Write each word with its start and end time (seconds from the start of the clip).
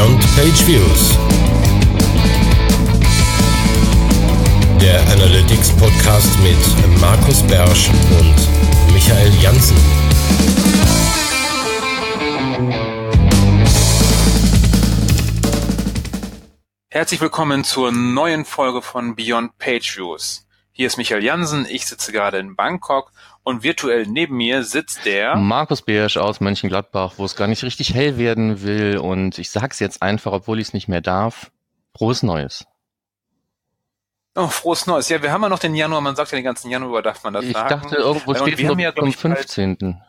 Beyond 0.00 0.20
Page 0.34 0.66
Views. 0.66 1.18
Der 4.80 4.98
Analytics 5.12 5.76
Podcast 5.76 6.38
mit 6.40 7.00
Markus 7.02 7.42
Bersch 7.42 7.90
und 8.18 8.94
Michael 8.94 9.30
Janssen. 9.42 9.76
Herzlich 16.88 17.20
willkommen 17.20 17.64
zur 17.64 17.92
neuen 17.92 18.46
Folge 18.46 18.80
von 18.80 19.14
Beyond 19.16 19.58
Page 19.58 19.98
Views. 19.98 20.46
Hier 20.72 20.86
ist 20.86 20.96
Michael 20.96 21.22
Jansen, 21.22 21.66
ich 21.68 21.84
sitze 21.84 22.10
gerade 22.10 22.38
in 22.38 22.56
Bangkok 22.56 23.12
und 23.42 23.62
virtuell 23.62 24.06
neben 24.06 24.36
mir 24.36 24.62
sitzt 24.62 25.04
der 25.06 25.36
Markus 25.36 25.82
Beersch 25.82 26.16
aus 26.16 26.40
Mönchengladbach, 26.40 27.14
wo 27.16 27.24
es 27.24 27.36
gar 27.36 27.46
nicht 27.48 27.62
richtig 27.62 27.94
hell 27.94 28.18
werden 28.18 28.62
will 28.62 28.98
und 28.98 29.38
ich 29.38 29.50
sag's 29.50 29.78
jetzt 29.78 30.02
einfach, 30.02 30.32
obwohl 30.32 30.60
ich 30.60 30.68
es 30.68 30.74
nicht 30.74 30.88
mehr 30.88 31.00
darf. 31.00 31.50
Frohes 31.96 32.22
Neues. 32.22 32.66
Oh, 34.36 34.46
frohes 34.46 34.86
Neues. 34.86 35.08
Ja, 35.08 35.22
wir 35.22 35.32
haben 35.32 35.42
ja 35.42 35.48
noch 35.48 35.58
den 35.58 35.74
Januar, 35.74 36.00
man 36.00 36.14
sagt 36.16 36.30
ja 36.32 36.38
den 36.38 36.44
ganzen 36.44 36.70
Januar, 36.70 37.02
darf 37.02 37.24
man 37.24 37.32
das 37.34 37.44
ich 37.44 37.52
sagen. 37.52 37.74
Ich 37.74 37.82
dachte, 37.82 37.96
irgendwo 37.96 38.34
steht 38.34 38.58
wir 38.58 38.64
ja, 38.78 38.92
am 38.96 39.06
ich, 39.08 39.18
bald- 39.18 39.38
15. 39.38 40.00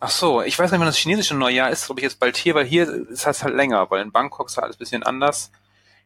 Ach 0.00 0.10
so, 0.10 0.42
ich 0.42 0.58
weiß 0.58 0.72
nicht, 0.72 0.80
wann 0.80 0.86
das 0.86 0.96
chinesische 0.96 1.36
Neujahr 1.36 1.70
ist, 1.70 1.86
glaube 1.86 2.00
ich 2.00 2.04
jetzt 2.04 2.18
bald 2.18 2.36
hier, 2.36 2.56
weil 2.56 2.64
hier 2.64 2.88
ist 2.88 3.24
es 3.24 3.44
halt 3.44 3.54
länger, 3.54 3.88
weil 3.90 4.02
in 4.02 4.10
Bangkok 4.10 4.48
ist 4.48 4.56
halt 4.56 4.64
alles 4.64 4.76
ein 4.76 4.80
bisschen 4.80 5.02
anders. 5.04 5.52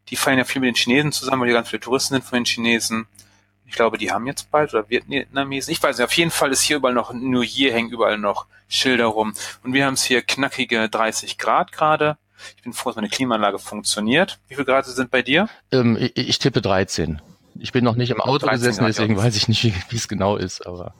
Die 0.08 0.16
feiern 0.16 0.36
ja 0.38 0.44
viel 0.44 0.60
mit 0.60 0.68
den 0.68 0.74
Chinesen 0.74 1.12
zusammen, 1.12 1.40
weil 1.40 1.48
hier 1.48 1.56
ganz 1.56 1.70
viele 1.70 1.80
Touristen 1.80 2.14
sind 2.14 2.24
von 2.24 2.36
den 2.36 2.44
Chinesen. 2.44 3.06
Ich 3.66 3.74
glaube, 3.74 3.98
die 3.98 4.12
haben 4.12 4.26
jetzt 4.26 4.50
bald 4.50 4.72
oder 4.74 4.88
Vietnamesen. 4.88 5.72
Ich 5.72 5.82
weiß 5.82 5.98
nicht, 5.98 6.04
auf 6.04 6.16
jeden 6.16 6.30
Fall 6.30 6.52
ist 6.52 6.62
hier 6.62 6.76
überall 6.76 6.94
noch 6.94 7.12
New 7.12 7.42
Year, 7.42 7.72
hängen 7.72 7.90
überall 7.90 8.18
noch 8.18 8.46
Schilder 8.68 9.06
rum. 9.06 9.34
Und 9.64 9.72
wir 9.72 9.84
haben 9.86 9.94
es 9.94 10.04
hier 10.04 10.22
knackige 10.22 10.88
30 10.88 11.38
Grad 11.38 11.72
gerade. 11.72 12.16
Ich 12.56 12.62
bin 12.62 12.72
froh, 12.72 12.90
dass 12.90 12.96
meine 12.96 13.08
Klimaanlage 13.08 13.58
funktioniert. 13.58 14.38
Wie 14.48 14.54
viel 14.54 14.64
Grad 14.64 14.86
sind 14.86 15.10
bei 15.10 15.22
dir? 15.22 15.48
Ähm, 15.72 15.96
ich, 15.98 16.16
ich 16.16 16.38
tippe 16.38 16.62
13. 16.62 17.20
Ich 17.58 17.72
bin 17.72 17.84
noch 17.84 17.96
nicht 17.96 18.10
im 18.10 18.20
Auto 18.20 18.46
13 18.46 18.58
gesessen, 18.58 18.78
Grad, 18.80 18.88
deswegen 18.88 19.16
weiß 19.16 19.36
ich 19.36 19.48
nicht, 19.48 19.64
wie 19.90 19.96
es 19.96 20.08
genau 20.08 20.36
ist, 20.36 20.66
aber 20.66 20.94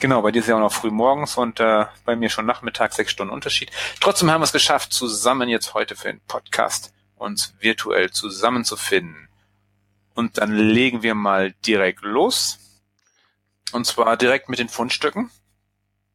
Genau, 0.00 0.22
bei 0.22 0.30
dir 0.30 0.40
ist 0.40 0.48
ja 0.48 0.54
auch 0.54 0.60
noch 0.60 0.72
früh 0.72 0.90
morgens 0.90 1.36
und 1.36 1.58
äh, 1.58 1.86
bei 2.04 2.14
mir 2.14 2.30
schon 2.30 2.46
Nachmittag, 2.46 2.92
sechs 2.92 3.10
Stunden 3.10 3.32
Unterschied. 3.32 3.70
Trotzdem 4.00 4.30
haben 4.30 4.40
wir 4.40 4.44
es 4.44 4.52
geschafft, 4.52 4.92
zusammen 4.92 5.48
jetzt 5.48 5.74
heute 5.74 5.96
für 5.96 6.08
den 6.08 6.20
Podcast 6.28 6.92
uns 7.16 7.54
virtuell 7.58 8.10
zusammenzufinden. 8.10 9.27
Und 10.18 10.38
dann 10.38 10.52
legen 10.52 11.04
wir 11.04 11.14
mal 11.14 11.52
direkt 11.64 12.02
los. 12.02 12.58
Und 13.70 13.86
zwar 13.86 14.16
direkt 14.16 14.48
mit 14.48 14.58
den 14.58 14.68
Fundstücken. 14.68 15.30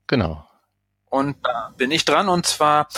genau. 0.07 0.45
Und 1.09 1.37
da 1.41 1.73
bin 1.77 1.89
ich 1.89 2.03
dran 2.03 2.27
und 2.27 2.45
zwar 2.45 2.89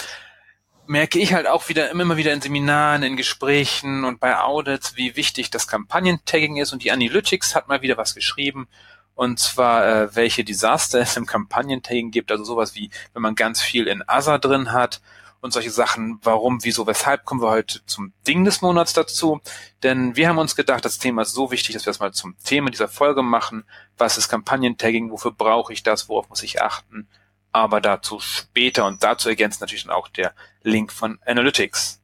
merke 0.88 1.20
ich 1.20 1.36
halt 1.36 1.46
auch 1.46 1.70
wieder 1.70 1.92
immer 1.92 2.18
wieder 2.18 2.34
in 2.34 2.42
Seminaren, 2.42 3.04
in 3.04 3.18
Gesprächen 3.18 4.04
und 4.04 4.20
bei 4.20 4.40
Audits, 4.40 4.96
wie 4.96 5.16
wichtig 5.16 5.52
das 5.52 5.68
Kampagnentagging 5.68 6.58
ist 6.58 6.74
und 6.74 6.84
die 6.84 6.92
Analytics 6.92 7.54
hat 7.54 7.68
mal 7.68 7.84
wieder 7.84 7.98
was 7.98 8.16
geschrieben 8.16 8.68
und 9.14 9.38
zwar 9.38 9.86
äh, 9.86 10.16
welche 10.16 10.44
Desaster 10.44 11.02
es 11.02 11.18
im 11.18 11.28
Kampagnentagging 11.28 12.10
gibt, 12.10 12.32
also 12.32 12.44
sowas 12.44 12.74
wie 12.74 12.90
wenn 13.14 13.22
man 13.22 13.36
ganz 13.36 13.62
viel 13.62 13.86
in 13.86 14.04
Other 14.08 14.40
drin 14.40 14.72
hat 14.72 15.02
und 15.46 15.52
solche 15.52 15.72
Sachen, 15.72 16.20
warum, 16.24 16.64
wieso, 16.64 16.86
weshalb, 16.88 17.24
kommen 17.24 17.42
wir 17.42 17.50
heute 17.50 17.86
zum 17.86 18.12
Ding 18.28 18.44
des 18.44 18.62
Monats 18.62 18.94
dazu. 18.94 19.40
Denn 19.84 20.16
wir 20.16 20.28
haben 20.28 20.38
uns 20.38 20.56
gedacht, 20.56 20.84
das 20.84 21.00
Thema 21.00 21.22
ist 21.22 21.34
so 21.34 21.52
wichtig, 21.52 21.74
dass 21.74 21.86
wir 21.86 21.92
das 21.92 22.00
mal 22.00 22.12
zum 22.12 22.36
Thema 22.44 22.70
dieser 22.70 22.90
Folge 22.90 23.24
machen. 23.24 23.64
Was 23.98 24.18
ist 24.18 24.28
Kampagnentagging? 24.28 25.12
Wofür 25.12 25.32
brauche 25.32 25.72
ich 25.72 25.84
das? 25.84 26.10
Worauf 26.10 26.30
muss 26.30 26.44
ich 26.44 26.62
achten? 26.62 27.08
aber 27.56 27.80
dazu 27.80 28.20
später 28.20 28.86
und 28.86 29.02
dazu 29.02 29.30
ergänzt 29.30 29.62
natürlich 29.62 29.86
dann 29.86 29.94
auch 29.94 30.10
der 30.10 30.34
Link 30.64 30.92
von 30.92 31.20
Analytics. 31.26 32.02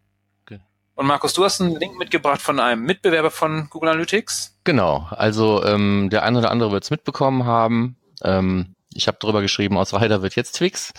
Und 0.96 1.08
Markus, 1.08 1.34
du 1.34 1.44
hast 1.44 1.60
einen 1.60 1.76
Link 1.76 1.98
mitgebracht 1.98 2.42
von 2.42 2.60
einem 2.60 2.84
Mitbewerber 2.84 3.32
von 3.32 3.68
Google 3.70 3.90
Analytics. 3.90 4.56
Genau, 4.64 5.08
also 5.10 5.64
ähm, 5.66 6.10
der 6.12 6.24
eine 6.24 6.38
oder 6.38 6.52
andere 6.52 6.72
wird 6.72 6.84
es 6.84 6.92
mitbekommen 6.92 7.46
haben. 7.46 7.98
Ähm, 8.24 8.76
ich 8.94 9.08
habe 9.08 9.18
drüber 9.18 9.42
geschrieben, 9.42 9.78
aus 9.78 9.94
Rider 9.94 10.22
wird 10.22 10.36
jetzt 10.36 10.54
Twix. 10.54 10.94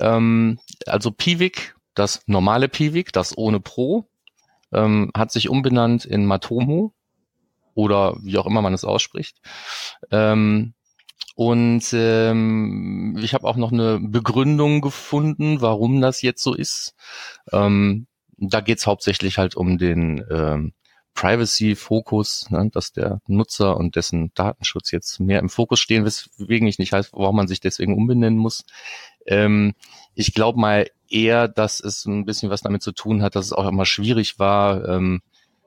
Ähm, 0.00 0.58
also 0.86 1.10
Piwik, 1.10 1.76
das 1.98 2.22
normale 2.26 2.68
Piwik, 2.68 3.12
das 3.12 3.36
ohne 3.36 3.60
Pro, 3.60 4.08
ähm, 4.72 5.10
hat 5.16 5.32
sich 5.32 5.48
umbenannt 5.48 6.04
in 6.04 6.26
Matomo 6.26 6.92
oder 7.74 8.16
wie 8.22 8.38
auch 8.38 8.46
immer 8.46 8.62
man 8.62 8.74
es 8.74 8.84
ausspricht. 8.84 9.38
Ähm, 10.10 10.74
und 11.34 11.84
ähm, 11.92 13.16
ich 13.22 13.34
habe 13.34 13.46
auch 13.46 13.56
noch 13.56 13.70
eine 13.70 14.00
Begründung 14.00 14.80
gefunden, 14.80 15.60
warum 15.60 16.00
das 16.00 16.22
jetzt 16.22 16.42
so 16.42 16.54
ist. 16.54 16.94
Ähm, 17.52 18.08
da 18.36 18.60
geht 18.60 18.78
es 18.78 18.86
hauptsächlich 18.86 19.38
halt 19.38 19.56
um 19.56 19.78
den 19.78 20.24
ähm, 20.30 20.72
Privacy-Fokus, 21.14 22.50
ne, 22.50 22.70
dass 22.72 22.92
der 22.92 23.20
Nutzer 23.26 23.76
und 23.76 23.96
dessen 23.96 24.32
Datenschutz 24.34 24.92
jetzt 24.92 25.18
mehr 25.18 25.40
im 25.40 25.48
Fokus 25.48 25.80
stehen, 25.80 26.04
weswegen 26.04 26.68
ich 26.68 26.78
nicht 26.78 26.92
weiß, 26.92 27.12
warum 27.12 27.36
man 27.36 27.48
sich 27.48 27.60
deswegen 27.60 27.94
umbenennen 27.94 28.38
muss. 28.38 28.64
Ähm, 29.28 29.74
ich 30.14 30.34
glaube 30.34 30.58
mal 30.58 30.86
eher, 31.08 31.48
dass 31.48 31.80
es 31.80 32.04
ein 32.06 32.24
bisschen 32.24 32.50
was 32.50 32.62
damit 32.62 32.82
zu 32.82 32.92
tun 32.92 33.22
hat, 33.22 33.36
dass 33.36 33.46
es 33.46 33.52
auch 33.52 33.66
immer 33.66 33.86
schwierig 33.86 34.38
war, 34.38 34.86
ähm, 34.88 35.20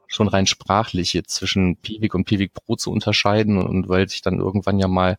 schon 0.07 0.27
rein 0.27 0.45
sprachlich 0.45 1.13
jetzt 1.13 1.35
zwischen 1.35 1.77
Piwik 1.77 2.13
und 2.15 2.25
Piwik 2.25 2.53
Pro 2.53 2.75
zu 2.75 2.91
unterscheiden 2.91 3.57
und, 3.57 3.87
weil 3.87 4.09
sich 4.09 4.21
dann 4.21 4.39
irgendwann 4.39 4.77
ja 4.77 4.87
mal 4.87 5.17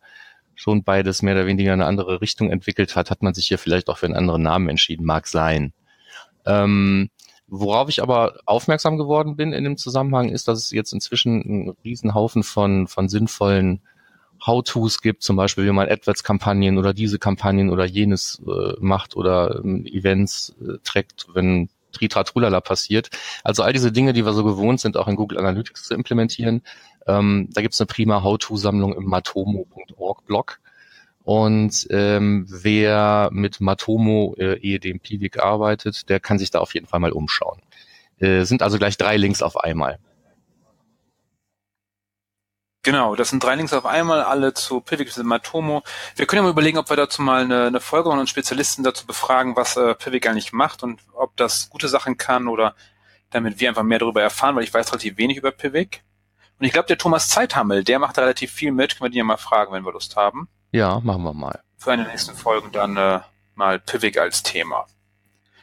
schon 0.55 0.83
beides 0.83 1.23
mehr 1.23 1.33
oder 1.33 1.47
weniger 1.47 1.73
in 1.73 1.81
eine 1.81 1.89
andere 1.89 2.21
Richtung 2.21 2.51
entwickelt 2.51 2.95
hat, 2.95 3.09
hat 3.09 3.23
man 3.23 3.33
sich 3.33 3.47
hier 3.47 3.57
vielleicht 3.57 3.89
auch 3.89 3.97
für 3.97 4.05
einen 4.05 4.15
anderen 4.15 4.43
Namen 4.43 4.69
entschieden, 4.69 5.05
mag 5.05 5.25
sein. 5.25 5.73
Ähm, 6.45 7.09
worauf 7.47 7.89
ich 7.89 8.03
aber 8.03 8.35
aufmerksam 8.45 8.97
geworden 8.97 9.35
bin 9.35 9.51
in 9.51 9.63
dem 9.63 9.77
Zusammenhang 9.77 10.29
ist, 10.29 10.47
dass 10.47 10.59
es 10.59 10.71
jetzt 10.71 10.93
inzwischen 10.93 11.41
einen 11.41 11.69
riesen 11.83 12.13
Haufen 12.13 12.43
von, 12.43 12.87
von 12.87 13.09
sinnvollen 13.09 13.81
How-Tos 14.45 15.01
gibt, 15.01 15.23
zum 15.23 15.35
Beispiel 15.35 15.65
wie 15.65 15.71
man 15.71 15.89
AdWords-Kampagnen 15.89 16.77
oder 16.77 16.93
diese 16.93 17.19
Kampagnen 17.19 17.69
oder 17.69 17.85
jenes 17.85 18.41
äh, 18.45 18.73
macht 18.79 19.15
oder 19.15 19.61
ähm, 19.63 19.85
Events 19.85 20.55
äh, 20.61 20.77
trackt, 20.83 21.27
wenn 21.33 21.69
Tritratrulala 21.93 22.59
passiert. 22.59 23.09
Also 23.43 23.63
all 23.63 23.71
diese 23.71 23.91
Dinge, 23.91 24.13
die 24.13 24.25
wir 24.25 24.33
so 24.33 24.43
gewohnt 24.43 24.79
sind, 24.79 24.97
auch 24.97 25.07
in 25.07 25.15
Google 25.15 25.37
Analytics 25.37 25.83
zu 25.83 25.93
implementieren. 25.93 26.61
Ähm, 27.07 27.49
da 27.53 27.61
gibt's 27.61 27.79
eine 27.79 27.87
prima 27.87 28.23
How-To-Sammlung 28.23 28.93
im 28.95 29.05
matomo.org 29.05 30.25
Blog. 30.25 30.59
Und 31.23 31.87
ähm, 31.89 32.45
wer 32.49 33.29
mit 33.31 33.61
Matomo 33.61 34.35
äh, 34.37 34.59
ehe 34.59 34.79
dem 34.79 34.99
Piwik 34.99 35.39
arbeitet, 35.39 36.09
der 36.09 36.19
kann 36.19 36.37
sich 36.37 36.51
da 36.51 36.59
auf 36.59 36.73
jeden 36.73 36.87
Fall 36.87 36.99
mal 36.99 37.13
umschauen. 37.13 37.61
Äh, 38.19 38.43
sind 38.43 38.61
also 38.61 38.77
gleich 38.77 38.97
drei 38.97 39.15
Links 39.15 39.41
auf 39.41 39.57
einmal. 39.57 39.99
Genau, 42.83 43.15
das 43.15 43.29
sind 43.29 43.41
drei 43.41 43.55
Links 43.55 43.71
auf 43.71 43.85
einmal, 43.85 44.21
alle 44.21 44.53
zu 44.53 44.81
Pivik 44.81 45.17
Matomo. 45.23 45.83
Wir 46.17 46.25
können 46.25 46.39
ja 46.39 46.43
mal 46.43 46.49
überlegen, 46.49 46.77
ob 46.77 46.89
wir 46.89 46.97
dazu 46.97 47.21
mal 47.21 47.43
eine, 47.43 47.67
eine 47.67 47.79
Folge 47.79 48.09
und 48.09 48.29
Spezialisten 48.29 48.83
dazu 48.83 49.07
befragen, 49.07 49.55
was 49.55 49.77
äh, 49.77 49.95
Pivik 49.95 50.27
eigentlich 50.27 50.51
macht 50.51 50.83
und 50.83 50.99
ob 51.13 51.35
das 51.37 51.69
gute 51.69 51.87
Sachen 51.87 52.17
kann 52.17 52.49
oder 52.49 52.75
damit 53.29 53.61
wir 53.61 53.69
einfach 53.69 53.83
mehr 53.83 53.99
darüber 53.99 54.21
erfahren, 54.21 54.57
weil 54.57 54.63
ich 54.63 54.73
weiß 54.73 54.91
relativ 54.91 55.17
wenig 55.17 55.37
über 55.37 55.51
Pivik. 55.51 56.03
Und 56.59 56.65
ich 56.65 56.73
glaube, 56.73 56.87
der 56.87 56.97
Thomas 56.97 57.29
Zeithammel, 57.29 57.85
der 57.85 57.99
macht 57.99 58.17
da 58.17 58.21
relativ 58.23 58.51
viel 58.51 58.73
mit. 58.73 58.97
Können 58.97 59.05
wir 59.05 59.11
den 59.11 59.17
ja 59.17 59.23
mal 59.23 59.37
fragen, 59.37 59.73
wenn 59.73 59.85
wir 59.85 59.93
Lust 59.93 60.17
haben. 60.17 60.49
Ja, 60.71 60.99
machen 60.99 61.23
wir 61.23 61.33
mal. 61.33 61.61
Für 61.77 61.93
eine 61.93 62.03
der 62.03 62.11
nächsten 62.11 62.35
Folgen 62.35 62.71
dann 62.73 62.97
äh, 62.97 63.21
mal 63.55 63.79
Pivik 63.79 64.17
als 64.17 64.43
Thema. 64.43 64.87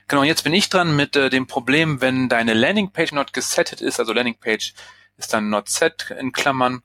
Genau, 0.09 0.23
und 0.23 0.27
jetzt 0.27 0.43
bin 0.43 0.55
ich 0.55 0.71
dran 0.71 0.97
mit 0.97 1.17
äh, 1.17 1.29
dem 1.29 1.47
Problem, 1.47 2.01
wenn 2.01 2.31
deine 2.31 2.55
Landingpage 2.55 3.13
not 3.13 3.35
gesettet 3.35 3.83
ist, 3.83 4.01
also 4.01 4.13
Landingpage 4.13 4.75
ist 5.21 5.33
dann 5.33 5.51
not 5.51 5.69
set 5.69 6.11
in 6.19 6.33
Klammern. 6.33 6.83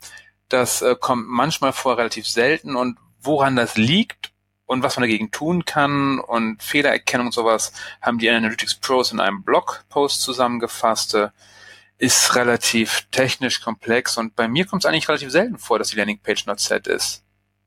Das 0.50 0.82
äh, 0.82 0.96
kommt 1.00 1.28
manchmal 1.28 1.74
vor, 1.74 1.98
relativ 1.98 2.28
selten. 2.28 2.76
Und 2.76 2.98
woran 3.22 3.56
das 3.56 3.78
liegt 3.78 4.32
und 4.66 4.84
was 4.84 4.96
man 4.96 5.04
dagegen 5.04 5.32
tun 5.32 5.66
kann 5.66 6.20
und 6.20 6.62
Fehlererkennung 6.64 7.28
und 7.28 7.34
sowas, 7.34 7.74
haben 8.02 8.20
die 8.20 8.30
Analytics 8.30 8.76
Pros 8.76 9.12
in 9.12 9.20
einem 9.20 9.44
Blogpost 9.44 10.22
zusammengefasst. 10.22 11.16
Äh, 11.16 11.30
ist 11.98 12.36
relativ 12.36 13.08
technisch 13.12 13.62
komplex 13.62 14.18
und 14.18 14.36
bei 14.36 14.48
mir 14.48 14.66
kommt 14.66 14.84
es 14.84 14.86
eigentlich 14.86 15.08
relativ 15.08 15.32
selten 15.32 15.58
vor, 15.58 15.80
dass 15.80 15.90
die 15.90 15.96
Landingpage 15.96 16.46
not 16.46 16.60
set 16.60 16.88
ist. 16.88 17.25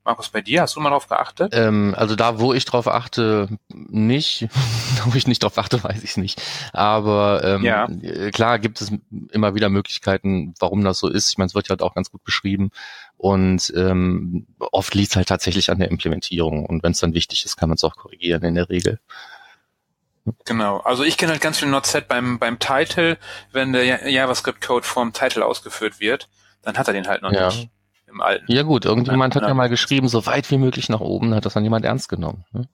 Markus, 0.09 0.31
bei 0.31 0.41
dir 0.41 0.63
hast 0.63 0.75
du 0.75 0.81
mal 0.81 0.89
darauf 0.89 1.07
geachtet? 1.07 1.53
Ähm, 1.55 1.95
also 1.95 2.17
da, 2.17 2.41
wo 2.41 2.55
ich 2.55 2.65
drauf 2.65 2.89
achte, 2.89 3.47
nicht. 3.69 4.49
wo 5.05 5.15
ich 5.15 5.27
nicht 5.27 5.43
drauf 5.43 5.59
achte, 5.59 5.85
weiß 5.85 6.03
ich 6.03 6.17
nicht. 6.17 6.41
Aber 6.73 7.45
ähm, 7.45 7.63
Ja. 7.63 7.87
äh, 7.91 8.31
klar 8.31 8.59
gibt 8.59 8.81
es 8.81 8.91
immer 9.33 9.55
wieder 9.55 9.69
Möglichkeiten, 9.69 10.55
warum 10.61 10.83
das 10.83 10.99
so 10.99 11.09
ist. 11.09 11.29
Ich 11.31 11.37
meine, 11.37 11.49
es 11.49 11.55
wird 11.55 11.67
ja 11.67 11.73
halt 11.73 11.83
auch 11.83 11.95
ganz 11.95 12.11
gut 12.11 12.25
beschrieben. 12.25 12.71
Und 13.19 13.71
ähm, 13.77 14.47
oft 14.59 14.95
liegt 14.95 15.11
es 15.11 15.17
halt 15.17 15.29
tatsächlich 15.29 15.71
an 15.71 15.79
der 15.79 15.91
Implementierung. 15.91 16.65
Und 16.65 16.83
wenn 16.83 16.93
es 16.93 17.01
dann 17.01 17.13
wichtig 17.13 17.45
ist, 17.45 17.59
kann 17.59 17.69
man 17.69 17.77
es 17.77 17.85
auch 17.85 17.95
korrigieren 17.97 18.43
in 18.45 18.55
der 18.55 18.71
Regel. 18.71 19.01
Genau. 20.47 20.79
Also 20.79 21.05
ich 21.05 21.19
kenne 21.19 21.33
halt 21.33 21.43
ganz 21.43 21.59
viel 21.59 21.69
Not-Set 21.69 22.09
beim, 22.09 22.39
beim 22.39 22.59
Title. 22.59 23.19
Wenn 23.53 23.75
der 23.75 23.85
Ja- 23.85 24.07
JavaScript-Code 24.07 24.87
vom 24.87 25.13
Title 25.13 25.45
ausgeführt 25.45 26.01
wird, 26.01 26.31
dann 26.63 26.79
hat 26.79 26.89
er 26.89 26.95
den 26.95 27.09
halt 27.09 27.21
noch 27.21 27.31
Ja. 27.33 27.49
nicht 27.49 27.69
im 28.19 28.23
alten. 28.23 28.51
Ja 28.51 28.63
gut, 28.63 28.85
irgendjemand 28.85 29.35
hat 29.37 29.43
Ja. 29.43 29.55
mal 29.55 29.69
geschrieben, 29.69 30.09
so 30.09 30.27
weit 30.27 30.51
wie 30.51 30.59
möglich 30.59 30.89
nach 30.89 31.01
oben, 31.01 31.35
hat 31.35 31.45
das 31.47 31.55
dann 31.55 31.65
jemand 31.65 31.85
ernst 31.85 32.09
genommen. 32.09 32.45
Ne? 32.53 32.69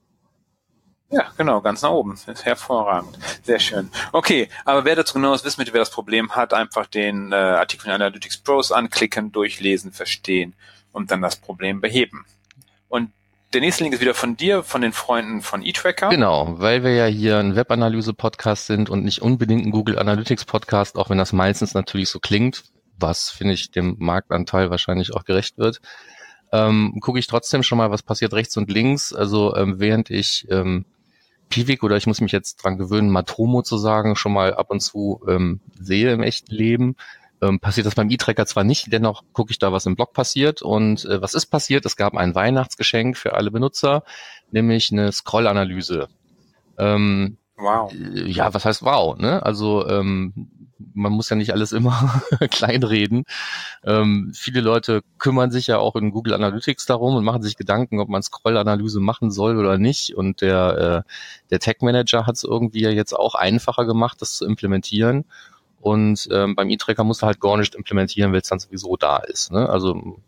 Ja, 1.11 1.25
genau, 1.37 1.61
ganz 1.61 1.81
nach 1.83 1.91
oben. 1.91 2.17
Hervorragend. 2.43 3.17
Sehr 3.43 3.59
schön. 3.59 3.89
Okay, 4.11 4.49
aber 4.65 4.85
wer 4.85 4.95
dazu 4.95 5.13
genaues 5.13 5.45
wissen 5.45 5.59
möchte, 5.61 5.73
wer 5.73 5.79
das 5.81 5.91
Problem 5.91 6.31
hat, 6.35 6.53
einfach 6.53 6.87
den 6.87 7.31
äh, 7.31 7.35
Artikel 7.35 7.83
von 7.83 7.91
Analytics 7.93 8.37
Pros 8.39 8.71
anklicken, 8.71 9.31
durchlesen, 9.31 9.91
verstehen 9.91 10.55
und 10.91 11.11
dann 11.11 11.21
das 11.21 11.35
Problem 11.35 11.79
beheben. 11.79 12.25
Und 12.89 13.11
der 13.53 13.61
nächste 13.61 13.83
Link 13.83 13.93
ist 13.93 14.01
wieder 14.01 14.15
von 14.15 14.35
dir, 14.35 14.63
von 14.63 14.81
den 14.81 14.91
Freunden 14.91 15.41
von 15.41 15.63
eTracker. 15.63 16.09
Genau, 16.09 16.55
weil 16.59 16.83
wir 16.83 16.93
ja 16.93 17.05
hier 17.05 17.37
ein 17.37 17.55
Webanalyse-Podcast 17.55 18.65
sind 18.65 18.89
und 18.89 19.05
nicht 19.05 19.21
unbedingt 19.21 19.65
ein 19.65 19.71
Google 19.71 19.99
Analytics-Podcast, 19.99 20.97
auch 20.97 21.09
wenn 21.09 21.17
das 21.19 21.31
meistens 21.31 21.73
natürlich 21.73 22.09
so 22.09 22.19
klingt, 22.19 22.63
was, 22.97 23.29
finde 23.29 23.53
ich, 23.53 23.71
dem 23.71 23.95
Marktanteil 23.99 24.69
wahrscheinlich 24.69 25.13
auch 25.13 25.25
gerecht 25.25 25.57
wird. 25.57 25.81
Ähm, 26.51 26.99
gucke 27.01 27.19
ich 27.19 27.27
trotzdem 27.27 27.63
schon 27.63 27.77
mal, 27.77 27.91
was 27.91 28.03
passiert 28.03 28.33
rechts 28.33 28.55
und 28.57 28.71
links. 28.71 29.13
Also 29.13 29.55
ähm, 29.55 29.79
während 29.79 30.09
ich 30.09 30.47
ähm, 30.49 30.85
Piwik 31.49 31.83
oder 31.83 31.97
ich 31.97 32.07
muss 32.07 32.21
mich 32.21 32.31
jetzt 32.31 32.57
dran 32.57 32.77
gewöhnen, 32.77 33.09
Matomo 33.09 33.61
zu 33.61 33.77
sagen, 33.77 34.15
schon 34.15 34.33
mal 34.33 34.53
ab 34.53 34.71
und 34.71 34.81
zu 34.81 35.21
ähm, 35.27 35.59
sehe 35.79 36.11
im 36.11 36.23
echten 36.23 36.53
Leben, 36.53 36.95
ähm, 37.41 37.59
passiert 37.59 37.85
das 37.85 37.95
beim 37.95 38.09
E-Tracker 38.09 38.45
zwar 38.45 38.63
nicht, 38.63 38.91
dennoch 38.91 39.23
gucke 39.33 39.51
ich 39.51 39.59
da, 39.59 39.71
was 39.71 39.85
im 39.85 39.95
Blog 39.95 40.13
passiert. 40.13 40.61
Und 40.61 41.05
äh, 41.05 41.21
was 41.21 41.33
ist 41.33 41.47
passiert? 41.47 41.85
Es 41.85 41.95
gab 41.95 42.15
ein 42.15 42.35
Weihnachtsgeschenk 42.35 43.17
für 43.17 43.33
alle 43.33 43.51
Benutzer, 43.51 44.03
nämlich 44.51 44.91
eine 44.91 45.11
Scroll-Analyse. 45.11 46.07
Ähm, 46.77 47.37
wow. 47.57 47.91
Ja, 47.93 48.53
was 48.53 48.65
heißt 48.65 48.83
wow? 48.83 49.17
Ne? 49.17 49.43
Also 49.43 49.87
ähm, 49.87 50.49
man 50.93 51.13
muss 51.13 51.29
ja 51.29 51.35
nicht 51.35 51.51
alles 51.51 51.71
immer 51.71 52.21
kleinreden. 52.51 53.25
Ähm, 53.83 54.31
viele 54.35 54.61
Leute 54.61 55.01
kümmern 55.17 55.51
sich 55.51 55.67
ja 55.67 55.77
auch 55.77 55.95
in 55.95 56.11
Google 56.11 56.33
Analytics 56.33 56.85
darum 56.85 57.15
und 57.15 57.23
machen 57.23 57.41
sich 57.41 57.55
Gedanken, 57.55 57.99
ob 57.99 58.09
man 58.09 58.21
Scroll-Analyse 58.21 58.99
machen 58.99 59.31
soll 59.31 59.57
oder 59.57 59.77
nicht. 59.77 60.15
Und 60.15 60.41
der, 60.41 61.05
äh, 61.05 61.11
der 61.49 61.59
Tech 61.59 61.77
Manager 61.81 62.25
hat 62.25 62.35
es 62.35 62.43
irgendwie 62.43 62.81
ja 62.81 62.89
jetzt 62.89 63.13
auch 63.13 63.35
einfacher 63.35 63.85
gemacht, 63.85 64.21
das 64.21 64.37
zu 64.37 64.45
implementieren. 64.45 65.25
Und 65.79 66.27
ähm, 66.31 66.55
beim 66.55 66.69
E-Tracker 66.69 67.03
musst 67.03 67.21
du 67.21 67.27
halt 67.27 67.39
gar 67.39 67.57
nicht 67.57 67.75
implementieren, 67.75 68.31
weil 68.33 68.41
es 68.41 68.49
dann 68.49 68.59
sowieso 68.59 68.97
da 68.97 69.17
ist. 69.17 69.51
Ne? 69.51 69.69
Also 69.69 70.19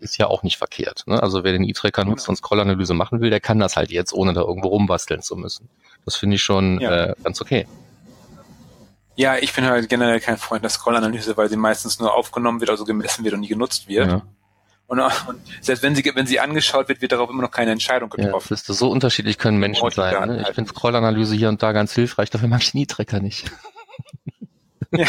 ist 0.00 0.18
ja 0.18 0.26
auch 0.26 0.42
nicht 0.42 0.58
verkehrt. 0.58 1.04
Ne? 1.06 1.22
Also 1.22 1.44
wer 1.44 1.52
den 1.52 1.64
E-Tracker 1.64 2.04
nutzt 2.04 2.28
und 2.28 2.36
Scroll-Analyse 2.36 2.94
machen 2.94 3.20
will, 3.20 3.30
der 3.30 3.40
kann 3.40 3.58
das 3.58 3.76
halt 3.76 3.90
jetzt, 3.90 4.12
ohne 4.12 4.32
da 4.32 4.40
irgendwo 4.42 4.68
rumbasteln 4.68 5.22
zu 5.22 5.36
müssen. 5.36 5.68
Das 6.04 6.16
finde 6.16 6.36
ich 6.36 6.42
schon 6.42 6.80
ja. 6.80 7.06
äh, 7.06 7.14
ganz 7.22 7.40
okay. 7.40 7.66
Ja, 9.16 9.36
ich 9.36 9.52
bin 9.52 9.64
halt 9.64 9.88
generell 9.88 10.20
kein 10.20 10.36
Freund 10.36 10.62
der 10.62 10.70
Scroll-Analyse, 10.70 11.36
weil 11.36 11.48
sie 11.48 11.56
meistens 11.56 12.00
nur 12.00 12.14
aufgenommen 12.14 12.60
wird, 12.60 12.70
also 12.70 12.84
gemessen 12.84 13.24
wird 13.24 13.34
und 13.34 13.40
nie 13.40 13.48
genutzt 13.48 13.86
wird. 13.88 14.08
Ja. 14.08 14.22
Und, 14.86 15.00
und, 15.00 15.40
selbst 15.60 15.82
wenn 15.82 15.94
sie, 15.94 16.04
wenn 16.14 16.26
sie 16.26 16.40
angeschaut 16.40 16.88
wird, 16.88 17.00
wird 17.00 17.12
darauf 17.12 17.30
immer 17.30 17.42
noch 17.42 17.50
keine 17.50 17.70
Entscheidung 17.70 18.10
getroffen. 18.10 18.48
Ja, 18.50 18.54
ist 18.54 18.66
so 18.66 18.90
unterschiedlich 18.90 19.38
können 19.38 19.58
Menschen 19.58 19.90
sein. 19.90 20.28
Ne? 20.28 20.42
Ich 20.42 20.54
finde 20.54 20.70
Scroll-Analyse 20.70 21.34
hier 21.34 21.48
und 21.48 21.62
da 21.62 21.72
ganz 21.72 21.94
hilfreich, 21.94 22.30
dafür 22.30 22.48
mag 22.48 22.62
ich 22.62 22.74
Nie-Tracker 22.74 23.20
nicht. 23.20 23.50
Ja, 24.96 25.06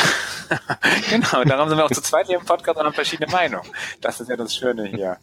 genau. 1.11 1.43
Darum 1.43 1.69
sind 1.69 1.77
wir 1.77 1.85
auch 1.85 1.91
zu 1.91 2.01
zweit 2.01 2.25
hier 2.25 2.39
im 2.39 2.45
Podcast 2.45 2.79
und 2.79 2.85
haben 2.85 2.93
verschiedene 2.93 3.31
Meinungen. 3.31 3.69
Das 4.01 4.19
ist 4.19 4.29
ja 4.29 4.35
das 4.35 4.55
Schöne 4.55 4.87
hier. 4.87 5.17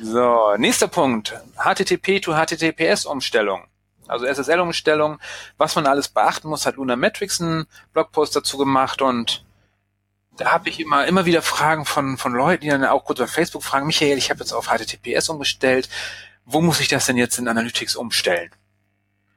So, 0.00 0.54
nächster 0.56 0.88
Punkt. 0.88 1.34
HTTP 1.56 2.20
to 2.20 2.32
HTTPS 2.32 3.04
Umstellung. 3.04 3.64
Also 4.08 4.26
SSL-Umstellung, 4.26 5.18
was 5.56 5.76
man 5.76 5.86
alles 5.86 6.08
beachten 6.08 6.48
muss, 6.48 6.66
hat 6.66 6.76
Luna 6.76 6.96
Metrics 6.96 7.40
einen 7.40 7.66
Blogpost 7.92 8.34
dazu 8.36 8.58
gemacht 8.58 9.02
und 9.02 9.44
da 10.36 10.52
habe 10.52 10.68
ich 10.68 10.80
immer, 10.80 11.06
immer 11.06 11.24
wieder 11.24 11.42
Fragen 11.42 11.84
von, 11.84 12.18
von 12.18 12.32
Leuten, 12.32 12.62
die 12.62 12.68
dann 12.68 12.84
auch 12.84 13.04
kurz 13.04 13.20
auf 13.20 13.30
Facebook 13.30 13.62
fragen, 13.62 13.86
Michael, 13.86 14.18
ich 14.18 14.30
habe 14.30 14.40
jetzt 14.40 14.52
auf 14.52 14.68
HTTPS 14.68 15.28
umgestellt, 15.28 15.88
wo 16.44 16.60
muss 16.60 16.80
ich 16.80 16.88
das 16.88 17.06
denn 17.06 17.16
jetzt 17.16 17.38
in 17.38 17.48
Analytics 17.48 17.96
umstellen? 17.96 18.50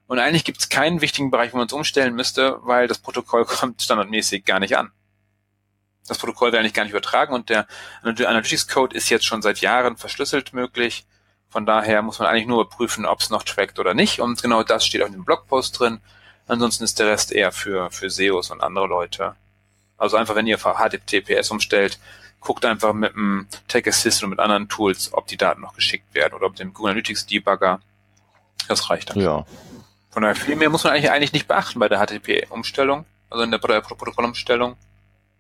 Und 0.08 0.20
eigentlich 0.20 0.44
gibt 0.44 0.60
es 0.60 0.70
keinen 0.70 1.02
wichtigen 1.02 1.32
Bereich, 1.32 1.54
wo 1.54 1.58
man 1.58 1.68
es 1.68 1.74
umstellen 1.74 2.16
müsste, 2.16 2.60
weil 2.64 2.88
das 2.88 2.98
Protokoll 2.98 3.46
kommt 3.46 3.82
standardmäßig 3.82 4.46
gar 4.46 4.60
nicht 4.60 4.78
an. 4.78 4.92
Das 6.08 6.18
Protokoll 6.18 6.52
wird 6.52 6.60
eigentlich 6.60 6.74
gar 6.74 6.84
nicht 6.84 6.92
übertragen 6.92 7.34
und 7.34 7.50
der 7.50 7.68
Analytics-Code 8.02 8.96
ist 8.96 9.10
jetzt 9.10 9.26
schon 9.26 9.44
seit 9.44 9.60
Jahren 9.60 9.98
verschlüsselt 9.98 10.54
möglich. 10.54 11.06
Von 11.50 11.66
daher 11.66 12.02
muss 12.02 12.20
man 12.20 12.28
eigentlich 12.28 12.48
nur 12.48 12.70
prüfen, 12.70 13.06
ob 13.06 13.22
es 13.22 13.30
noch 13.30 13.44
trackt 13.44 13.80
oder 13.80 13.94
nicht. 13.94 14.22
Und 14.22 14.42
genau 14.42 14.64
das 14.64 14.86
steht 14.86 15.02
auch 15.02 15.08
in 15.08 15.14
dem 15.14 15.26
Blogpost 15.26 15.80
drin. 15.80 16.00
Ansonsten 16.48 16.84
ist 16.84 17.00
der 17.00 17.08
Rest 17.08 17.32
eher 17.32 17.52
für, 17.52 17.90
für 17.92 18.10
SEOs 18.10 18.52
und 18.52 18.62
andere 18.62 18.88
Leute. 18.88 19.36
Also 19.98 20.18
einfach, 20.18 20.36
wenn 20.36 20.48
ihr 20.48 20.58
HTTPS 20.58 21.52
umstellt, 21.52 22.00
guckt 22.40 22.66
einfach 22.66 22.94
mit 22.94 23.14
dem 23.14 23.48
Tag 23.68 23.88
Assist 23.88 24.24
und 24.24 24.30
mit 24.30 24.40
anderen 24.40 24.70
Tools, 24.70 25.12
ob 25.12 25.28
die 25.28 25.38
Daten 25.38 25.62
noch 25.62 25.74
geschickt 25.76 26.14
werden 26.14 26.34
oder 26.34 26.50
mit 26.50 26.60
dem 26.60 26.74
Google 26.74 26.92
Analytics 26.92 27.26
Debugger. 27.26 27.82
Das 28.68 28.90
reicht 28.90 29.10
dann. 29.10 29.20
Ja, 29.20 29.46
von 30.10 30.24
daher 30.24 30.36
viel 30.36 30.56
mehr 30.56 30.70
muss 30.70 30.84
man 30.84 30.94
eigentlich, 30.94 31.12
eigentlich 31.12 31.34
nicht 31.34 31.48
beachten 31.48 31.80
bei 31.80 31.88
der 31.88 32.00
HTTP-Umstellung, 32.00 33.06
also 33.30 33.44
in 33.44 33.52
der 33.52 33.60
Protokollumstellung. 33.60 34.76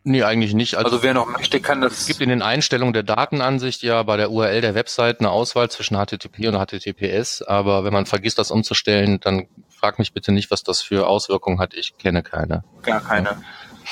Nee, 0.04 0.24
eigentlich 0.24 0.54
nicht. 0.54 0.75
Also, 0.75 0.92
also, 0.92 1.04
wer 1.04 1.13
noch 1.13 1.28
möchte, 1.28 1.60
kann 1.60 1.81
das. 1.81 2.00
Es 2.00 2.07
gibt 2.07 2.22
in 2.22 2.30
den 2.30 2.42
Einstellungen 2.42 2.94
der 2.94 3.04
Datenansicht 3.04 3.84
ja 3.84 4.01
bei 4.04 4.16
der 4.18 4.31
URL 4.31 4.62
der 4.62 4.74
Website 4.74 5.19
eine 5.19 5.30
Auswahl 5.30 5.69
zwischen 5.69 5.98
HTTP 5.98 6.48
und 6.48 6.56
HTTPS, 6.56 7.42
aber 7.42 7.84
wenn 7.84 7.94
man 7.94 8.06
vergisst, 8.06 8.38
das 8.40 8.50
umzustellen, 8.50 9.19
dann 9.19 9.48
frag 9.69 10.00
mich 10.00 10.13
bitte 10.13 10.31
nicht, 10.31 10.51
was 10.51 10.63
das 10.63 10.81
für 10.81 11.07
Auswirkungen 11.07 11.60
hat. 11.60 11.74
Ich 11.74 11.98
kenne 11.98 12.24
keine. 12.24 12.63
Gar 12.81 13.01
keine. 13.01 13.42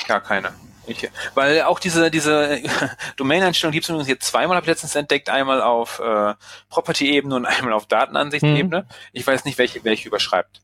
Gar 0.06 0.20
keine. 0.20 0.52
Ich, 0.86 1.10
weil 1.34 1.62
auch 1.62 1.78
diese, 1.78 2.10
diese 2.10 2.62
Domain-Einstellung 3.16 3.72
gibt 3.72 3.84
es 3.84 3.90
übrigens 3.90 4.08
jetzt 4.08 4.26
zweimal, 4.26 4.56
habe 4.56 4.64
ich 4.64 4.68
letztens 4.68 4.94
entdeckt, 4.94 5.28
einmal 5.28 5.60
auf 5.60 6.00
äh, 6.00 6.34
Property-Ebene 6.70 7.34
und 7.34 7.44
einmal 7.44 7.74
auf 7.74 7.86
Datenansicht-Ebene. 7.86 8.78
Hm. 8.78 8.86
Ich 9.12 9.26
weiß 9.26 9.44
nicht, 9.44 9.58
welche 9.58 9.84
welche 9.84 10.08
überschreibt. 10.08 10.62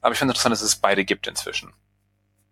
Aber 0.00 0.12
ich 0.12 0.18
finde 0.18 0.32
interessant, 0.32 0.52
dass 0.52 0.62
es 0.62 0.76
beide 0.76 1.04
gibt 1.04 1.28
inzwischen. 1.28 1.72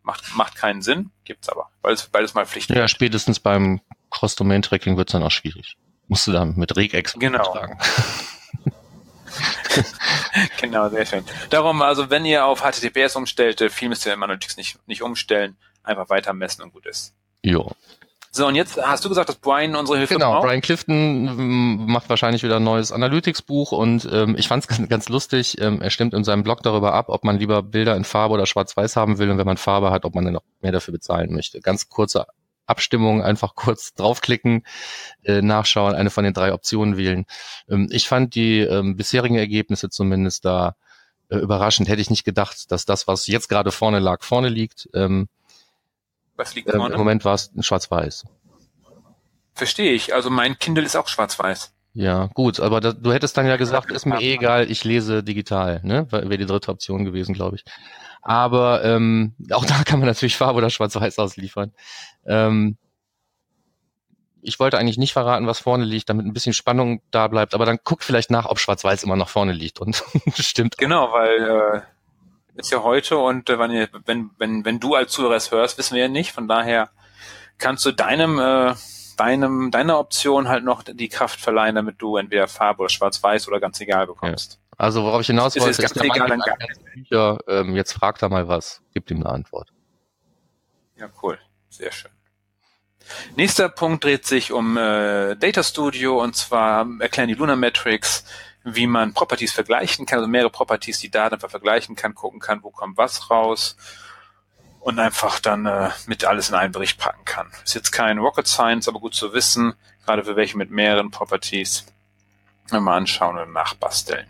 Macht, 0.05 0.37
macht 0.37 0.55
keinen 0.55 0.83
Sinn, 0.83 1.11
gibt's 1.25 1.49
aber, 1.49 1.71
weil 1.81 1.95
es 1.95 2.07
beides 2.07 2.35
mal 2.35 2.45
Pflicht 2.45 2.71
Ja, 2.71 2.87
spätestens 2.89 3.41
beim 3.41 3.81
Cross-Domain-Tracking 4.11 4.97
wird's 4.97 5.13
dann 5.13 5.23
auch 5.23 5.31
schwierig. 5.31 5.77
Musst 6.09 6.27
du 6.27 6.33
dann 6.33 6.55
mit 6.57 6.77
Regex 6.77 7.15
genau. 7.15 7.43
tragen. 7.43 7.79
genau, 10.61 10.91
sehr 10.91 11.07
schön. 11.07 11.25
Darum, 11.49 11.81
also 11.81 12.11
wenn 12.11 12.27
ihr 12.27 12.45
auf 12.45 12.61
HTTPS 12.61 13.17
umstellt, 13.17 13.61
viel 13.73 13.89
müsst 13.89 14.05
ihr 14.05 14.13
im 14.13 14.23
Analytics 14.23 14.59
nicht, 14.59 14.79
nicht 14.87 15.03
umstellen, 15.03 15.57
einfach 15.83 16.11
weiter 16.11 16.35
messen 16.35 16.63
und 16.63 16.73
gut 16.73 16.87
ist. 16.87 17.15
Jo. 17.43 17.73
So, 18.37 18.49
und 18.49 18.57
jetzt 18.57 18.83
hast 18.83 19.05
du 19.05 19.09
gesagt, 19.09 19.29
dass 19.29 19.37
Brian 19.37 19.77
unsere 19.77 19.97
Hilfe 19.97 20.15
genau, 20.15 20.33
braucht? 20.33 20.41
Genau, 20.41 20.49
Brian 20.49 20.61
Clifton 20.61 21.29
ähm, 21.29 21.87
macht 21.87 22.09
wahrscheinlich 22.09 22.43
wieder 22.43 22.57
ein 22.57 22.65
neues 22.65 22.91
Analytics-Buch 22.91 23.71
und 23.71 24.09
ähm, 24.13 24.35
ich 24.37 24.49
fand 24.49 24.65
es 24.65 24.67
ganz, 24.67 24.89
ganz 24.89 25.09
lustig. 25.09 25.61
Ähm, 25.61 25.81
er 25.81 25.91
stimmt 25.91 26.15
in 26.15 26.25
seinem 26.25 26.43
Blog 26.43 26.61
darüber 26.65 26.95
ab, 26.95 27.11
ob 27.11 27.23
man 27.23 27.39
lieber 27.39 27.63
Bilder 27.63 27.95
in 27.95 28.03
Farbe 28.03 28.35
oder 28.35 28.47
schwarz-weiß 28.47 28.97
haben 28.97 29.19
will 29.19 29.31
und 29.31 29.39
wenn 29.39 29.47
man 29.47 29.57
Farbe 29.57 29.93
hat, 29.93 30.05
ob 30.05 30.17
man 30.17 30.25
dann 30.25 30.35
noch 30.35 30.43
mehr 30.63 30.73
dafür 30.73 30.91
bezahlen 30.91 31.33
möchte. 31.33 31.61
Ganz 31.61 31.89
kurze 31.89 32.27
Abstimmung, 32.67 33.23
einfach 33.23 33.55
kurz 33.55 33.95
draufklicken, 33.95 34.65
äh, 35.23 35.41
nachschauen, 35.41 35.95
eine 35.95 36.11
von 36.11 36.25
den 36.25 36.35
drei 36.35 36.53
Optionen 36.53 36.97
wählen. 36.97 37.27
Ähm, 37.69 37.87
ich 37.93 38.09
fand 38.09 38.35
die 38.35 38.59
ähm, 38.59 38.97
bisherigen 38.97 39.37
Ergebnisse 39.37 39.91
zumindest 39.91 40.45
da 40.45 40.75
äh, 41.29 41.37
überraschend. 41.37 41.89
Hätte 41.89 42.03
ich 42.03 42.11
nicht 42.11 42.25
gedacht, 42.25 42.73
dass 42.73 42.85
das, 42.85 43.07
was 43.07 43.29
jetzt 43.29 43.49
gerade 43.49 43.71
vorne 43.71 44.01
lag, 44.01 44.25
vorne 44.25 44.49
liegt. 44.49 44.89
Ähm, 44.93 45.29
was 46.37 46.55
liegt 46.55 46.71
vorne? 46.71 46.95
Im 46.95 46.99
Moment 46.99 47.25
war 47.25 47.35
es 47.35 47.51
schwarz-weiß. 47.61 48.25
Verstehe 49.55 49.93
ich. 49.93 50.15
Also 50.15 50.31
mein 50.31 50.59
Kindle 50.59 50.85
ist 50.85 50.97
auch 50.97 51.09
schwarz-weiß. 51.09 51.73
Ja, 51.95 52.27
gut, 52.35 52.59
aber 52.59 52.81
da, 52.81 52.93
du 52.93 53.13
hättest 53.13 53.37
dann 53.37 53.47
ja 53.47 53.57
gesagt, 53.57 53.93
ist 53.93 54.05
mir 54.05 54.21
eh 54.21 54.35
egal, 54.35 54.69
ich 54.69 54.83
lese 54.83 55.23
digital, 55.23 55.81
ne? 55.85 56.11
Wäre 56.11 56.39
die 56.39 56.47
dritte 56.47 56.73
Option 56.73 57.05
gewesen, 57.05 57.35
glaube 57.35 57.55
ich. 57.55 57.65
Aber 58.21 58.83
ähm, 58.85 59.35
auch 59.53 59.65
da 59.65 59.85
kann 59.85 60.01
man 60.01 60.09
natürlich 60.09 60.37
Farbe 60.37 60.59
oder 60.59 60.71
Schwarz-Weiß 60.71 61.21
ausliefern. 61.21 61.73
Ähm, 62.27 62.79
ich 64.43 64.59
wollte 64.59 64.77
eigentlich 64.77 64.99
nicht 64.99 65.13
verraten, 65.13 65.47
was 65.47 65.61
vorne 65.61 65.85
liegt, 65.85 66.09
damit 66.09 66.27
ein 66.27 66.33
bisschen 66.33 66.53
Spannung 66.53 67.01
da 67.13 67.29
bleibt, 67.29 67.55
aber 67.55 67.65
dann 67.65 67.79
guck 67.85 68.03
vielleicht 68.03 68.31
nach, 68.31 68.47
ob 68.47 68.59
Schwarz-Weiß 68.59 69.05
immer 69.05 69.17
noch 69.17 69.29
vorne 69.29 69.53
liegt 69.53 69.81
und 69.81 70.03
stimmt. 70.37 70.77
Genau, 70.79 71.13
weil 71.13 71.77
äh, 71.77 71.81
ist 72.55 72.71
ja 72.71 72.83
heute 72.83 73.19
und 73.19 73.49
äh, 73.51 73.59
wenn, 73.59 73.89
wenn, 74.05 74.31
wenn, 74.39 74.65
wenn 74.65 74.81
du 74.81 74.95
als 74.95 75.13
Zuhörer 75.13 75.37
es 75.37 75.51
hörst, 75.51 75.79
wissen 75.79 75.95
wir 75.95 76.03
ja 76.03 76.09
nicht. 76.09 76.33
Von 76.33 76.49
daher 76.49 76.91
kannst 77.59 77.85
du 77.85 77.93
deinem, 77.93 78.39
äh, 78.39 78.75
deinem, 79.17 79.71
deiner 79.71 79.99
Option 79.99 80.49
halt 80.49 80.65
noch 80.65 80.83
die 80.83 81.09
Kraft 81.09 81.41
verleihen, 81.41 81.75
damit 81.75 82.01
du 82.01 82.17
entweder 82.17 82.49
Farbe 82.49 82.83
oder 82.83 82.89
Schwarz-Weiß 82.89 83.49
oder 83.49 83.61
ganz 83.61 83.81
egal 83.81 84.07
bekommst. 84.07 84.55
Ja. 84.55 84.59
Also 84.77 85.05
worauf 85.05 85.21
ich 85.21 85.29
hinaus 85.29 85.55
wollte, 85.57 85.71
ist, 85.71 85.79
ist 85.79 85.95
ganz 85.95 86.05
egal, 86.05 86.29
dann 86.29 86.43
Bücher, 86.95 87.39
ähm, 87.47 87.77
jetzt 87.77 87.93
fragt 87.93 88.23
er 88.23 88.29
mal 88.29 88.49
was, 88.49 88.83
gibt 88.93 89.11
ihm 89.11 89.19
eine 89.19 89.31
Antwort. 89.31 89.71
Ja, 90.97 91.09
cool. 91.23 91.39
Sehr 91.69 91.93
schön. 91.93 92.11
Nächster 93.37 93.69
Punkt 93.69 94.05
dreht 94.05 94.27
sich 94.27 94.53
um 94.53 94.77
äh, 94.77 95.37
Data 95.37 95.63
Studio 95.63 96.23
und 96.23 96.35
zwar 96.37 96.87
erklären 97.01 97.29
die 97.29 97.35
Luna 97.35 97.55
Metrics, 97.55 98.25
wie 98.65 98.87
man 98.87 99.13
Properties 99.13 99.53
vergleichen 99.53 100.07
kann, 100.07 100.19
also 100.19 100.29
mehrere 100.29 100.51
Properties, 100.51 100.99
die 100.99 101.11
Daten 101.11 101.35
einfach 101.35 101.51
vergleichen 101.51 101.95
kann, 101.95 102.15
gucken 102.15 102.41
kann, 102.41 102.63
wo 102.63 102.71
kommt 102.71 102.97
was 102.97 103.31
raus 103.31 103.77
und 104.81 104.99
einfach 104.99 105.39
dann 105.39 105.67
äh, 105.67 105.91
mit 106.07 106.25
alles 106.25 106.49
in 106.49 106.55
einen 106.55 106.73
Bericht 106.73 106.99
packen 106.99 107.25
kann. 107.25 107.51
Ist 107.65 107.75
jetzt 107.75 107.93
kein 107.93 108.19
Rocket 108.19 108.47
Science, 108.47 108.89
aber 108.89 109.01
gut 109.01 109.15
zu 109.15 109.33
wissen, 109.35 109.75
gerade 110.05 110.25
für 110.25 110.37
welche 110.37 110.57
mit 110.57 110.71
mehreren 110.71 111.11
Properties. 111.11 111.87
Mal 112.71 112.97
anschauen 112.97 113.39
und 113.39 113.53
nachbasteln. 113.53 114.27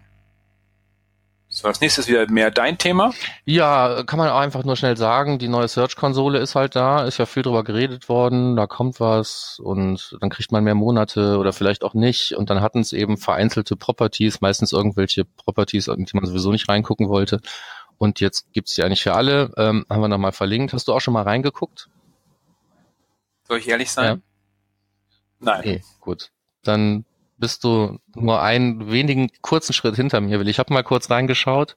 So, 1.55 1.69
als 1.69 1.81
nächstes 1.81 2.09
wieder 2.09 2.29
mehr 2.29 2.51
dein 2.51 2.79
Thema. 2.79 3.13
Ja, 3.45 4.03
kann 4.03 4.19
man 4.19 4.29
einfach 4.29 4.65
nur 4.65 4.75
schnell 4.75 4.97
sagen, 4.97 5.39
die 5.39 5.47
neue 5.47 5.69
Search-Konsole 5.69 6.41
ist 6.41 6.57
halt 6.57 6.75
da, 6.75 7.05
ist 7.05 7.19
ja 7.19 7.27
viel 7.27 7.45
drüber 7.45 7.63
geredet 7.63 8.09
worden, 8.09 8.57
da 8.57 8.67
kommt 8.67 8.99
was 8.99 9.61
und 9.63 10.17
dann 10.21 10.31
kriegt 10.31 10.51
man 10.51 10.65
mehr 10.65 10.75
Monate 10.75 11.39
oder 11.39 11.53
vielleicht 11.53 11.85
auch 11.85 11.95
nicht 11.95 12.33
und 12.33 12.51
dann 12.51 12.61
hatten 12.61 12.81
es 12.81 12.93
eben 12.93 13.19
vereinzelte 13.19 13.77
Properties, 13.77 14.41
meistens 14.41 14.73
irgendwelche 14.73 15.25
Properties, 15.25 15.87
in 15.87 16.05
die 16.05 16.17
man 16.17 16.27
sowieso 16.27 16.51
nicht 16.51 16.69
reingucken 16.69 17.09
wollte 17.09 17.41
und 17.99 18.19
jetzt 18.19 18.53
gibt's 18.53 18.75
die 18.75 18.83
eigentlich 18.83 19.05
für 19.05 19.15
alle, 19.15 19.53
ähm, 19.57 19.87
haben 19.89 20.01
wir 20.01 20.09
nochmal 20.09 20.33
verlinkt. 20.33 20.73
Hast 20.73 20.89
du 20.89 20.93
auch 20.93 21.01
schon 21.01 21.15
mal 21.15 21.23
reingeguckt? 21.23 21.89
Soll 23.47 23.59
ich 23.59 23.69
ehrlich 23.69 23.93
sein? 23.93 24.05
Ja. 25.39 25.53
Nein. 25.53 25.61
Okay, 25.61 25.83
gut. 26.01 26.33
Dann 26.65 27.05
bist 27.37 27.65
du 27.65 27.99
nur 28.15 28.43
einen 28.43 28.91
wenigen 28.91 29.31
kurzen 29.43 29.73
Schritt 29.73 29.97
hinter 29.97 30.21
mir, 30.21 30.39
will. 30.39 30.49
Ich 30.49 30.59
habe 30.59 30.73
mal 30.73 30.85
kurz 30.85 31.11
reingeschaut 31.11 31.77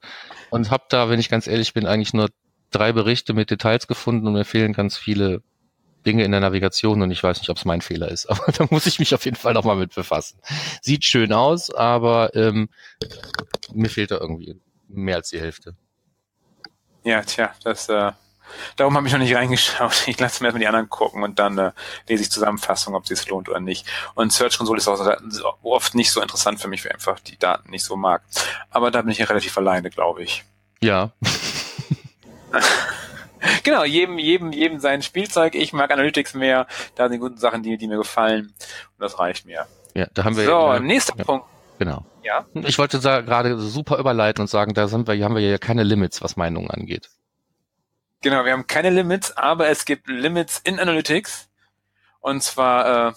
und 0.50 0.70
habe 0.70 0.84
da, 0.88 1.08
wenn 1.08 1.20
ich 1.20 1.28
ganz 1.28 1.46
ehrlich 1.46 1.74
bin, 1.74 1.86
eigentlich 1.86 2.14
nur 2.14 2.28
drei 2.70 2.92
Berichte 2.92 3.32
mit 3.32 3.50
Details 3.50 3.86
gefunden 3.86 4.26
und 4.26 4.34
mir 4.34 4.44
fehlen 4.44 4.72
ganz 4.72 4.96
viele 4.96 5.42
Dinge 6.06 6.24
in 6.24 6.30
der 6.30 6.40
Navigation 6.40 7.02
und 7.02 7.10
ich 7.10 7.22
weiß 7.22 7.40
nicht, 7.40 7.50
ob 7.50 7.56
es 7.56 7.64
mein 7.64 7.80
Fehler 7.80 8.08
ist, 8.08 8.26
aber 8.30 8.52
da 8.52 8.66
muss 8.70 8.86
ich 8.86 8.98
mich 8.98 9.14
auf 9.14 9.24
jeden 9.24 9.36
Fall 9.36 9.54
nochmal 9.54 9.76
mit 9.76 9.94
befassen. 9.94 10.38
Sieht 10.82 11.04
schön 11.04 11.32
aus, 11.32 11.70
aber 11.70 12.34
ähm, 12.34 12.68
mir 13.72 13.90
fehlt 13.90 14.10
da 14.10 14.18
irgendwie 14.18 14.60
mehr 14.88 15.16
als 15.16 15.30
die 15.30 15.40
Hälfte. 15.40 15.76
Ja, 17.04 17.22
tja, 17.22 17.52
das 17.64 17.88
äh, 17.88 18.12
Darum 18.76 18.96
habe 18.96 19.06
ich 19.06 19.12
noch 19.12 19.20
nicht 19.20 19.34
reingeschaut. 19.34 19.92
Ich 20.06 20.18
lasse 20.18 20.42
mir 20.42 20.48
erstmal 20.48 20.60
die 20.60 20.66
anderen 20.66 20.88
gucken 20.88 21.22
und 21.22 21.38
dann 21.38 21.58
äh, 21.58 21.72
lese 22.08 22.22
ich 22.22 22.30
Zusammenfassung, 22.30 22.94
ob 22.94 23.10
es 23.10 23.28
lohnt 23.28 23.48
oder 23.48 23.60
nicht. 23.60 23.86
Und 24.14 24.32
Search 24.32 24.58
Console 24.58 24.78
ist 24.78 24.88
auch 24.88 25.58
oft 25.62 25.94
nicht 25.94 26.10
so 26.10 26.20
interessant 26.20 26.60
für 26.60 26.68
mich, 26.68 26.84
weil 26.84 26.90
ich 26.90 26.94
einfach 26.94 27.20
die 27.20 27.38
Daten 27.38 27.70
nicht 27.70 27.84
so 27.84 27.96
mag. 27.96 28.22
Aber 28.70 28.90
da 28.90 29.02
bin 29.02 29.10
ich 29.10 29.18
ja 29.18 29.26
relativ 29.26 29.56
alleine, 29.58 29.90
glaube 29.90 30.22
ich. 30.22 30.44
Ja. 30.80 31.12
genau, 33.62 33.84
jedem, 33.84 34.18
jedem, 34.18 34.52
jedem 34.52 34.80
sein 34.80 35.02
Spielzeug. 35.02 35.54
Ich 35.54 35.72
mag 35.72 35.90
Analytics 35.90 36.34
mehr. 36.34 36.66
Da 36.94 37.08
sind 37.08 37.20
gute 37.20 37.38
Sachen, 37.38 37.62
die, 37.62 37.76
die 37.76 37.88
mir 37.88 37.96
gefallen. 37.96 38.46
Und 38.46 39.00
das 39.00 39.18
reicht 39.18 39.46
mir. 39.46 39.66
Ja, 39.94 40.06
da 40.14 40.24
haben 40.24 40.36
wir. 40.36 40.44
So, 40.44 40.50
ja, 40.50 40.80
nächster 40.80 41.16
ja, 41.16 41.24
Punkt. 41.24 41.46
Genau. 41.78 42.04
Ja. 42.22 42.44
Ich 42.54 42.78
wollte 42.78 42.98
da 42.98 43.20
gerade 43.20 43.58
super 43.58 43.98
überleiten 43.98 44.42
und 44.42 44.48
sagen, 44.48 44.74
da 44.74 44.88
sind 44.88 45.06
wir, 45.06 45.14
hier 45.14 45.24
haben 45.24 45.36
wir 45.36 45.42
ja 45.42 45.58
keine 45.58 45.84
Limits, 45.84 46.22
was 46.22 46.36
Meinungen 46.36 46.70
angeht. 46.70 47.08
Genau, 48.20 48.44
wir 48.44 48.52
haben 48.52 48.66
keine 48.66 48.90
Limits, 48.90 49.36
aber 49.36 49.68
es 49.68 49.84
gibt 49.84 50.08
Limits 50.08 50.60
in 50.64 50.80
Analytics. 50.80 51.48
Und 52.20 52.42
zwar 52.42 53.08
äh, 53.08 53.12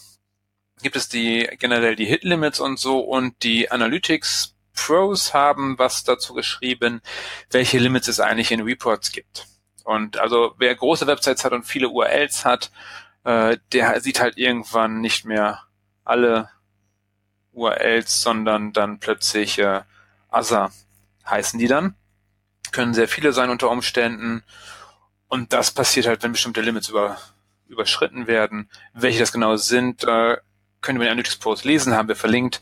gibt 0.84 0.96
es 0.96 1.10
die 1.10 1.50
generell 1.60 1.96
die 1.96 2.06
Hit 2.06 2.24
Limits 2.24 2.60
und 2.60 2.78
so 2.78 3.00
und 3.00 3.42
die 3.44 3.72
Analytics 3.72 4.56
Pros 4.74 5.34
haben 5.34 5.78
was 5.80 6.04
dazu 6.04 6.34
geschrieben, 6.34 7.02
welche 7.50 7.80
Limits 7.80 8.08
es 8.08 8.20
eigentlich 8.20 8.52
in 8.52 8.62
Reports 8.62 9.12
gibt. 9.12 9.48
Und 9.84 10.18
also 10.18 10.54
wer 10.60 10.74
große 10.76 11.08
Websites 11.08 11.44
hat 11.44 11.54
und 11.54 11.64
viele 11.64 11.90
URLs 11.90 12.46
hat, 12.46 12.72
äh, 13.24 13.58
der 13.74 14.00
sieht 14.02 14.20
halt 14.20 14.38
irgendwann 14.38 15.02
nicht 15.02 15.26
mehr 15.26 15.64
alle 16.04 16.50
URLs, 17.54 18.22
sondern 18.22 18.72
dann 18.72 19.00
plötzlich 19.00 19.58
äh, 19.58 19.82
Other 20.32 20.72
heißen 21.26 21.60
die 21.60 21.68
dann. 21.68 21.96
Können 22.72 22.94
sehr 22.94 23.08
viele 23.08 23.34
sein 23.34 23.50
unter 23.50 23.70
Umständen 23.70 24.44
und 25.32 25.54
das 25.54 25.72
passiert 25.72 26.08
halt, 26.08 26.22
wenn 26.24 26.34
bestimmte 26.34 26.60
Limits 26.60 26.90
über, 26.90 27.18
überschritten 27.70 28.28
werden. 28.28 28.70
Welche 28.94 29.20
das 29.20 29.32
genau 29.32 29.56
sind, 29.56 30.04
äh, 30.04 30.36
können 30.82 31.00
wir 31.00 31.08
in 31.08 31.14
Analytics 31.14 31.38
Post 31.38 31.64
lesen, 31.64 31.96
haben 31.96 32.10
wir 32.10 32.18
verlinkt. 32.18 32.62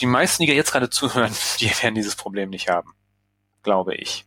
Die 0.00 0.06
meisten, 0.06 0.42
die 0.42 0.52
jetzt 0.52 0.72
gerade 0.72 0.90
zuhören, 0.90 1.32
die 1.60 1.70
werden 1.80 1.94
dieses 1.94 2.16
Problem 2.16 2.50
nicht 2.50 2.68
haben. 2.68 2.92
Glaube 3.62 3.94
ich. 3.94 4.24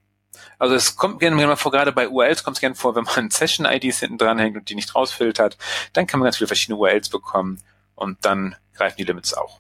Also 0.58 0.74
es 0.74 0.96
kommt 0.96 1.20
gerne 1.20 1.36
mal 1.36 1.58
vor, 1.58 1.74
gerade 1.74 1.92
bei 1.92 2.08
URLs 2.08 2.46
kommt 2.46 2.56
es 2.56 2.62
gerne 2.62 2.76
vor, 2.76 2.96
wenn 2.96 3.04
man 3.04 3.30
Session-IDs 3.30 4.00
hinten 4.00 4.18
dranhängt 4.18 4.56
und 4.56 4.70
die 4.70 4.76
nicht 4.76 4.96
rausfiltert, 4.96 5.58
dann 5.92 6.08
kann 6.08 6.22
man 6.22 6.28
ganz 6.28 6.38
viele 6.38 6.48
verschiedene 6.48 6.80
URLs 6.80 7.10
bekommen 7.10 7.62
und 7.94 8.24
dann 8.24 8.56
greifen 8.74 8.96
die 8.98 9.04
Limits 9.04 9.34
auch. 9.34 9.60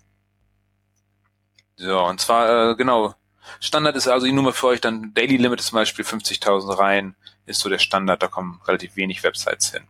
So, 1.75 1.99
und 1.99 2.21
zwar, 2.21 2.71
äh, 2.71 2.75
genau, 2.75 3.13
Standard 3.59 3.95
ist 3.95 4.07
also 4.07 4.25
die 4.25 4.31
Nummer 4.31 4.53
für 4.53 4.67
euch 4.67 4.81
dann 4.81 5.13
Daily 5.13 5.37
Limit 5.37 5.59
ist 5.59 5.67
zum 5.67 5.77
Beispiel 5.77 6.05
50.000 6.05 6.77
Reihen, 6.77 7.15
ist 7.45 7.59
so 7.59 7.69
der 7.69 7.79
Standard, 7.79 8.21
da 8.21 8.27
kommen 8.27 8.61
relativ 8.67 8.95
wenig 8.95 9.23
Websites 9.23 9.71
hin. 9.71 9.83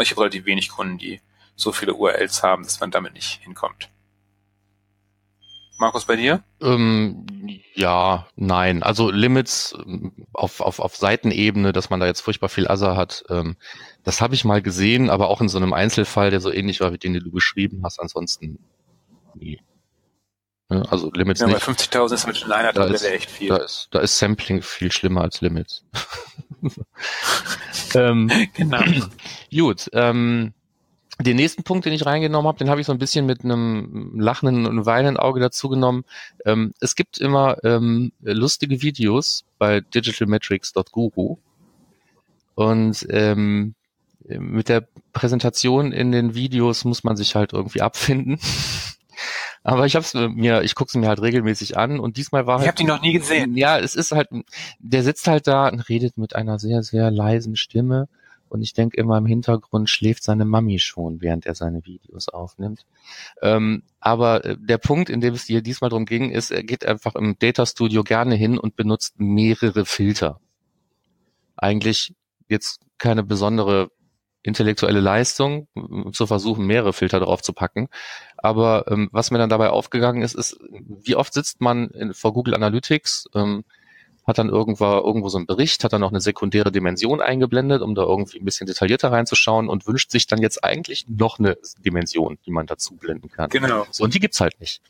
Ich 0.00 0.10
habe 0.10 0.20
relativ 0.20 0.44
wenig 0.44 0.68
Kunden, 0.68 0.98
die 0.98 1.20
so 1.56 1.72
viele 1.72 1.94
URLs 1.94 2.42
haben, 2.42 2.62
dass 2.62 2.80
man 2.80 2.90
damit 2.90 3.14
nicht 3.14 3.42
hinkommt. 3.42 3.90
Markus, 5.78 6.06
bei 6.06 6.16
dir? 6.16 6.42
Ähm, 6.60 7.24
ja, 7.74 8.26
nein. 8.34 8.82
Also 8.82 9.10
Limits 9.10 9.76
ähm, 9.86 10.12
auf, 10.32 10.60
auf, 10.60 10.80
auf 10.80 10.96
Seitenebene, 10.96 11.72
dass 11.72 11.88
man 11.88 12.00
da 12.00 12.06
jetzt 12.06 12.20
furchtbar 12.20 12.48
viel 12.48 12.66
Asser 12.66 12.96
hat, 12.96 13.24
ähm, 13.28 13.56
das 14.02 14.20
habe 14.20 14.34
ich 14.34 14.44
mal 14.44 14.60
gesehen, 14.60 15.08
aber 15.08 15.28
auch 15.28 15.40
in 15.40 15.48
so 15.48 15.58
einem 15.58 15.72
Einzelfall, 15.72 16.30
der 16.30 16.40
so 16.40 16.52
ähnlich 16.52 16.80
war 16.80 16.92
wie 16.92 16.98
den, 16.98 17.12
den 17.12 17.22
du 17.22 17.30
beschrieben 17.30 17.82
hast. 17.84 18.00
Ansonsten 18.00 18.58
nie. 19.34 19.60
Also 20.68 21.10
Limits 21.12 21.40
ja, 21.40 21.46
nicht. 21.46 21.62
50.000 21.62 22.14
ist 22.14 22.26
mit 22.26 22.52
einer 22.52 22.72
da 22.72 22.84
ist, 22.84 23.02
echt 23.02 23.30
viel. 23.30 23.48
Da 23.48 23.56
ist, 23.56 23.88
da 23.90 24.00
ist 24.00 24.18
Sampling 24.18 24.60
viel 24.60 24.92
schlimmer 24.92 25.22
als 25.22 25.40
Limits. 25.40 25.82
ähm, 27.94 28.30
genau. 28.52 28.82
Gut. 29.50 29.88
Ähm, 29.94 30.52
den 31.20 31.36
nächsten 31.36 31.64
Punkt, 31.64 31.86
den 31.86 31.94
ich 31.94 32.06
reingenommen 32.06 32.46
habe, 32.46 32.58
den 32.58 32.68
habe 32.70 32.80
ich 32.80 32.86
so 32.86 32.92
ein 32.92 32.98
bisschen 32.98 33.24
mit 33.24 33.42
einem 33.42 34.12
lachenden 34.20 34.66
und 34.66 34.86
weinenden 34.86 35.16
Auge 35.16 35.40
dazu 35.40 35.68
genommen. 35.68 36.04
Ähm, 36.44 36.74
es 36.80 36.94
gibt 36.94 37.18
immer 37.18 37.56
ähm, 37.64 38.12
lustige 38.20 38.82
Videos 38.82 39.44
bei 39.58 39.80
digitalmetrics.guru 39.80 41.38
und 42.54 43.06
ähm, 43.08 43.74
mit 44.28 44.68
der 44.68 44.86
Präsentation 45.12 45.92
in 45.92 46.12
den 46.12 46.34
Videos 46.34 46.84
muss 46.84 47.04
man 47.04 47.16
sich 47.16 47.34
halt 47.34 47.52
irgendwie 47.52 47.80
abfinden. 47.80 48.38
Aber 49.68 49.84
ich 49.84 49.96
hab's 49.96 50.14
mir, 50.14 50.62
ich 50.62 50.74
gucke 50.74 50.88
es 50.88 50.94
mir 50.94 51.08
halt 51.08 51.20
regelmäßig 51.20 51.76
an 51.76 52.00
und 52.00 52.16
diesmal 52.16 52.46
war 52.46 52.56
ich 52.56 52.66
halt. 52.66 52.66
Ich 52.66 52.68
habe 52.68 52.76
die 52.78 52.84
noch 52.84 53.02
nie 53.02 53.12
gesehen. 53.12 53.54
Ja, 53.54 53.78
es 53.78 53.94
ist 53.94 54.12
halt, 54.12 54.30
der 54.78 55.02
sitzt 55.02 55.28
halt 55.28 55.46
da 55.46 55.68
und 55.68 55.90
redet 55.90 56.16
mit 56.16 56.34
einer 56.34 56.58
sehr, 56.58 56.82
sehr 56.82 57.10
leisen 57.10 57.54
Stimme. 57.54 58.08
Und 58.48 58.62
ich 58.62 58.72
denke 58.72 58.96
immer 58.96 59.18
im 59.18 59.26
Hintergrund 59.26 59.90
schläft 59.90 60.22
seine 60.24 60.46
Mami 60.46 60.78
schon, 60.78 61.20
während 61.20 61.44
er 61.44 61.54
seine 61.54 61.84
Videos 61.84 62.30
aufnimmt. 62.30 62.86
Ähm, 63.42 63.82
aber 64.00 64.42
äh, 64.46 64.56
der 64.58 64.78
Punkt, 64.78 65.10
in 65.10 65.20
dem 65.20 65.34
es 65.34 65.44
dir 65.44 65.60
diesmal 65.60 65.90
drum 65.90 66.06
ging, 66.06 66.30
ist, 66.30 66.50
er 66.50 66.62
geht 66.62 66.86
einfach 66.86 67.14
im 67.14 67.38
Data 67.38 67.66
Studio 67.66 68.04
gerne 68.04 68.36
hin 68.36 68.56
und 68.56 68.74
benutzt 68.74 69.20
mehrere 69.20 69.84
Filter. 69.84 70.40
Eigentlich 71.58 72.14
jetzt 72.48 72.80
keine 72.96 73.22
besondere 73.22 73.90
intellektuelle 74.48 75.00
Leistung, 75.00 75.68
zu 76.12 76.26
versuchen, 76.26 76.66
mehrere 76.66 76.92
Filter 76.92 77.20
drauf 77.20 77.42
zu 77.42 77.52
packen. 77.52 77.88
Aber 78.36 78.86
ähm, 78.88 79.08
was 79.12 79.30
mir 79.30 79.38
dann 79.38 79.50
dabei 79.50 79.70
aufgegangen 79.70 80.22
ist, 80.22 80.34
ist, 80.34 80.58
wie 80.70 81.14
oft 81.14 81.32
sitzt 81.32 81.60
man 81.60 81.90
in, 81.90 82.14
vor 82.14 82.32
Google 82.32 82.54
Analytics, 82.54 83.28
ähm, 83.34 83.64
hat 84.28 84.36
dann 84.36 84.50
irgendwo, 84.50 84.84
irgendwo 84.84 85.30
so 85.30 85.38
einen 85.38 85.46
Bericht, 85.46 85.84
hat 85.84 85.94
dann 85.94 86.02
noch 86.02 86.10
eine 86.10 86.20
sekundäre 86.20 86.70
Dimension 86.70 87.22
eingeblendet, 87.22 87.80
um 87.80 87.94
da 87.94 88.02
irgendwie 88.02 88.38
ein 88.38 88.44
bisschen 88.44 88.66
detaillierter 88.66 89.10
reinzuschauen 89.10 89.68
und 89.70 89.86
wünscht 89.86 90.10
sich 90.10 90.26
dann 90.26 90.42
jetzt 90.42 90.62
eigentlich 90.62 91.06
noch 91.08 91.38
eine 91.38 91.56
Dimension, 91.78 92.38
die 92.44 92.50
man 92.50 92.66
dazu 92.66 92.94
blenden 92.96 93.30
kann. 93.30 93.48
Genau. 93.48 93.86
So, 93.90 94.04
und 94.04 94.12
die 94.12 94.20
gibt's 94.20 94.40
halt 94.40 94.60
nicht. 94.60 94.82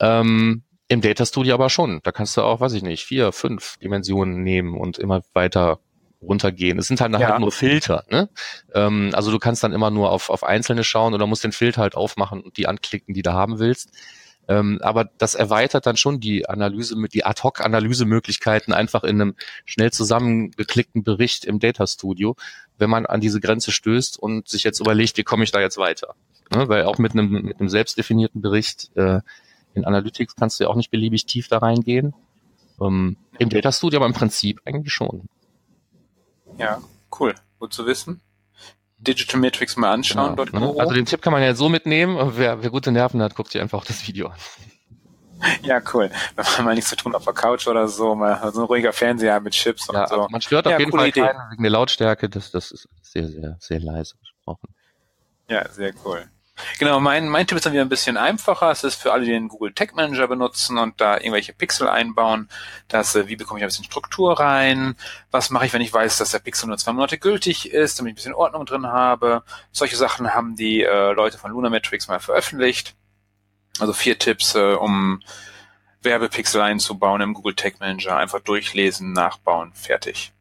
Ähm, 0.00 0.62
Im 0.88 1.02
Data 1.02 1.26
Studio 1.26 1.54
aber 1.54 1.68
schon. 1.68 2.00
Da 2.02 2.12
kannst 2.12 2.36
du 2.38 2.42
auch, 2.42 2.60
weiß 2.60 2.72
ich 2.72 2.82
nicht, 2.82 3.04
vier, 3.04 3.30
fünf 3.32 3.76
Dimensionen 3.76 4.42
nehmen 4.42 4.74
und 4.74 4.98
immer 4.98 5.22
weiter 5.34 5.80
runtergehen. 6.20 6.78
Es 6.78 6.88
sind 6.88 7.00
halt 7.00 7.12
nachher 7.12 7.30
ja. 7.30 7.38
nur 7.38 7.52
Filter. 7.52 8.04
Ne? 8.10 8.28
Ähm, 8.74 9.10
also 9.12 9.30
du 9.30 9.38
kannst 9.38 9.62
dann 9.62 9.72
immer 9.72 9.90
nur 9.90 10.10
auf, 10.10 10.30
auf 10.30 10.42
einzelne 10.42 10.84
schauen 10.84 11.14
oder 11.14 11.26
musst 11.26 11.44
den 11.44 11.52
Filter 11.52 11.82
halt 11.82 11.94
aufmachen 11.94 12.40
und 12.40 12.56
die 12.56 12.66
anklicken, 12.66 13.14
die 13.14 13.22
du 13.22 13.32
haben 13.32 13.58
willst. 13.58 13.90
Ähm, 14.48 14.78
aber 14.80 15.04
das 15.18 15.34
erweitert 15.34 15.84
dann 15.86 15.96
schon 15.96 16.20
die 16.20 16.48
Analyse 16.48 16.96
mit 16.96 17.12
die 17.12 17.24
Ad-Hoc-Analysemöglichkeiten 17.24 18.72
einfach 18.72 19.04
in 19.04 19.20
einem 19.20 19.34
schnell 19.66 19.92
zusammengeklickten 19.92 21.04
Bericht 21.04 21.44
im 21.44 21.58
Data 21.58 21.86
Studio, 21.86 22.34
wenn 22.78 22.88
man 22.88 23.04
an 23.04 23.20
diese 23.20 23.40
Grenze 23.40 23.72
stößt 23.72 24.18
und 24.18 24.48
sich 24.48 24.64
jetzt 24.64 24.80
überlegt, 24.80 25.18
wie 25.18 25.22
komme 25.22 25.44
ich 25.44 25.52
da 25.52 25.60
jetzt 25.60 25.76
weiter? 25.76 26.14
Ne? 26.54 26.66
Weil 26.68 26.84
auch 26.84 26.96
mit 26.96 27.12
einem, 27.12 27.30
mit 27.30 27.60
einem 27.60 27.68
selbstdefinierten 27.68 28.40
Bericht 28.40 28.90
äh, 28.96 29.20
in 29.74 29.84
Analytics 29.84 30.34
kannst 30.34 30.58
du 30.58 30.64
ja 30.64 30.70
auch 30.70 30.76
nicht 30.76 30.90
beliebig 30.90 31.26
tief 31.26 31.48
da 31.48 31.58
reingehen. 31.58 32.14
Ähm, 32.80 33.18
Im 33.38 33.50
Data 33.50 33.70
Studio 33.70 33.98
aber 33.98 34.06
im 34.06 34.14
Prinzip 34.14 34.62
eigentlich 34.64 34.94
schon. 34.94 35.28
Ja, 36.58 36.82
cool. 37.18 37.34
Gut 37.58 37.72
zu 37.72 37.86
wissen. 37.86 38.20
Digital 38.98 39.40
Matrix 39.40 39.76
mal 39.76 39.92
anschauen. 39.92 40.36
Genau, 40.36 40.74
ne? 40.74 40.80
Also 40.80 40.92
den 40.92 41.06
Tipp 41.06 41.22
kann 41.22 41.32
man 41.32 41.42
ja 41.42 41.54
so 41.54 41.68
mitnehmen. 41.68 42.32
Wer, 42.36 42.62
wer 42.62 42.70
gute 42.70 42.90
Nerven 42.90 43.22
hat, 43.22 43.36
guckt 43.36 43.52
sich 43.52 43.60
einfach 43.60 43.78
auch 43.78 43.84
das 43.84 44.06
Video 44.06 44.28
an. 44.28 44.38
Ja, 45.62 45.80
cool. 45.94 46.10
Wenn 46.34 46.44
man 46.56 46.64
mal 46.64 46.74
nichts 46.74 46.90
zu 46.90 46.96
tun 46.96 47.14
auf 47.14 47.24
der 47.24 47.32
Couch 47.32 47.68
oder 47.68 47.86
so, 47.86 48.16
mal 48.16 48.50
so 48.52 48.62
ein 48.62 48.66
ruhiger 48.66 48.92
Fernseher 48.92 49.38
mit 49.40 49.52
Chips 49.52 49.86
ja, 49.86 50.00
und 50.00 50.08
so. 50.08 50.14
Also 50.16 50.28
man 50.30 50.40
stört 50.40 50.66
auf 50.66 50.72
ja, 50.72 50.78
jeden 50.80 50.90
Fall 50.90 51.08
Idee. 51.08 51.20
keinen 51.20 51.50
wegen 51.52 51.62
der 51.62 51.70
Lautstärke. 51.70 52.28
Das, 52.28 52.50
das 52.50 52.72
ist 52.72 52.88
sehr, 53.02 53.28
sehr, 53.28 53.56
sehr 53.60 53.78
leise 53.78 54.16
gesprochen. 54.18 54.74
Ja, 55.48 55.68
sehr 55.68 55.92
cool. 56.04 56.28
Genau, 56.78 57.00
mein, 57.00 57.28
mein 57.28 57.46
Tipp 57.46 57.56
ist 57.56 57.66
dann 57.66 57.72
wieder 57.72 57.82
ein 57.82 57.88
bisschen 57.88 58.16
einfacher. 58.16 58.70
Es 58.70 58.84
ist 58.84 58.96
für 58.96 59.12
alle, 59.12 59.24
die 59.24 59.30
den 59.30 59.48
Google 59.48 59.72
Tag 59.72 59.94
Manager 59.94 60.28
benutzen 60.28 60.78
und 60.78 61.00
da 61.00 61.16
irgendwelche 61.16 61.52
Pixel 61.52 61.88
einbauen. 61.88 62.48
Das, 62.88 63.14
äh, 63.14 63.28
wie 63.28 63.36
bekomme 63.36 63.60
ich 63.60 63.64
ein 63.64 63.68
bisschen 63.68 63.84
Struktur 63.84 64.38
rein? 64.38 64.96
Was 65.30 65.50
mache 65.50 65.66
ich, 65.66 65.72
wenn 65.72 65.82
ich 65.82 65.92
weiß, 65.92 66.18
dass 66.18 66.30
der 66.30 66.38
Pixel 66.38 66.68
nur 66.68 66.78
zwei 66.78 66.92
Monate 66.92 67.18
gültig 67.18 67.70
ist, 67.72 67.98
damit 67.98 68.10
ich 68.10 68.12
ein 68.12 68.16
bisschen 68.16 68.34
Ordnung 68.34 68.66
drin 68.66 68.86
habe? 68.86 69.42
Solche 69.72 69.96
Sachen 69.96 70.34
haben 70.34 70.56
die 70.56 70.82
äh, 70.82 71.12
Leute 71.12 71.38
von 71.38 71.50
Lunametrics 71.50 72.08
mal 72.08 72.20
veröffentlicht. 72.20 72.94
Also 73.80 73.92
vier 73.92 74.18
Tipps, 74.18 74.54
äh, 74.54 74.74
um 74.74 75.22
Werbepixel 76.02 76.60
einzubauen 76.60 77.20
im 77.20 77.34
Google 77.34 77.54
Tag 77.54 77.80
Manager. 77.80 78.16
Einfach 78.16 78.40
durchlesen, 78.40 79.12
nachbauen, 79.12 79.72
fertig. 79.74 80.32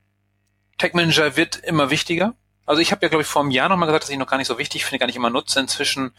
Tag 0.78 0.94
Manager 0.94 1.36
wird 1.36 1.58
immer 1.58 1.90
wichtiger. 1.90 2.36
Also 2.68 2.82
ich 2.82 2.92
habe 2.92 3.04
ja, 3.04 3.10
glaube 3.10 3.24
ich, 3.24 3.28
vor 3.28 3.42
einem 3.42 3.52
Jahr 3.52 3.70
nochmal 3.70 3.88
gesagt, 3.88 4.04
dass 4.04 4.12
ich 4.12 4.18
noch 4.18 4.28
gar 4.28 4.38
nicht 4.38 4.48
so 4.48 4.60
wichtig 4.60 4.86
finde, 4.86 5.00
gar 5.00 5.08
nicht 5.08 5.16
immer 5.16 5.30
nutze. 5.32 5.60
Inzwischen, 5.60 6.12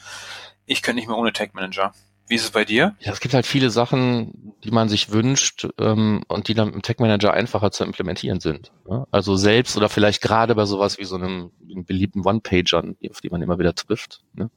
ich 0.67 0.83
könnte 0.83 0.97
nicht 0.97 1.09
mehr 1.09 1.17
ohne 1.17 1.33
Tag 1.33 1.55
Manager. 1.55 1.93
Wie 2.27 2.35
ist 2.35 2.45
es 2.45 2.51
bei 2.51 2.65
dir? 2.65 2.97
Ja, 3.01 3.13
es 3.13 3.21
gibt 3.21 3.35
halt 3.35 3.47
viele 3.47 3.71
Sachen, 3.71 4.55
die 4.65 4.71
man 4.71 4.89
sich 4.89 5.13
wünscht 5.13 5.69
ähm, 5.79 6.23
und 6.27 6.49
die 6.49 6.55
dann 6.55 6.73
im 6.73 6.83
Tag 6.83 7.01
Manager 7.01 7.33
einfacher 7.33 7.71
zu 7.71 7.85
implementieren 7.85 8.41
sind. 8.41 8.73
Ne? 8.89 9.07
Also 9.11 9.37
selbst 9.37 9.77
oder 9.77 9.89
vielleicht 9.89 10.23
gerade 10.23 10.55
bei 10.55 10.65
sowas 10.65 10.99
wie 10.99 11.05
so 11.05 11.17
einem, 11.17 11.53
einem 11.71 11.85
beliebten 11.85 12.27
One-Pager, 12.27 12.83
auf 13.11 13.21
die 13.21 13.31
man 13.31 13.41
immer 13.41 13.59
wieder 13.59 13.75
trifft. 13.75 14.23
Ne? 14.35 14.51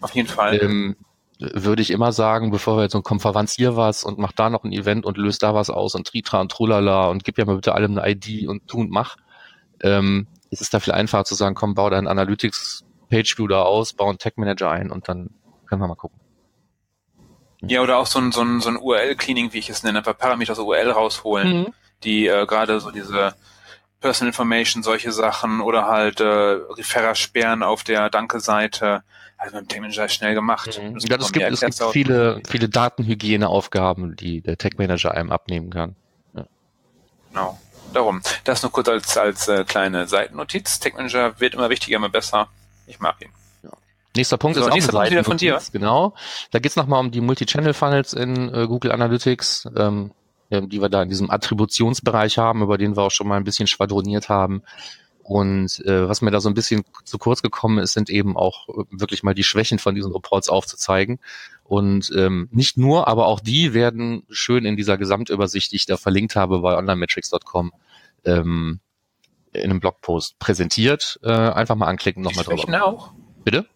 Auf 0.00 0.14
jeden 0.14 0.28
Fall. 0.28 0.60
Ähm, 0.62 0.96
würde 1.38 1.82
ich 1.82 1.90
immer 1.90 2.12
sagen, 2.12 2.50
bevor 2.50 2.76
wir 2.76 2.82
jetzt 2.84 2.92
so 2.92 3.02
komm, 3.02 3.18
verwanzier 3.18 3.76
was 3.76 4.04
und 4.04 4.18
mach 4.18 4.32
da 4.32 4.48
noch 4.48 4.62
ein 4.62 4.72
Event 4.72 5.04
und 5.04 5.16
löst 5.16 5.42
da 5.42 5.54
was 5.54 5.70
aus 5.70 5.96
und 5.96 6.06
Tritra 6.06 6.40
und 6.40 6.52
Trulala 6.52 7.08
und 7.08 7.24
gib 7.24 7.38
ja 7.38 7.44
mal 7.44 7.56
bitte 7.56 7.74
allem 7.74 7.98
eine 7.98 8.08
ID 8.10 8.46
und 8.48 8.68
tu 8.68 8.80
und 8.80 8.90
mach. 8.90 9.16
Ähm, 9.80 10.28
es 10.52 10.60
ist 10.60 10.74
da 10.74 10.80
viel 10.80 10.92
einfacher 10.92 11.24
zu 11.24 11.34
sagen, 11.34 11.54
komm, 11.54 11.74
bau 11.74 11.88
deinen 11.90 12.06
Analytics 12.06 12.84
Page 13.10 13.38
View 13.38 13.48
da 13.48 13.62
aus, 13.62 13.94
bau 13.94 14.08
einen 14.08 14.18
Tag 14.18 14.36
Manager 14.36 14.70
ein 14.70 14.90
und 14.90 15.08
dann 15.08 15.30
können 15.66 15.80
wir 15.80 15.88
mal 15.88 15.94
gucken. 15.94 16.20
Ja, 17.62 17.80
oder 17.80 17.98
auch 17.98 18.06
so 18.06 18.18
ein, 18.18 18.32
so 18.32 18.42
ein, 18.42 18.60
so 18.60 18.68
ein 18.68 18.76
URL-Cleaning, 18.76 19.52
wie 19.52 19.58
ich 19.58 19.70
es 19.70 19.82
nenne, 19.82 19.98
einfach 19.98 20.16
Parameter 20.16 20.52
aus 20.52 20.58
URL 20.58 20.90
rausholen, 20.90 21.60
mhm. 21.60 21.66
die 22.04 22.26
äh, 22.26 22.46
gerade 22.46 22.80
so 22.80 22.90
diese 22.90 23.34
Personal 24.00 24.30
Information, 24.30 24.82
solche 24.82 25.12
Sachen 25.12 25.60
oder 25.60 25.86
halt 25.86 26.20
äh, 26.20 26.24
Referrer 26.24 27.14
sperren 27.14 27.62
auf 27.62 27.84
der 27.84 28.10
Danke-Seite. 28.10 29.04
Also 29.38 29.56
mit 29.56 29.64
dem 29.64 29.68
Tag 29.68 29.80
Manager 29.80 30.08
schnell 30.08 30.34
gemacht. 30.34 30.80
Mhm. 30.80 30.98
Ja, 30.98 31.16
das 31.16 31.32
gibt, 31.32 31.46
es 31.46 31.60
gibt 31.60 31.92
viele, 31.92 32.42
viele 32.46 32.68
Datenhygieneaufgaben, 32.68 34.16
die 34.16 34.40
der 34.40 34.58
Tag 34.58 34.78
Manager 34.78 35.12
einem 35.12 35.30
abnehmen 35.30 35.70
kann. 35.70 35.96
Ja. 36.34 36.46
Genau. 37.30 37.58
Darum. 37.92 38.22
Das 38.44 38.62
nur 38.62 38.72
kurz 38.72 38.88
als, 38.88 39.16
als 39.16 39.48
äh, 39.48 39.64
kleine 39.64 40.06
Seitennotiz. 40.06 40.80
Tech 40.80 40.94
Manager 40.94 41.38
wird 41.40 41.54
immer 41.54 41.70
wichtiger, 41.70 41.96
immer 41.96 42.08
besser. 42.08 42.48
Ich 42.86 43.00
mag 43.00 43.16
ihn. 43.20 43.30
Nächster 44.14 44.36
Punkt 44.36 44.56
so, 44.56 44.62
ist 44.62 44.68
auch 44.68 44.74
nächster 44.74 44.92
Punkt 44.92 45.10
wieder 45.10 45.24
von 45.24 45.38
dir. 45.38 45.58
Genau. 45.72 46.14
Da 46.50 46.58
geht's 46.58 46.76
nochmal 46.76 47.00
um 47.00 47.10
die 47.10 47.22
Multi-Channel-Funnels 47.22 48.12
in 48.12 48.54
äh, 48.54 48.66
Google 48.66 48.92
Analytics, 48.92 49.68
ähm, 49.74 50.12
die 50.50 50.82
wir 50.82 50.90
da 50.90 51.02
in 51.02 51.08
diesem 51.08 51.30
Attributionsbereich 51.30 52.36
haben, 52.36 52.62
über 52.62 52.76
den 52.76 52.94
wir 52.94 53.04
auch 53.04 53.10
schon 53.10 53.26
mal 53.26 53.36
ein 53.36 53.44
bisschen 53.44 53.66
schwadroniert 53.66 54.28
haben. 54.28 54.62
Und 55.22 55.80
äh, 55.86 56.08
was 56.08 56.20
mir 56.20 56.30
da 56.30 56.40
so 56.40 56.50
ein 56.50 56.54
bisschen 56.54 56.84
zu 57.04 57.16
kurz 57.16 57.40
gekommen 57.40 57.78
ist, 57.78 57.94
sind 57.94 58.10
eben 58.10 58.36
auch 58.36 58.68
äh, 58.68 58.84
wirklich 58.90 59.22
mal 59.22 59.34
die 59.34 59.44
Schwächen 59.44 59.78
von 59.78 59.94
diesen 59.94 60.12
Reports 60.12 60.50
aufzuzeigen. 60.50 61.20
Und 61.64 62.12
ähm, 62.14 62.48
nicht 62.50 62.76
nur, 62.76 63.08
aber 63.08 63.26
auch 63.26 63.40
die 63.40 63.72
werden 63.72 64.24
schön 64.30 64.64
in 64.64 64.76
dieser 64.76 64.98
Gesamtübersicht, 64.98 65.72
die 65.72 65.76
ich 65.76 65.86
da 65.86 65.96
verlinkt 65.96 66.36
habe 66.36 66.60
bei 66.60 66.76
onlinemetrics.com, 66.76 67.72
ähm, 68.24 68.80
in 69.52 69.64
einem 69.64 69.80
Blogpost 69.80 70.38
präsentiert. 70.38 71.18
Äh, 71.22 71.30
einfach 71.30 71.76
mal 71.76 71.86
anklicken, 71.86 72.22
nochmal 72.22 72.44
drüber. 72.44 72.56
Die 72.56 72.62
Schwächen 72.62 72.74
auch. 72.74 73.12
Bitte? 73.44 73.66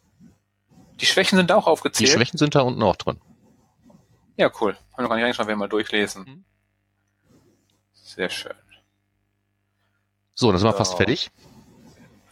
Die 1.00 1.06
Schwächen 1.06 1.36
sind 1.36 1.52
auch 1.52 1.66
aufgezählt. 1.66 2.08
Die 2.08 2.12
Schwächen 2.12 2.38
sind 2.38 2.54
da 2.54 2.60
unten 2.60 2.82
auch 2.82 2.96
drin. 2.96 3.20
Ja, 4.36 4.50
cool. 4.60 4.74
Haben 4.74 4.96
wir 4.96 5.02
noch 5.02 5.08
gar 5.08 5.16
nicht 5.16 5.24
reingeschaut, 5.24 5.46
werden 5.46 5.58
wir 5.58 5.64
mal 5.64 5.68
durchlesen. 5.68 6.24
Mhm. 6.24 6.44
Sehr 7.92 8.30
schön. 8.30 8.54
So, 10.34 10.50
dann 10.50 10.58
sind 10.58 10.68
wir 10.68 10.72
so. 10.72 10.78
fast 10.78 10.96
fertig. 10.96 11.30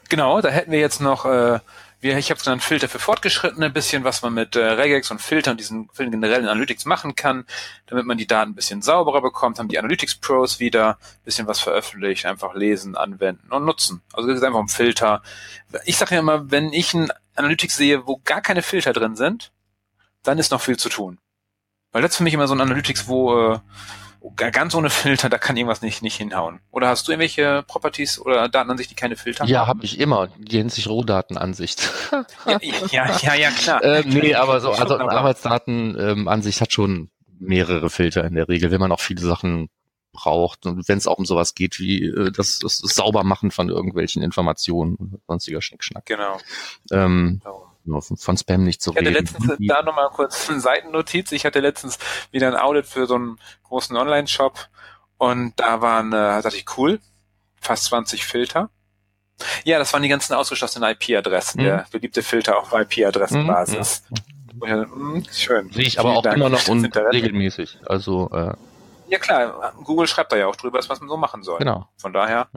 Genau, 0.09 0.40
da 0.40 0.50
hätten 0.50 0.70
wir 0.70 0.78
jetzt 0.78 1.00
noch 1.00 1.24
äh, 1.24 1.61
wir, 2.04 2.16
ich 2.18 2.30
habe 2.30 2.38
es 2.38 2.44
genannt 2.44 2.62
Filter 2.62 2.88
für 2.88 2.98
Fortgeschrittene, 2.98 3.66
ein 3.66 3.72
bisschen 3.72 4.04
was 4.04 4.22
man 4.22 4.34
mit 4.34 4.54
äh, 4.54 4.62
Regex 4.62 5.10
und 5.10 5.20
Filtern, 5.20 5.56
diesen 5.56 5.88
generellen 5.96 6.46
Analytics 6.46 6.84
machen 6.84 7.16
kann, 7.16 7.46
damit 7.86 8.04
man 8.04 8.18
die 8.18 8.26
Daten 8.26 8.52
ein 8.52 8.54
bisschen 8.54 8.82
sauberer 8.82 9.22
bekommt, 9.22 9.58
haben 9.58 9.68
die 9.68 9.78
Analytics 9.78 10.16
Pros 10.16 10.60
wieder 10.60 10.90
ein 10.90 11.24
bisschen 11.24 11.46
was 11.46 11.60
veröffentlicht, 11.60 12.26
einfach 12.26 12.54
lesen, 12.54 12.94
anwenden 12.94 13.50
und 13.50 13.64
nutzen. 13.64 14.02
Also 14.12 14.28
das 14.28 14.38
ist 14.38 14.44
einfach 14.44 14.60
ein 14.60 14.68
Filter. 14.68 15.22
Ich 15.86 15.96
sage 15.96 16.14
ja 16.14 16.20
immer, 16.20 16.50
wenn 16.50 16.72
ich 16.72 16.94
ein 16.94 17.10
Analytics 17.34 17.76
sehe, 17.76 18.06
wo 18.06 18.20
gar 18.22 18.42
keine 18.42 18.62
Filter 18.62 18.92
drin 18.92 19.16
sind, 19.16 19.50
dann 20.22 20.38
ist 20.38 20.52
noch 20.52 20.60
viel 20.60 20.76
zu 20.76 20.90
tun. 20.90 21.18
Weil 21.90 22.02
das 22.02 22.12
ist 22.12 22.16
für 22.18 22.24
mich 22.24 22.34
immer 22.34 22.48
so 22.48 22.54
ein 22.54 22.60
Analytics, 22.60 23.08
wo 23.08 23.52
äh, 23.54 23.58
ganz 24.37 24.74
ohne 24.74 24.90
Filter, 24.90 25.28
da 25.28 25.38
kann 25.38 25.56
irgendwas 25.56 25.82
nicht, 25.82 26.02
nicht 26.02 26.16
hinhauen. 26.16 26.60
Oder 26.70 26.88
hast 26.88 27.06
du 27.06 27.12
irgendwelche 27.12 27.62
Properties 27.66 28.18
oder 28.18 28.48
Datenansicht, 28.48 28.90
die 28.90 28.94
keine 28.94 29.16
Filter 29.16 29.44
ja, 29.44 29.60
haben? 29.60 29.64
Ja, 29.64 29.66
habe 29.66 29.84
ich 29.84 30.00
immer. 30.00 30.28
Die 30.38 30.68
sich 30.70 30.88
Rohdatenansicht. 30.88 31.90
ja, 32.46 32.58
ja, 32.90 33.18
ja, 33.18 33.34
ja, 33.34 33.50
klar. 33.50 33.82
äh, 33.82 34.02
nee, 34.06 34.34
aber 34.34 34.60
so, 34.60 34.72
also 34.72 34.98
Arbeitsdatenansicht 34.98 36.58
ähm, 36.58 36.62
hat 36.62 36.72
schon 36.72 37.10
mehrere 37.38 37.90
Filter 37.90 38.24
in 38.24 38.34
der 38.34 38.48
Regel, 38.48 38.70
wenn 38.70 38.80
man 38.80 38.92
auch 38.92 39.00
viele 39.00 39.20
Sachen 39.20 39.68
braucht 40.12 40.64
und 40.64 40.88
wenn 40.88 40.98
es 40.98 41.06
auch 41.06 41.18
um 41.18 41.26
sowas 41.26 41.54
geht 41.54 41.80
wie 41.80 42.04
äh, 42.04 42.30
das, 42.30 42.60
das, 42.60 42.80
das 42.80 42.94
Saubermachen 42.94 43.50
von 43.50 43.68
irgendwelchen 43.68 44.22
Informationen 44.22 44.94
und 44.94 45.20
sonstiger 45.26 45.60
Schnickschnack. 45.60 46.06
Genau. 46.06 46.38
Ähm, 46.92 47.40
genau 47.42 47.63
von 47.87 48.37
Spam 48.37 48.64
nicht 48.64 48.81
zu 48.83 48.90
ich 48.90 48.97
hatte 48.97 49.09
reden. 49.09 49.27
letztens 49.27 49.68
da 49.68 49.83
nochmal 49.83 50.09
kurz 50.11 50.49
eine 50.49 50.61
Seitennotiz. 50.61 51.33
Ich 51.33 51.44
hatte 51.44 51.61
letztens 51.61 51.99
wieder 52.31 52.49
ein 52.49 52.57
Audit 52.57 52.87
für 52.87 53.07
so 53.07 53.14
einen 53.14 53.38
großen 53.64 53.97
Online-Shop 53.97 54.68
und 55.18 55.53
da 55.57 55.81
waren, 55.81 56.12
äh, 56.12 56.42
dachte 56.42 56.57
ich, 56.57 56.64
cool, 56.77 57.01
fast 57.61 57.85
20 57.85 58.25
Filter. 58.25 58.70
Ja, 59.64 59.79
das 59.79 59.92
waren 59.92 60.03
die 60.03 60.09
ganzen 60.09 60.35
ausgeschlossenen 60.35 60.90
IP-Adressen, 60.90 61.61
mhm. 61.61 61.64
der 61.64 61.87
beliebte 61.90 62.23
Filter 62.23 62.59
auf 62.59 62.73
IP-Adressenbasis. 62.73 64.05
Mhm. 64.09 64.66
Ja, 64.66 64.83
hm, 64.83 65.25
schön. 65.33 65.70
Sehe 65.70 65.85
ich 65.85 65.99
aber 65.99 66.11
Vielen 66.11 66.18
auch 66.18 66.23
Dank 66.23 66.37
immer 66.37 66.49
noch 66.49 66.68
und 66.68 66.97
regelmäßig. 66.97 67.79
Also 67.87 68.31
äh, 68.33 68.55
ja 69.14 69.20
klar, 69.20 69.72
Google 69.85 70.07
schreibt 70.07 70.33
da 70.33 70.37
ja 70.37 70.46
auch 70.46 70.57
drüber, 70.57 70.81
was 70.87 71.00
man 71.00 71.09
so 71.09 71.16
machen 71.16 71.42
soll. 71.42 71.59
Genau. 71.59 71.88
Von 71.96 72.12
daher 72.12 72.48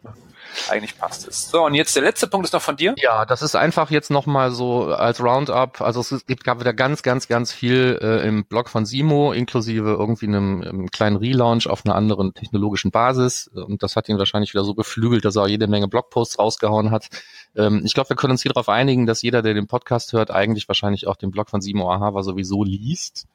eigentlich 0.70 0.98
passt 0.98 1.28
es. 1.28 1.50
So, 1.50 1.66
und 1.66 1.76
jetzt 1.76 1.96
der 1.96 2.04
letzte 2.04 2.28
Punkt 2.28 2.46
ist 2.46 2.54
noch 2.54 2.62
von 2.62 2.76
dir? 2.76 2.96
Ja, 2.98 3.26
das 3.26 3.42
ist 3.42 3.56
einfach 3.56 3.92
jetzt 3.92 4.10
nochmal 4.10 4.52
so 4.52 4.86
als 4.86 5.22
Roundup. 5.22 5.82
Also 5.82 6.00
es 6.02 6.26
gibt 6.26 6.44
gab 6.44 6.60
wieder 6.60 6.74
ganz, 6.74 7.04
ganz, 7.04 7.28
ganz 7.28 7.52
viel 7.52 8.00
äh, 8.02 8.28
im 8.28 8.46
Blog 8.46 8.70
von 8.70 8.86
Simo, 8.86 9.34
inklusive 9.34 9.92
irgendwie 9.92 10.28
einem, 10.28 10.62
einem 10.62 10.90
kleinen 10.90 11.18
Relaunch 11.18 11.68
auf 11.68 11.86
einer 11.86 11.96
anderen 11.96 12.34
technologischen 12.34 12.92
Basis. 12.92 13.48
Und 13.48 13.84
das 13.84 13.96
hat 13.96 14.10
ihn 14.10 14.18
wahrscheinlich 14.18 14.54
wieder 14.54 14.64
so 14.64 14.74
beflügelt, 14.74 15.26
dass 15.26 15.36
er 15.36 15.44
auch 15.44 15.48
jede 15.48 15.68
Menge 15.68 15.88
Blogposts 15.88 16.40
rausgehauen 16.40 16.90
hat. 16.90 17.08
Ähm, 17.56 17.84
ich 17.86 17.94
glaube, 17.94 18.10
wir 18.10 18.16
können 18.16 18.32
uns 18.32 18.42
hier 18.42 18.52
darauf 18.52 18.70
einigen, 18.70 19.06
dass 19.06 19.22
jeder, 19.22 19.42
der 19.44 19.54
den 19.54 19.68
Podcast 19.68 20.14
hört, 20.14 20.32
eigentlich 20.32 20.68
wahrscheinlich 20.68 21.08
auch 21.08 21.18
den 21.18 21.30
Blog 21.30 21.50
von 21.50 21.62
Simo 21.62 21.92
Ahava 21.92 22.24
sowieso 22.24 22.64
liest. 22.64 23.28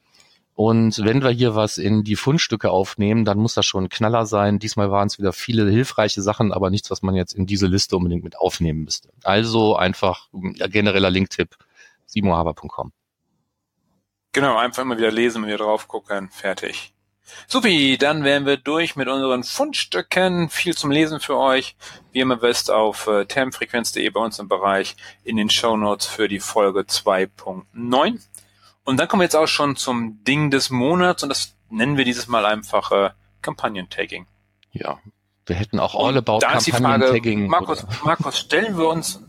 Und 0.55 1.03
wenn 1.03 1.23
wir 1.23 1.31
hier 1.31 1.55
was 1.55 1.77
in 1.77 2.03
die 2.03 2.15
Fundstücke 2.15 2.69
aufnehmen, 2.69 3.25
dann 3.25 3.39
muss 3.39 3.55
das 3.55 3.65
schon 3.65 3.85
ein 3.85 3.89
Knaller 3.89 4.25
sein. 4.25 4.59
Diesmal 4.59 4.91
waren 4.91 5.07
es 5.07 5.17
wieder 5.17 5.33
viele 5.33 5.69
hilfreiche 5.69 6.21
Sachen, 6.21 6.53
aber 6.53 6.69
nichts, 6.69 6.91
was 6.91 7.01
man 7.01 7.15
jetzt 7.15 7.33
in 7.33 7.47
diese 7.47 7.65
Liste 7.67 7.97
unbedingt 7.97 8.23
mit 8.23 8.37
aufnehmen 8.37 8.83
müsste. 8.83 9.09
Also 9.23 9.75
einfach 9.75 10.29
ja, 10.55 10.67
genereller 10.67 11.09
Linktipp, 11.09 11.57
simohaber.com. 12.05 12.91
Genau, 14.31 14.57
einfach 14.57 14.83
immer 14.83 14.97
wieder 14.97 15.11
lesen, 15.11 15.45
wieder 15.45 15.57
drauf 15.57 15.87
gucken, 15.87 16.29
fertig. 16.29 16.93
Supi, 17.47 17.97
dann 17.97 18.23
wären 18.23 18.45
wir 18.45 18.57
durch 18.57 18.95
mit 18.95 19.07
unseren 19.07 19.43
Fundstücken. 19.43 20.49
Viel 20.49 20.75
zum 20.75 20.91
Lesen 20.91 21.19
für 21.19 21.37
euch. 21.37 21.75
Wie 22.11 22.19
immer 22.19 22.41
wisst 22.41 22.69
auf 22.69 23.07
äh, 23.07 23.25
termfrequenz.de 23.25 24.07
bei 24.09 24.19
uns 24.19 24.39
im 24.39 24.47
Bereich 24.47 24.95
in 25.23 25.37
den 25.37 25.49
Show 25.49 25.77
Notes 25.77 26.05
für 26.05 26.27
die 26.27 26.39
Folge 26.39 26.81
2.9. 26.81 28.19
Und 28.83 28.97
dann 28.97 29.07
kommen 29.07 29.21
wir 29.21 29.25
jetzt 29.25 29.35
auch 29.35 29.47
schon 29.47 29.75
zum 29.75 30.23
Ding 30.23 30.51
des 30.51 30.69
Monats 30.69 31.23
und 31.23 31.29
das 31.29 31.55
nennen 31.69 31.97
wir 31.97 32.05
dieses 32.05 32.27
Mal 32.27 32.45
einfach 32.45 32.91
äh, 32.91 33.11
Kampagnen-Tagging. 33.41 34.27
Ja, 34.71 34.99
wir 35.45 35.55
hätten 35.55 35.79
auch 35.79 35.95
All 35.95 36.17
About 36.17 36.39
Kampagnen-Tagging. 36.39 37.47
Markus, 37.47 37.85
Markus, 38.03 38.39
stellen 38.39 38.77
wir 38.77 38.87
uns, 38.87 39.21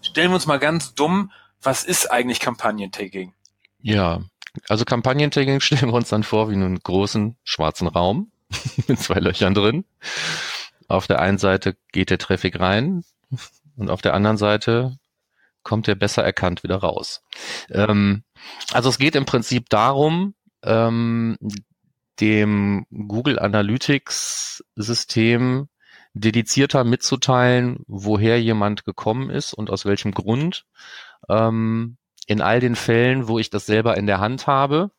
stellen 0.00 0.30
wir 0.30 0.34
uns 0.36 0.46
mal 0.46 0.58
ganz 0.58 0.94
dumm, 0.94 1.30
was 1.62 1.84
ist 1.84 2.10
eigentlich 2.10 2.40
Kampagnen-Tagging? 2.40 3.32
Ja, 3.80 4.20
also 4.68 4.84
Kampagnen-Tagging 4.84 5.60
stellen 5.60 5.88
wir 5.88 5.94
uns 5.94 6.08
dann 6.08 6.22
vor 6.22 6.50
wie 6.50 6.54
einen 6.54 6.78
großen 6.78 7.36
schwarzen 7.44 7.88
Raum 7.88 8.32
mit 8.88 8.98
zwei 9.00 9.20
Löchern 9.20 9.54
drin. 9.54 9.84
Auf 10.88 11.06
der 11.06 11.20
einen 11.20 11.38
Seite 11.38 11.76
geht 11.92 12.10
der 12.10 12.18
Traffic 12.18 12.58
rein 12.58 13.04
und 13.76 13.90
auf 13.90 14.02
der 14.02 14.14
anderen 14.14 14.36
Seite 14.36 14.98
kommt 15.62 15.88
er 15.88 15.94
besser 15.94 16.24
erkannt 16.24 16.62
wieder 16.62 16.76
raus. 16.76 17.22
Ähm, 17.70 18.24
also 18.72 18.88
es 18.88 18.98
geht 18.98 19.16
im 19.16 19.24
Prinzip 19.24 19.68
darum, 19.68 20.34
ähm, 20.62 21.36
dem 22.20 22.86
Google 22.90 23.38
Analytics 23.38 24.64
System 24.76 25.68
dedizierter 26.12 26.84
mitzuteilen, 26.84 27.84
woher 27.86 28.40
jemand 28.40 28.84
gekommen 28.84 29.30
ist 29.30 29.54
und 29.54 29.70
aus 29.70 29.84
welchem 29.84 30.12
Grund, 30.12 30.66
ähm, 31.28 31.96
in 32.26 32.40
all 32.40 32.60
den 32.60 32.76
Fällen, 32.76 33.28
wo 33.28 33.38
ich 33.38 33.50
das 33.50 33.66
selber 33.66 33.96
in 33.96 34.06
der 34.06 34.20
Hand 34.20 34.46
habe 34.46 34.90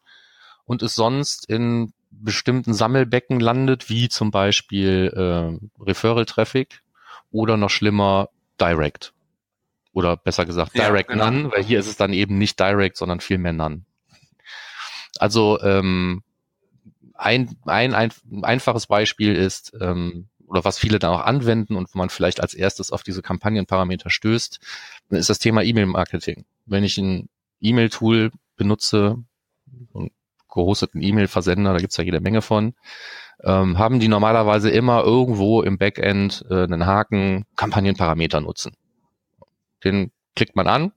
und 0.66 0.82
es 0.82 0.96
sonst 0.96 1.50
in 1.50 1.94
bestimmten 2.12 2.74
Sammelbecken 2.74 3.40
landet, 3.40 3.90
wie 3.90 4.10
zum 4.10 4.32
Beispiel 4.32 5.12
äh, 5.16 5.84
Referral 5.84 6.26
Traffic 6.26 6.82
oder 7.32 7.58
noch 7.58 7.70
schlimmer 7.70 8.30
Direct. 8.60 9.14
Oder 9.94 10.18
besser 10.18 10.46
gesagt 10.46 10.76
Direct 10.76 11.10
ja, 11.10 11.16
genau. 11.16 11.30
None, 11.30 11.52
weil 11.52 11.64
hier 11.64 11.80
ist 11.80 11.88
es 11.88 11.98
dann 11.98 12.14
eben 12.14 12.38
nicht 12.38 12.60
Direct, 12.60 12.98
sondern 12.98 13.20
vielmehr 13.20 13.54
None. 13.54 13.84
Also 15.20 15.60
ähm, 15.62 16.24
ein, 17.14 17.56
ein, 17.66 17.94
ein 17.94 18.12
einfaches 18.42 18.88
Beispiel 18.88 19.36
ist, 19.36 19.74
ähm, 19.80 20.28
oder 20.48 20.66
was 20.66 20.80
viele 20.80 21.00
dann 21.00 21.14
auch 21.14 21.22
anwenden 21.22 21.76
und 21.76 21.94
wo 21.94 21.98
man 21.98 22.10
vielleicht 22.10 22.42
als 22.42 22.54
erstes 22.54 22.92
auf 22.92 23.04
diese 23.04 23.22
Kampagnenparameter 23.22 24.10
stößt, 24.10 24.60
ist 25.10 25.30
das 25.30 25.40
Thema 25.40 25.64
E-Mail-Marketing. 25.64 26.46
Wenn 26.66 26.84
ich 26.84 26.98
ein 26.98 27.30
E-Mail-Tool 27.62 28.32
benutze, 28.58 29.18
einen 29.94 30.12
gehosteten 30.54 31.02
E-Mail-Versender, 31.02 31.74
da 31.74 31.80
gibt's 31.80 31.98
ja 31.98 32.04
jede 32.04 32.20
Menge 32.20 32.42
von, 32.42 32.74
ähm, 33.44 33.78
haben 33.78 34.00
die 34.00 34.08
normalerweise 34.08 34.70
immer 34.70 35.04
irgendwo 35.04 35.62
im 35.62 35.78
Backend 35.78 36.46
äh, 36.50 36.64
einen 36.64 36.86
Haken 36.86 37.46
Kampagnenparameter 37.56 38.42
nutzen. 38.42 38.74
Den 39.84 40.12
klickt 40.36 40.56
man 40.56 40.68
an 40.68 40.92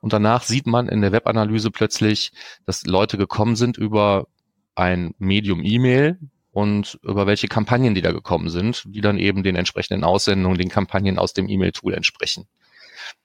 und 0.00 0.12
danach 0.12 0.42
sieht 0.42 0.66
man 0.66 0.88
in 0.88 1.00
der 1.00 1.12
Webanalyse 1.12 1.70
plötzlich, 1.70 2.32
dass 2.66 2.84
Leute 2.84 3.16
gekommen 3.16 3.56
sind 3.56 3.78
über 3.78 4.26
ein 4.74 5.14
Medium 5.18 5.62
E-Mail 5.62 6.18
und 6.52 6.98
über 7.02 7.26
welche 7.26 7.48
Kampagnen 7.48 7.94
die 7.94 8.02
da 8.02 8.12
gekommen 8.12 8.48
sind, 8.48 8.84
die 8.86 9.00
dann 9.00 9.18
eben 9.18 9.42
den 9.42 9.56
entsprechenden 9.56 10.04
Aussendungen, 10.04 10.58
den 10.58 10.68
Kampagnen 10.68 11.18
aus 11.18 11.32
dem 11.32 11.48
E-Mail-Tool 11.48 11.94
entsprechen. 11.94 12.46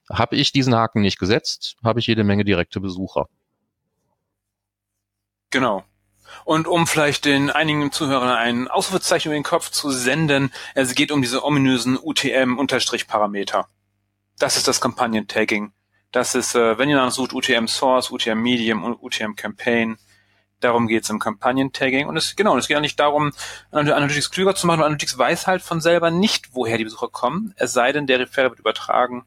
Habe 0.09 0.35
ich 0.35 0.51
diesen 0.51 0.75
Haken 0.75 1.01
nicht 1.01 1.19
gesetzt, 1.19 1.77
habe 1.83 1.99
ich 1.99 2.07
jede 2.07 2.23
Menge 2.23 2.43
direkte 2.43 2.79
Besucher. 2.79 3.27
Genau. 5.49 5.83
Und 6.45 6.67
um 6.67 6.87
vielleicht 6.87 7.25
den 7.25 7.49
einigen 7.49 7.91
Zuhörern 7.91 8.29
ein 8.29 8.67
Ausrufezeichen 8.67 9.29
über 9.29 9.37
den 9.37 9.43
Kopf 9.43 9.69
zu 9.69 9.91
senden, 9.91 10.51
es 10.75 10.95
geht 10.95 11.11
um 11.11 11.21
diese 11.21 11.43
ominösen 11.43 11.97
UTM-Parameter. 12.01 13.67
Das 14.41 14.57
ist 14.57 14.67
das 14.67 14.81
Kampagnen-Tagging. 14.81 15.71
Das 16.11 16.33
ist, 16.33 16.55
äh, 16.55 16.75
wenn 16.79 16.89
ihr 16.89 16.95
danach 16.95 17.11
sucht, 17.11 17.31
UTM 17.31 17.67
Source, 17.67 18.09
UTM 18.09 18.41
Medium 18.41 18.83
und 18.83 18.95
UTM 18.99 19.35
Campaign. 19.35 19.99
Darum 20.59 20.87
geht's 20.87 21.11
im 21.11 21.19
Kampagnen-Tagging. 21.19 22.07
Und 22.07 22.17
es, 22.17 22.35
genau, 22.35 22.57
es 22.57 22.67
geht 22.67 22.81
nicht 22.81 22.99
darum, 22.99 23.33
Analytics 23.69 24.31
klüger 24.31 24.55
zu 24.55 24.65
machen. 24.65 24.81
Analytics 24.81 25.15
weiß 25.15 25.45
halt 25.45 25.61
von 25.61 25.79
selber 25.79 26.09
nicht, 26.09 26.55
woher 26.55 26.79
die 26.79 26.85
Besucher 26.85 27.09
kommen. 27.09 27.53
Es 27.55 27.73
sei 27.73 27.91
denn, 27.91 28.07
der 28.07 28.19
Referrer 28.19 28.49
wird 28.49 28.59
übertragen. 28.59 29.25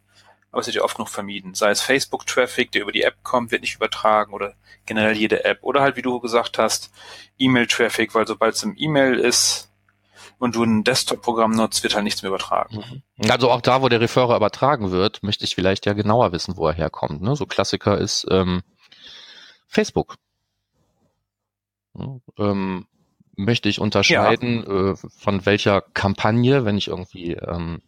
Aber 0.51 0.63
es 0.63 0.67
wird 0.67 0.75
ja 0.75 0.83
oft 0.83 0.99
noch 0.99 1.09
vermieden. 1.09 1.55
Sei 1.55 1.71
es 1.71 1.81
Facebook-Traffic, 1.81 2.73
der 2.73 2.83
über 2.83 2.93
die 2.93 3.03
App 3.03 3.23
kommt, 3.23 3.53
wird 3.53 3.63
nicht 3.63 3.77
übertragen 3.77 4.33
oder 4.33 4.55
generell 4.85 5.17
jede 5.17 5.45
App. 5.45 5.61
Oder 5.63 5.81
halt, 5.81 5.95
wie 5.95 6.03
du 6.03 6.19
gesagt 6.19 6.59
hast, 6.59 6.91
E-Mail-Traffic, 7.39 8.17
weil 8.17 8.27
sobald 8.27 8.57
es 8.57 8.65
im 8.65 8.75
E-Mail 8.77 9.21
ist, 9.21 9.71
und 10.39 10.55
du 10.55 10.65
ein 10.65 10.85
Desktop-Programm 10.85 11.53
nutzt, 11.53 11.83
wird 11.83 11.95
halt 11.95 12.05
nichts 12.05 12.23
mehr 12.23 12.31
übertragen. 12.31 13.03
Mhm. 13.17 13.31
Also 13.31 13.51
auch 13.51 13.61
da, 13.61 13.83
wo 13.83 13.89
der 13.89 14.01
Referrer 14.01 14.37
übertragen 14.37 14.91
wird, 14.91 15.23
möchte 15.23 15.45
ich 15.45 15.55
vielleicht 15.55 15.87
ja 15.87 15.93
genauer 15.93 16.33
wissen, 16.33 16.57
wo 16.57 16.67
er 16.69 16.75
herkommt. 16.75 17.23
Ne? 17.23 17.37
So 17.37 17.47
Klassiker 17.47 17.99
ist 17.99 18.27
ähm, 18.31 18.63
Facebook. 19.67 20.17
Ähm, 22.39 22.87
möchte 23.37 23.69
ich 23.69 23.81
unterscheiden, 23.81 24.65
ja. 24.67 24.91
äh, 24.93 24.97
von 25.19 25.47
welcher 25.47 25.81
Kampagne, 25.81 26.65
wenn 26.65 26.77
ich 26.77 26.89
irgendwie 26.89 27.33
ähm, 27.33 27.83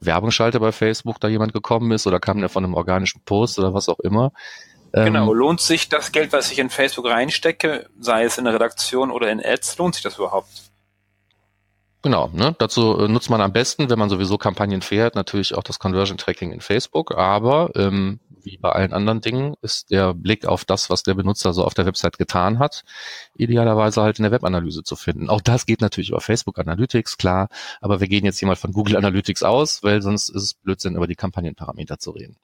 Werbung 0.00 0.30
schalte 0.30 0.60
bei 0.60 0.72
Facebook, 0.72 1.20
da 1.20 1.28
jemand 1.28 1.52
gekommen 1.52 1.90
ist 1.92 2.06
oder 2.06 2.20
kam 2.20 2.40
der 2.40 2.48
von 2.48 2.64
einem 2.64 2.74
organischen 2.74 3.22
Post 3.24 3.58
oder 3.58 3.74
was 3.74 3.88
auch 3.88 4.00
immer. 4.00 4.32
Genau, 4.92 5.30
ähm, 5.30 5.38
lohnt 5.38 5.60
sich 5.60 5.88
das 5.88 6.12
Geld, 6.12 6.32
was 6.32 6.50
ich 6.50 6.58
in 6.58 6.70
Facebook 6.70 7.06
reinstecke, 7.06 7.88
sei 8.00 8.24
es 8.24 8.38
in 8.38 8.44
der 8.44 8.54
Redaktion 8.54 9.10
oder 9.10 9.30
in 9.30 9.44
Ads, 9.44 9.78
lohnt 9.78 9.94
sich 9.94 10.02
das 10.02 10.16
überhaupt? 10.16 10.48
Genau, 12.06 12.30
ne? 12.32 12.54
dazu 12.56 12.96
äh, 13.00 13.08
nutzt 13.08 13.30
man 13.30 13.40
am 13.40 13.52
besten, 13.52 13.90
wenn 13.90 13.98
man 13.98 14.08
sowieso 14.08 14.38
Kampagnen 14.38 14.80
fährt, 14.80 15.16
natürlich 15.16 15.56
auch 15.56 15.64
das 15.64 15.80
Conversion 15.80 16.16
Tracking 16.16 16.52
in 16.52 16.60
Facebook, 16.60 17.12
aber 17.16 17.72
ähm, 17.74 18.20
wie 18.44 18.58
bei 18.58 18.70
allen 18.70 18.92
anderen 18.92 19.20
Dingen 19.20 19.56
ist 19.60 19.90
der 19.90 20.14
Blick 20.14 20.46
auf 20.46 20.64
das, 20.64 20.88
was 20.88 21.02
der 21.02 21.14
Benutzer 21.14 21.52
so 21.52 21.64
auf 21.64 21.74
der 21.74 21.84
Website 21.84 22.16
getan 22.16 22.60
hat, 22.60 22.84
idealerweise 23.34 24.02
halt 24.02 24.20
in 24.20 24.22
der 24.22 24.30
Webanalyse 24.30 24.84
zu 24.84 24.94
finden. 24.94 25.28
Auch 25.28 25.40
das 25.40 25.66
geht 25.66 25.80
natürlich 25.80 26.10
über 26.10 26.20
Facebook 26.20 26.60
Analytics, 26.60 27.16
klar, 27.16 27.48
aber 27.80 27.98
wir 27.98 28.06
gehen 28.06 28.24
jetzt 28.24 28.38
hier 28.38 28.46
mal 28.46 28.54
von 28.54 28.70
Google 28.70 28.96
Analytics 28.96 29.42
aus, 29.42 29.82
weil 29.82 30.00
sonst 30.00 30.28
ist 30.28 30.42
es 30.44 30.54
Blödsinn, 30.54 30.94
über 30.94 31.08
die 31.08 31.16
Kampagnenparameter 31.16 31.98
zu 31.98 32.12
reden. 32.12 32.36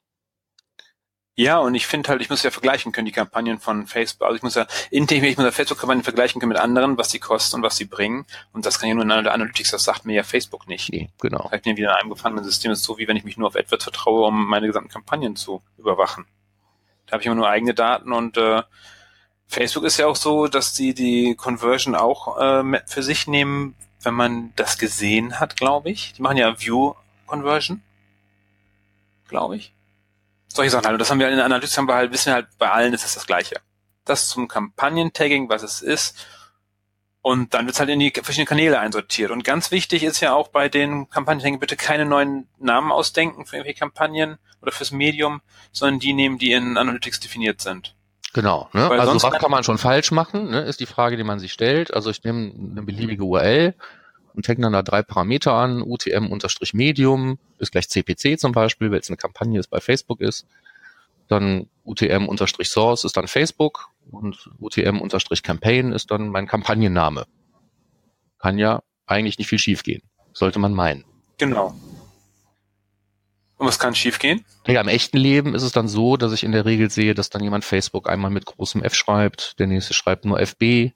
Ja, 1.35 1.57
und 1.57 1.73
ich 1.73 1.87
finde 1.87 2.09
halt, 2.09 2.21
ich 2.21 2.29
muss 2.29 2.43
ja 2.43 2.51
vergleichen 2.51 2.91
können, 2.91 3.07
die 3.07 3.11
Kampagnen 3.11 3.59
von 3.59 3.87
Facebook. 3.87 4.27
Also 4.27 4.35
ich 4.35 4.43
muss 4.43 4.53
ja 4.53 4.67
intern, 4.91 5.23
ich 5.23 5.35
muss 5.35 5.45
ja 5.45 5.51
Facebook-Kampagnen 5.51 6.03
vergleichen 6.03 6.39
können 6.39 6.51
mit 6.51 6.59
anderen, 6.59 6.95
was 6.99 7.09
sie 7.09 7.17
kosten 7.17 7.55
und 7.57 7.63
was 7.63 7.75
sie 7.75 7.85
bringen. 7.85 8.27
Und 8.51 8.67
das 8.67 8.79
kann 8.79 8.87
ja 8.87 8.93
nur 8.93 9.01
in 9.01 9.09
der 9.09 9.33
Analytics, 9.33 9.71
das 9.71 9.83
sagt 9.83 10.05
mir 10.05 10.13
ja 10.13 10.23
Facebook 10.23 10.67
nicht. 10.67 10.91
Nee, 10.91 11.09
genau. 11.19 11.49
Ich 11.51 11.63
bin 11.63 11.75
wieder 11.75 11.89
in 11.89 11.95
einem 11.95 12.09
gefangenen 12.11 12.43
System, 12.43 12.69
das 12.69 12.79
ist 12.79 12.85
so 12.85 12.99
wie 12.99 13.07
wenn 13.07 13.17
ich 13.17 13.23
mich 13.23 13.37
nur 13.37 13.47
auf 13.47 13.55
AdWords 13.55 13.83
vertraue, 13.83 14.27
um 14.27 14.45
meine 14.45 14.67
gesamten 14.67 14.91
Kampagnen 14.91 15.35
zu 15.35 15.63
überwachen. 15.79 16.25
Da 17.07 17.13
habe 17.13 17.21
ich 17.21 17.25
immer 17.25 17.35
nur 17.35 17.49
eigene 17.49 17.73
Daten 17.73 18.13
und 18.13 18.37
äh, 18.37 18.61
Facebook 19.47 19.85
ist 19.85 19.97
ja 19.97 20.05
auch 20.05 20.15
so, 20.15 20.47
dass 20.47 20.73
die 20.73 20.93
die 20.93 21.33
Conversion 21.35 21.95
auch 21.95 22.37
äh, 22.37 22.81
für 22.85 23.01
sich 23.01 23.25
nehmen, 23.25 23.75
wenn 24.03 24.13
man 24.13 24.53
das 24.55 24.77
gesehen 24.77 25.39
hat, 25.39 25.55
glaube 25.55 25.89
ich. 25.89 26.13
Die 26.13 26.21
machen 26.21 26.37
ja 26.37 26.59
View 26.59 26.93
Conversion, 27.25 27.81
glaube 29.27 29.55
ich 29.55 29.73
solche 30.55 30.71
Sachen 30.71 30.85
halt. 30.85 30.93
Und 30.93 30.99
das 30.99 31.09
haben 31.09 31.19
wir 31.19 31.29
in 31.29 31.37
der 31.37 31.45
Analyse, 31.45 31.77
haben 31.77 31.87
wir 31.87 31.95
halt, 31.95 32.11
wissen 32.11 32.27
wir 32.27 32.35
halt, 32.35 32.47
bei 32.57 32.71
allen 32.71 32.93
ist 32.93 33.05
es 33.05 33.15
das 33.15 33.25
Gleiche. 33.25 33.55
Das 34.05 34.27
zum 34.27 34.47
Kampagnen-Tagging, 34.47 35.49
was 35.49 35.63
es 35.63 35.81
ist. 35.81 36.25
Und 37.21 37.53
dann 37.53 37.65
wird 37.65 37.75
es 37.75 37.79
halt 37.79 37.89
in 37.89 37.99
die 37.99 38.11
verschiedenen 38.11 38.47
Kanäle 38.47 38.79
einsortiert. 38.79 39.31
Und 39.31 39.45
ganz 39.45 39.71
wichtig 39.71 40.03
ist 40.03 40.19
ja 40.19 40.33
auch 40.33 40.49
bei 40.49 40.67
den 40.67 41.09
Kampagnen, 41.09 41.59
bitte 41.59 41.77
keine 41.77 42.05
neuen 42.05 42.49
Namen 42.59 42.91
ausdenken 42.91 43.45
für 43.45 43.55
irgendwelche 43.55 43.79
Kampagnen 43.79 44.37
oder 44.61 44.73
fürs 44.73 44.91
Medium, 44.91 45.41
sondern 45.71 45.99
die 45.99 46.13
nehmen, 46.13 46.37
die 46.37 46.51
in 46.51 46.77
Analytics 46.77 47.21
definiert 47.21 47.61
sind. 47.61 47.95
Genau. 48.33 48.67
Ne? 48.73 48.89
also 48.89 49.23
was 49.23 49.39
kann 49.39 49.51
man 49.51 49.63
schon 49.63 49.77
falsch 49.77 50.11
machen, 50.11 50.49
ne, 50.49 50.61
ist 50.61 50.79
die 50.79 50.85
Frage, 50.85 51.17
die 51.17 51.23
man 51.23 51.39
sich 51.39 51.53
stellt. 51.53 51.93
Also 51.93 52.09
ich 52.09 52.23
nehme 52.23 52.51
eine 52.51 52.81
beliebige 52.81 53.23
URL 53.23 53.75
und 54.33 54.47
hänge 54.47 54.61
dann 54.61 54.73
da 54.73 54.81
drei 54.81 55.03
Parameter 55.03 55.53
an, 55.53 55.81
UTM-Medium 55.81 57.39
ist 57.59 57.71
gleich 57.71 57.89
CPC 57.89 58.39
zum 58.39 58.51
Beispiel, 58.51 58.91
weil 58.91 58.99
es 58.99 59.09
eine 59.09 59.17
Kampagne 59.17 59.59
ist 59.59 59.67
bei 59.67 59.79
Facebook 59.79 60.21
ist. 60.21 60.45
Dann 61.27 61.67
UTM-Source 61.85 63.05
ist 63.05 63.15
dann 63.17 63.27
Facebook 63.27 63.89
und 64.11 64.49
UTM-Campaign 64.59 65.93
ist 65.93 66.11
dann 66.11 66.29
mein 66.29 66.47
Kampagnenname. 66.47 67.25
Kann 68.39 68.57
ja 68.57 68.81
eigentlich 69.05 69.37
nicht 69.37 69.47
viel 69.47 69.59
schiefgehen. 69.59 70.01
Sollte 70.33 70.59
man 70.59 70.73
meinen. 70.73 71.05
Genau. 71.37 71.75
Und 73.57 73.67
was 73.67 73.79
kann 73.79 73.95
schiefgehen? 73.95 74.43
Ja, 74.67 74.81
im 74.81 74.87
echten 74.87 75.17
Leben 75.17 75.55
ist 75.55 75.63
es 75.63 75.71
dann 75.71 75.87
so, 75.87 76.17
dass 76.17 76.33
ich 76.33 76.43
in 76.43 76.51
der 76.51 76.65
Regel 76.65 76.89
sehe, 76.89 77.13
dass 77.13 77.29
dann 77.29 77.43
jemand 77.43 77.63
Facebook 77.63 78.09
einmal 78.09 78.31
mit 78.31 78.45
großem 78.45 78.83
F 78.83 78.95
schreibt, 78.95 79.57
der 79.59 79.67
nächste 79.67 79.93
schreibt 79.93 80.25
nur 80.25 80.39
FB, 80.39 80.91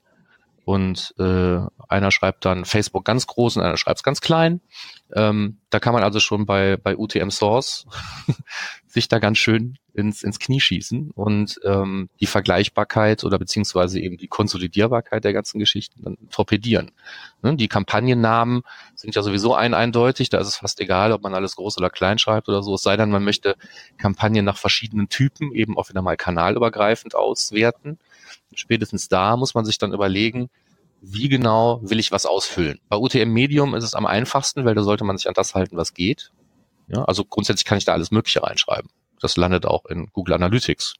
und 0.68 1.14
äh, 1.18 1.60
einer 1.88 2.10
schreibt 2.10 2.44
dann 2.44 2.66
Facebook 2.66 3.06
ganz 3.06 3.26
groß 3.26 3.56
und 3.56 3.62
einer 3.62 3.78
schreibt 3.78 4.00
es 4.00 4.02
ganz 4.02 4.20
klein. 4.20 4.60
Ähm, 5.14 5.56
da 5.70 5.80
kann 5.80 5.94
man 5.94 6.02
also 6.02 6.20
schon 6.20 6.44
bei, 6.44 6.76
bei 6.76 6.94
UTM 6.94 7.30
Source 7.30 7.86
sich 8.86 9.08
da 9.08 9.18
ganz 9.18 9.38
schön 9.38 9.78
ins, 9.94 10.22
ins 10.22 10.38
Knie 10.38 10.60
schießen 10.60 11.12
und 11.12 11.58
ähm, 11.64 12.10
die 12.20 12.26
Vergleichbarkeit 12.26 13.24
oder 13.24 13.38
beziehungsweise 13.38 13.98
eben 13.98 14.18
die 14.18 14.28
Konsolidierbarkeit 14.28 15.24
der 15.24 15.32
ganzen 15.32 15.58
Geschichten 15.58 16.02
dann 16.02 16.18
torpedieren. 16.30 16.90
Ne? 17.42 17.56
Die 17.56 17.68
Kampagnennamen 17.68 18.60
sind 18.94 19.14
ja 19.14 19.22
sowieso 19.22 19.54
ein 19.54 19.72
eindeutig, 19.72 20.28
da 20.28 20.36
ist 20.36 20.48
es 20.48 20.56
fast 20.56 20.80
egal, 20.82 21.12
ob 21.12 21.22
man 21.22 21.34
alles 21.34 21.56
groß 21.56 21.78
oder 21.78 21.88
klein 21.88 22.18
schreibt 22.18 22.46
oder 22.46 22.62
so, 22.62 22.74
es 22.74 22.82
sei 22.82 22.98
denn, 22.98 23.08
man 23.08 23.24
möchte 23.24 23.56
Kampagnen 23.96 24.44
nach 24.44 24.58
verschiedenen 24.58 25.08
Typen 25.08 25.50
eben 25.54 25.78
auch 25.78 25.88
wieder 25.88 26.02
mal 26.02 26.18
kanalübergreifend 26.18 27.14
auswerten 27.14 27.98
spätestens 28.54 29.08
da 29.08 29.36
muss 29.36 29.54
man 29.54 29.64
sich 29.64 29.78
dann 29.78 29.92
überlegen, 29.92 30.50
wie 31.00 31.28
genau 31.28 31.80
will 31.82 32.00
ich 32.00 32.10
was 32.10 32.26
ausfüllen. 32.26 32.80
Bei 32.88 32.96
UTM 32.96 33.30
Medium 33.30 33.74
ist 33.74 33.84
es 33.84 33.94
am 33.94 34.06
einfachsten, 34.06 34.64
weil 34.64 34.74
da 34.74 34.82
sollte 34.82 35.04
man 35.04 35.16
sich 35.16 35.28
an 35.28 35.34
das 35.34 35.54
halten, 35.54 35.76
was 35.76 35.94
geht. 35.94 36.32
Ja, 36.88 37.04
also 37.04 37.24
grundsätzlich 37.24 37.64
kann 37.64 37.78
ich 37.78 37.84
da 37.84 37.92
alles 37.92 38.10
Mögliche 38.10 38.42
reinschreiben. 38.42 38.90
Das 39.20 39.36
landet 39.36 39.66
auch 39.66 39.84
in 39.86 40.08
Google 40.12 40.34
Analytics. 40.34 40.94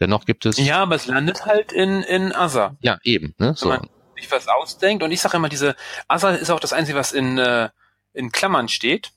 Dennoch 0.00 0.24
gibt 0.24 0.46
es. 0.46 0.58
Ja, 0.58 0.82
aber 0.82 0.94
es 0.94 1.06
landet 1.06 1.44
halt 1.44 1.72
in, 1.72 2.02
in 2.02 2.34
Azure. 2.34 2.76
Ja, 2.80 2.98
eben. 3.02 3.34
Ne? 3.38 3.54
So. 3.56 3.70
Wenn 3.70 3.80
man 3.80 3.88
sich 4.16 4.30
was 4.30 4.48
ausdenkt. 4.48 5.02
Und 5.02 5.10
ich 5.10 5.20
sage 5.20 5.36
immer, 5.36 5.48
diese 5.48 5.76
Azure 6.06 6.36
ist 6.36 6.50
auch 6.50 6.60
das 6.60 6.72
Einzige, 6.72 6.98
was 6.98 7.12
in, 7.12 7.38
äh, 7.38 7.68
in 8.12 8.32
Klammern 8.32 8.68
steht. 8.68 9.12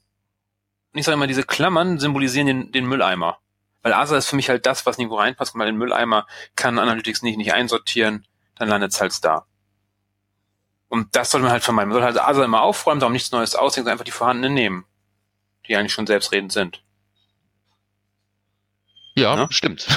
Und 0.93 0.99
ich 0.99 1.05
sage 1.05 1.13
immer, 1.13 1.27
diese 1.27 1.43
Klammern 1.43 1.99
symbolisieren 1.99 2.47
den, 2.47 2.71
den 2.71 2.85
Mülleimer. 2.85 3.37
Weil 3.81 3.93
ASA 3.93 4.17
ist 4.17 4.27
für 4.27 4.35
mich 4.35 4.49
halt 4.49 4.65
das, 4.65 4.85
was 4.85 4.97
nirgendwo 4.97 5.17
reinpasst. 5.17 5.55
Mal 5.55 5.67
in 5.67 5.75
den 5.75 5.79
Mülleimer 5.79 6.27
kann 6.55 6.79
Analytics 6.79 7.23
nicht, 7.23 7.37
nicht 7.37 7.53
einsortieren, 7.53 8.27
dann 8.55 8.69
landet 8.69 8.91
es 8.91 9.01
halt 9.01 9.23
da. 9.23 9.45
Und 10.87 11.15
das 11.15 11.31
soll 11.31 11.41
man 11.41 11.51
halt 11.51 11.63
vermeiden. 11.63 11.89
Man 11.89 11.95
soll 11.95 12.03
halt 12.03 12.19
ASA 12.19 12.43
immer 12.43 12.61
aufräumen, 12.61 12.99
darum 12.99 13.13
nichts 13.13 13.31
Neues 13.31 13.55
ausdenken, 13.55 13.85
sondern 13.85 13.93
einfach 13.93 14.05
die 14.05 14.11
vorhandenen 14.11 14.53
nehmen, 14.53 14.85
die 15.67 15.75
eigentlich 15.75 15.93
schon 15.93 16.05
selbstredend 16.05 16.51
sind. 16.51 16.83
Ja, 19.15 19.35
ne? 19.35 19.47
stimmt. 19.49 19.87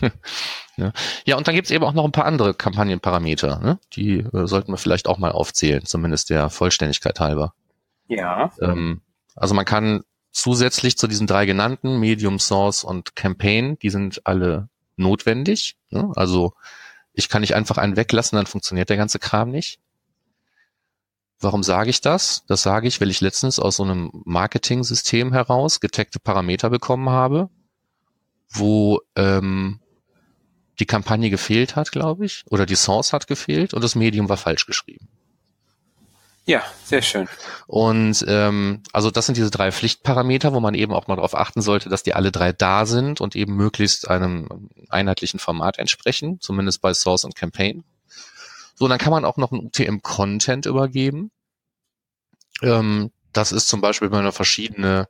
ja. 0.76 0.92
ja, 1.24 1.36
und 1.36 1.46
dann 1.46 1.54
gibt's 1.54 1.70
eben 1.70 1.84
auch 1.84 1.92
noch 1.92 2.04
ein 2.04 2.12
paar 2.12 2.24
andere 2.24 2.54
Kampagnenparameter. 2.54 3.58
Ne? 3.60 3.78
Die 3.92 4.18
äh, 4.18 4.46
sollten 4.46 4.72
wir 4.72 4.78
vielleicht 4.78 5.08
auch 5.08 5.18
mal 5.18 5.32
aufzählen, 5.32 5.84
zumindest 5.84 6.30
der 6.30 6.50
Vollständigkeit 6.50 7.20
halber. 7.20 7.54
Ja. 8.08 8.50
Ähm, 8.60 9.02
also 9.34 9.54
man 9.54 9.64
kann 9.64 10.02
zusätzlich 10.30 10.96
zu 10.96 11.06
diesen 11.06 11.26
drei 11.26 11.46
genannten, 11.46 11.98
Medium, 11.98 12.38
Source 12.38 12.84
und 12.84 13.16
Campaign, 13.16 13.78
die 13.80 13.90
sind 13.90 14.26
alle 14.26 14.68
notwendig. 14.96 15.76
Ne? 15.90 16.12
Also 16.14 16.54
ich 17.12 17.28
kann 17.28 17.40
nicht 17.40 17.54
einfach 17.54 17.78
einen 17.78 17.96
weglassen, 17.96 18.36
dann 18.36 18.46
funktioniert 18.46 18.90
der 18.90 18.96
ganze 18.96 19.18
Kram 19.18 19.50
nicht. 19.50 19.80
Warum 21.40 21.62
sage 21.62 21.90
ich 21.90 22.02
das? 22.02 22.44
Das 22.46 22.62
sage 22.62 22.86
ich, 22.86 23.00
weil 23.00 23.10
ich 23.10 23.22
letztens 23.22 23.58
aus 23.58 23.76
so 23.76 23.82
einem 23.82 24.10
Marketing-System 24.24 25.32
heraus 25.32 25.80
getaggte 25.80 26.20
Parameter 26.20 26.68
bekommen 26.68 27.08
habe, 27.08 27.48
wo 28.50 29.00
ähm, 29.16 29.80
die 30.78 30.86
Kampagne 30.86 31.30
gefehlt 31.30 31.76
hat, 31.76 31.92
glaube 31.92 32.26
ich, 32.26 32.44
oder 32.50 32.66
die 32.66 32.74
Source 32.74 33.12
hat 33.12 33.26
gefehlt 33.26 33.72
und 33.72 33.82
das 33.82 33.94
Medium 33.94 34.28
war 34.28 34.36
falsch 34.36 34.66
geschrieben. 34.66 35.08
Ja, 36.50 36.64
sehr 36.82 37.00
schön. 37.00 37.28
Und 37.68 38.24
ähm, 38.26 38.82
also 38.92 39.12
das 39.12 39.26
sind 39.26 39.36
diese 39.36 39.52
drei 39.52 39.70
Pflichtparameter, 39.70 40.52
wo 40.52 40.58
man 40.58 40.74
eben 40.74 40.92
auch 40.92 41.06
mal 41.06 41.14
darauf 41.14 41.36
achten 41.36 41.62
sollte, 41.62 41.88
dass 41.88 42.02
die 42.02 42.12
alle 42.12 42.32
drei 42.32 42.52
da 42.52 42.86
sind 42.86 43.20
und 43.20 43.36
eben 43.36 43.54
möglichst 43.54 44.08
einem 44.08 44.68
einheitlichen 44.88 45.38
Format 45.38 45.78
entsprechen, 45.78 46.40
zumindest 46.40 46.82
bei 46.82 46.92
Source 46.92 47.24
und 47.24 47.36
Campaign. 47.36 47.84
So, 48.74 48.88
dann 48.88 48.98
kann 48.98 49.12
man 49.12 49.24
auch 49.24 49.36
noch 49.36 49.52
einen 49.52 49.64
UTM-Content 49.66 50.66
übergeben. 50.66 51.30
Ähm, 52.62 53.12
das 53.32 53.52
ist 53.52 53.68
zum 53.68 53.80
Beispiel, 53.80 54.10
wenn 54.10 54.24
man 54.24 54.32
verschiedene 54.32 55.06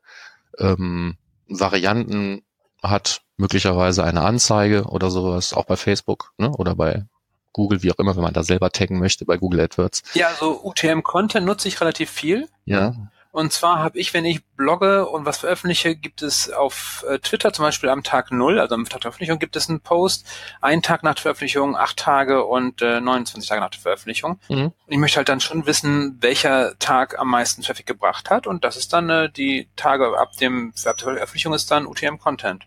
ähm, 0.58 1.16
Varianten 1.48 2.42
hat, 2.82 3.22
möglicherweise 3.38 4.04
eine 4.04 4.20
Anzeige 4.20 4.84
oder 4.84 5.10
sowas, 5.10 5.54
auch 5.54 5.64
bei 5.64 5.78
Facebook 5.78 6.34
ne, 6.36 6.50
oder 6.50 6.74
bei 6.74 7.06
Google, 7.52 7.82
wie 7.82 7.92
auch 7.92 7.98
immer, 7.98 8.16
wenn 8.16 8.22
man 8.22 8.32
da 8.32 8.42
selber 8.42 8.70
taggen 8.70 8.98
möchte 8.98 9.24
bei 9.24 9.36
Google 9.36 9.60
AdWords. 9.60 10.02
Ja, 10.14 10.30
so 10.38 10.62
UTM-Content 10.64 11.46
nutze 11.46 11.68
ich 11.68 11.80
relativ 11.80 12.10
viel. 12.10 12.48
Ja. 12.64 12.94
Und 13.32 13.52
zwar 13.52 13.78
habe 13.78 13.98
ich, 13.98 14.12
wenn 14.12 14.24
ich 14.24 14.44
blogge 14.56 15.06
und 15.06 15.24
was 15.24 15.38
veröffentliche, 15.38 15.94
gibt 15.94 16.22
es 16.22 16.50
auf 16.50 17.04
äh, 17.08 17.20
Twitter 17.20 17.52
zum 17.52 17.64
Beispiel 17.64 17.88
am 17.88 18.02
Tag 18.02 18.32
null, 18.32 18.58
also 18.58 18.74
am 18.74 18.84
Tag 18.84 19.02
der 19.02 19.02
Veröffentlichung, 19.02 19.38
gibt 19.38 19.54
es 19.54 19.68
einen 19.68 19.80
Post, 19.80 20.26
einen 20.60 20.82
Tag 20.82 21.04
nach 21.04 21.14
der 21.14 21.22
Veröffentlichung, 21.22 21.76
acht 21.76 21.96
Tage 21.96 22.44
und 22.44 22.82
äh, 22.82 23.00
29 23.00 23.48
Tage 23.48 23.60
nach 23.60 23.70
der 23.70 23.80
Veröffentlichung. 23.80 24.40
Mhm. 24.48 24.64
Und 24.64 24.74
ich 24.88 24.98
möchte 24.98 25.18
halt 25.18 25.28
dann 25.28 25.40
schon 25.40 25.66
wissen, 25.66 26.18
welcher 26.20 26.76
Tag 26.80 27.20
am 27.20 27.28
meisten 27.28 27.62
Traffic 27.62 27.86
gebracht 27.86 28.30
hat. 28.30 28.48
Und 28.48 28.64
das 28.64 28.76
ist 28.76 28.92
dann 28.92 29.08
äh, 29.10 29.30
die 29.30 29.68
Tage 29.76 30.18
ab 30.18 30.36
dem 30.38 30.72
ab 30.84 30.96
der 30.96 31.14
Veröffentlichung 31.14 31.54
ist 31.54 31.70
dann 31.70 31.86
UTM-Content. 31.86 32.66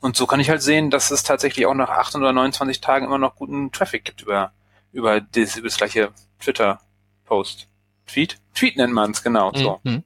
Und 0.00 0.16
so 0.16 0.26
kann 0.26 0.40
ich 0.40 0.50
halt 0.50 0.62
sehen, 0.62 0.90
dass 0.90 1.10
es 1.10 1.24
tatsächlich 1.24 1.66
auch 1.66 1.74
nach 1.74 1.90
8 1.90 2.16
oder 2.16 2.32
29 2.32 2.80
Tagen 2.80 3.06
immer 3.06 3.18
noch 3.18 3.36
guten 3.36 3.72
Traffic 3.72 4.04
gibt 4.04 4.22
über, 4.22 4.52
über, 4.92 5.20
das, 5.20 5.56
über 5.56 5.68
das 5.68 5.76
gleiche 5.76 6.10
Twitter-Post. 6.40 7.68
Tweet? 8.06 8.38
Tweet 8.54 8.76
nennt 8.76 8.92
man 8.92 9.10
es, 9.10 9.22
genau. 9.22 9.52
So. 9.54 9.80
Mhm. 9.82 10.04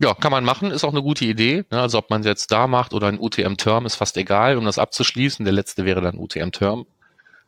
Ja, 0.00 0.12
kann 0.12 0.32
man 0.32 0.44
machen, 0.44 0.70
ist 0.70 0.84
auch 0.84 0.92
eine 0.92 1.02
gute 1.02 1.24
Idee. 1.24 1.64
Ne? 1.70 1.80
Also 1.80 1.98
ob 1.98 2.10
man 2.10 2.20
es 2.20 2.26
jetzt 2.26 2.50
da 2.50 2.66
macht 2.66 2.94
oder 2.94 3.06
ein 3.06 3.20
UTM-Term, 3.20 3.86
ist 3.86 3.94
fast 3.94 4.16
egal, 4.16 4.58
um 4.58 4.64
das 4.64 4.78
abzuschließen. 4.78 5.44
Der 5.44 5.54
letzte 5.54 5.84
wäre 5.84 6.00
dann 6.00 6.18
UTM-Term. 6.18 6.86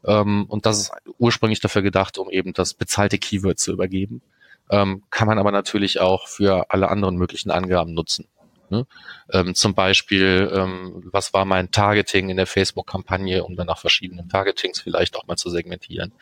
Ähm, 0.04 0.46
und 0.48 0.64
das 0.64 0.78
ist 0.78 0.92
ursprünglich 1.18 1.60
dafür 1.60 1.82
gedacht, 1.82 2.18
um 2.18 2.30
eben 2.30 2.52
das 2.52 2.74
bezahlte 2.74 3.18
Keyword 3.18 3.58
zu 3.58 3.72
übergeben. 3.72 4.22
Ähm, 4.70 5.02
kann 5.10 5.26
man 5.26 5.38
aber 5.38 5.50
natürlich 5.50 6.00
auch 6.00 6.28
für 6.28 6.70
alle 6.70 6.88
anderen 6.88 7.16
möglichen 7.16 7.50
Angaben 7.50 7.94
nutzen. 7.94 8.26
Ne? 8.70 8.86
Ähm, 9.32 9.54
zum 9.54 9.74
Beispiel, 9.74 10.50
ähm, 10.52 11.08
was 11.12 11.32
war 11.32 11.44
mein 11.44 11.70
Targeting 11.70 12.28
in 12.28 12.36
der 12.36 12.46
Facebook-Kampagne, 12.46 13.44
um 13.44 13.56
dann 13.56 13.66
nach 13.66 13.78
verschiedenen 13.78 14.28
Targetings 14.28 14.80
vielleicht 14.80 15.16
auch 15.16 15.26
mal 15.26 15.36
zu 15.36 15.50
segmentieren. 15.50 16.12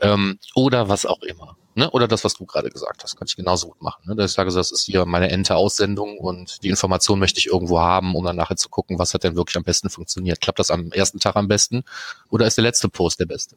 Ähm, 0.00 0.38
oder 0.54 0.88
was 0.88 1.06
auch 1.06 1.22
immer. 1.22 1.56
Ne? 1.76 1.90
Oder 1.90 2.06
das, 2.06 2.24
was 2.24 2.34
du 2.34 2.46
gerade 2.46 2.70
gesagt 2.70 3.02
hast, 3.02 3.16
kann 3.16 3.26
ich 3.26 3.36
genauso 3.36 3.68
gut 3.68 3.82
machen. 3.82 4.02
Ne? 4.06 4.14
Dass 4.14 4.30
ich 4.30 4.34
sage, 4.36 4.52
das 4.52 4.70
ist 4.70 4.84
hier 4.84 5.04
meine 5.06 5.30
Ente-Aussendung 5.30 6.18
und 6.18 6.62
die 6.62 6.68
Information 6.68 7.18
möchte 7.18 7.40
ich 7.40 7.46
irgendwo 7.46 7.80
haben, 7.80 8.14
um 8.14 8.24
dann 8.24 8.36
nachher 8.36 8.56
zu 8.56 8.68
gucken, 8.68 8.98
was 8.98 9.12
hat 9.12 9.24
denn 9.24 9.34
wirklich 9.34 9.56
am 9.56 9.64
besten 9.64 9.90
funktioniert. 9.90 10.40
Klappt 10.40 10.60
das 10.60 10.70
am 10.70 10.92
ersten 10.92 11.18
Tag 11.18 11.36
am 11.36 11.48
besten 11.48 11.84
oder 12.30 12.46
ist 12.46 12.56
der 12.56 12.62
letzte 12.62 12.88
Post 12.88 13.18
der 13.18 13.26
beste? 13.26 13.56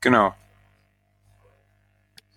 Genau. 0.00 0.34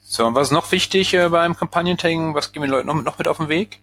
So, 0.04 0.26
und 0.26 0.36
was 0.36 0.48
ist 0.48 0.54
noch 0.54 0.72
wichtig 0.72 1.14
äh, 1.16 1.28
beim 1.30 1.58
Kampagnentagging? 1.58 2.34
Was 2.34 2.52
geben 2.52 2.66
wir 2.66 2.72
Leuten 2.72 2.88
noch, 2.88 3.02
noch 3.02 3.18
mit 3.18 3.28
auf 3.28 3.38
den 3.38 3.50
Weg? 3.50 3.82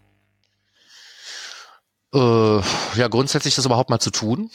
Äh, 2.14 2.61
ja, 2.96 3.09
grundsätzlich 3.09 3.55
das 3.55 3.66
überhaupt 3.66 3.90
mal 3.90 3.98
zu 3.98 4.11
tun. 4.11 4.50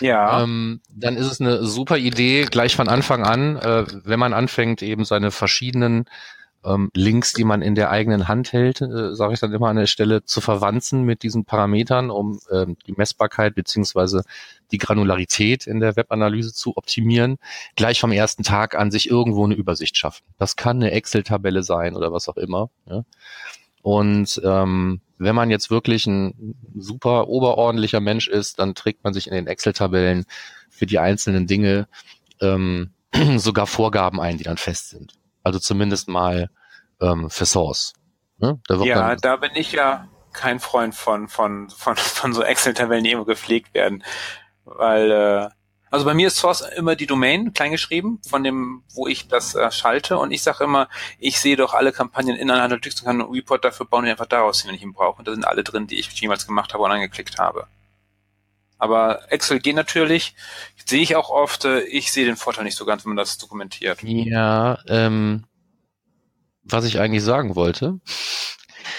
Ja. 0.00 0.42
Ähm, 0.42 0.80
dann 0.88 1.16
ist 1.16 1.30
es 1.30 1.40
eine 1.40 1.64
super 1.66 1.98
Idee, 1.98 2.46
gleich 2.46 2.74
von 2.74 2.88
Anfang 2.88 3.22
an, 3.22 3.56
äh, 3.56 3.84
wenn 4.04 4.18
man 4.18 4.32
anfängt, 4.32 4.82
eben 4.82 5.04
seine 5.04 5.30
verschiedenen 5.30 6.06
ähm, 6.64 6.90
Links, 6.94 7.32
die 7.32 7.44
man 7.44 7.62
in 7.62 7.74
der 7.74 7.90
eigenen 7.90 8.28
Hand 8.28 8.52
hält, 8.52 8.80
äh, 8.80 9.14
sage 9.14 9.34
ich 9.34 9.40
dann 9.40 9.52
immer 9.52 9.68
an 9.68 9.76
der 9.76 9.86
Stelle, 9.86 10.24
zu 10.24 10.40
verwanzen 10.40 11.04
mit 11.04 11.22
diesen 11.22 11.44
Parametern, 11.44 12.10
um 12.10 12.40
ähm, 12.50 12.76
die 12.86 12.92
Messbarkeit 12.92 13.54
beziehungsweise 13.54 14.24
die 14.70 14.78
Granularität 14.78 15.66
in 15.66 15.80
der 15.80 15.96
Webanalyse 15.96 16.52
zu 16.52 16.76
optimieren, 16.76 17.38
gleich 17.76 18.00
vom 18.00 18.12
ersten 18.12 18.42
Tag 18.42 18.74
an 18.74 18.90
sich 18.90 19.10
irgendwo 19.10 19.44
eine 19.44 19.54
Übersicht 19.54 19.96
schaffen. 19.96 20.24
Das 20.38 20.56
kann 20.56 20.76
eine 20.76 20.92
Excel-Tabelle 20.92 21.62
sein 21.62 21.96
oder 21.96 22.12
was 22.12 22.28
auch 22.28 22.36
immer. 22.36 22.70
Ja? 22.86 23.04
Und 23.82 24.40
ähm, 24.44 25.00
wenn 25.20 25.34
man 25.34 25.50
jetzt 25.50 25.70
wirklich 25.70 26.06
ein 26.06 26.56
super 26.74 27.28
oberordentlicher 27.28 28.00
Mensch 28.00 28.26
ist, 28.26 28.58
dann 28.58 28.74
trägt 28.74 29.04
man 29.04 29.12
sich 29.12 29.26
in 29.26 29.34
den 29.34 29.46
Excel-Tabellen 29.46 30.24
für 30.70 30.86
die 30.86 30.98
einzelnen 30.98 31.46
Dinge 31.46 31.88
ähm, 32.40 32.94
sogar 33.36 33.66
Vorgaben 33.66 34.18
ein, 34.18 34.38
die 34.38 34.44
dann 34.44 34.56
fest 34.56 34.88
sind. 34.88 35.12
Also 35.42 35.58
zumindest 35.58 36.08
mal 36.08 36.48
ähm, 37.02 37.28
für 37.28 37.44
Source. 37.44 37.92
Ne? 38.38 38.60
Da 38.66 38.76
ja, 38.82 39.14
da 39.16 39.36
bin 39.36 39.50
ich 39.54 39.72
ja 39.72 40.08
kein 40.32 40.58
Freund 40.58 40.94
von, 40.94 41.28
von, 41.28 41.68
von, 41.68 41.96
von 41.96 42.32
so 42.32 42.42
Excel-Tabellen, 42.42 43.04
die 43.04 43.10
immer 43.10 43.26
gepflegt 43.26 43.74
werden. 43.74 44.02
Weil 44.64 45.10
äh, 45.10 45.48
also 45.90 46.04
bei 46.04 46.14
mir 46.14 46.28
ist 46.28 46.36
Source 46.36 46.60
immer 46.60 46.94
die 46.94 47.06
Domain 47.06 47.52
kleingeschrieben, 47.52 48.20
von 48.26 48.44
dem, 48.44 48.84
wo 48.94 49.08
ich 49.08 49.26
das 49.26 49.56
äh, 49.56 49.70
schalte. 49.72 50.18
Und 50.18 50.30
ich 50.30 50.42
sage 50.42 50.64
immer, 50.64 50.88
ich 51.18 51.40
sehe 51.40 51.56
doch 51.56 51.74
alle 51.74 51.92
Kampagnen 51.92 52.36
in 52.36 52.50
einer 52.50 52.62
Analytics 52.62 53.00
und 53.00 53.06
kann 53.06 53.20
einen 53.20 53.30
Report 53.30 53.64
dafür 53.64 53.86
bauen 53.86 54.04
und 54.04 54.10
einfach 54.10 54.26
daraus 54.26 54.66
wenn 54.66 54.74
ich 54.74 54.82
ihn 54.82 54.92
brauche. 54.92 55.18
Und 55.18 55.28
da 55.28 55.32
sind 55.32 55.44
alle 55.44 55.64
drin, 55.64 55.88
die 55.88 55.98
ich 55.98 56.08
jemals 56.20 56.46
gemacht 56.46 56.72
habe 56.72 56.84
und 56.84 56.92
angeklickt 56.92 57.38
habe. 57.38 57.66
Aber 58.78 59.30
Excel 59.30 59.58
geht 59.58 59.76
natürlich, 59.76 60.34
sehe 60.86 61.02
ich 61.02 61.16
auch 61.16 61.28
oft, 61.28 61.64
äh, 61.64 61.80
ich 61.80 62.12
sehe 62.12 62.24
den 62.24 62.36
Vorteil 62.36 62.64
nicht 62.64 62.76
so 62.76 62.86
ganz, 62.86 63.04
wenn 63.04 63.10
man 63.10 63.16
das 63.16 63.36
dokumentiert. 63.36 64.02
Ja, 64.02 64.78
ähm, 64.86 65.44
was 66.62 66.84
ich 66.84 67.00
eigentlich 67.00 67.24
sagen 67.24 67.56
wollte, 67.56 68.00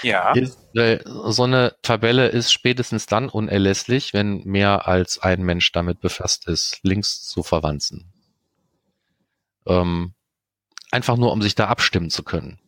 ja. 0.02 0.32
Ist, 0.32 0.58
weil 0.74 1.02
so 1.26 1.44
eine 1.44 1.74
Tabelle 1.82 2.28
ist 2.28 2.52
spätestens 2.52 3.06
dann 3.06 3.28
unerlässlich, 3.28 4.12
wenn 4.12 4.42
mehr 4.44 4.88
als 4.88 5.18
ein 5.18 5.42
Mensch 5.42 5.72
damit 5.72 6.00
befasst 6.00 6.48
ist, 6.48 6.80
Links 6.82 7.22
zu 7.22 7.42
verwanzen. 7.42 8.12
Ähm, 9.66 10.14
einfach 10.90 11.16
nur, 11.16 11.32
um 11.32 11.42
sich 11.42 11.54
da 11.54 11.66
abstimmen 11.66 12.10
zu 12.10 12.22
können. 12.22 12.58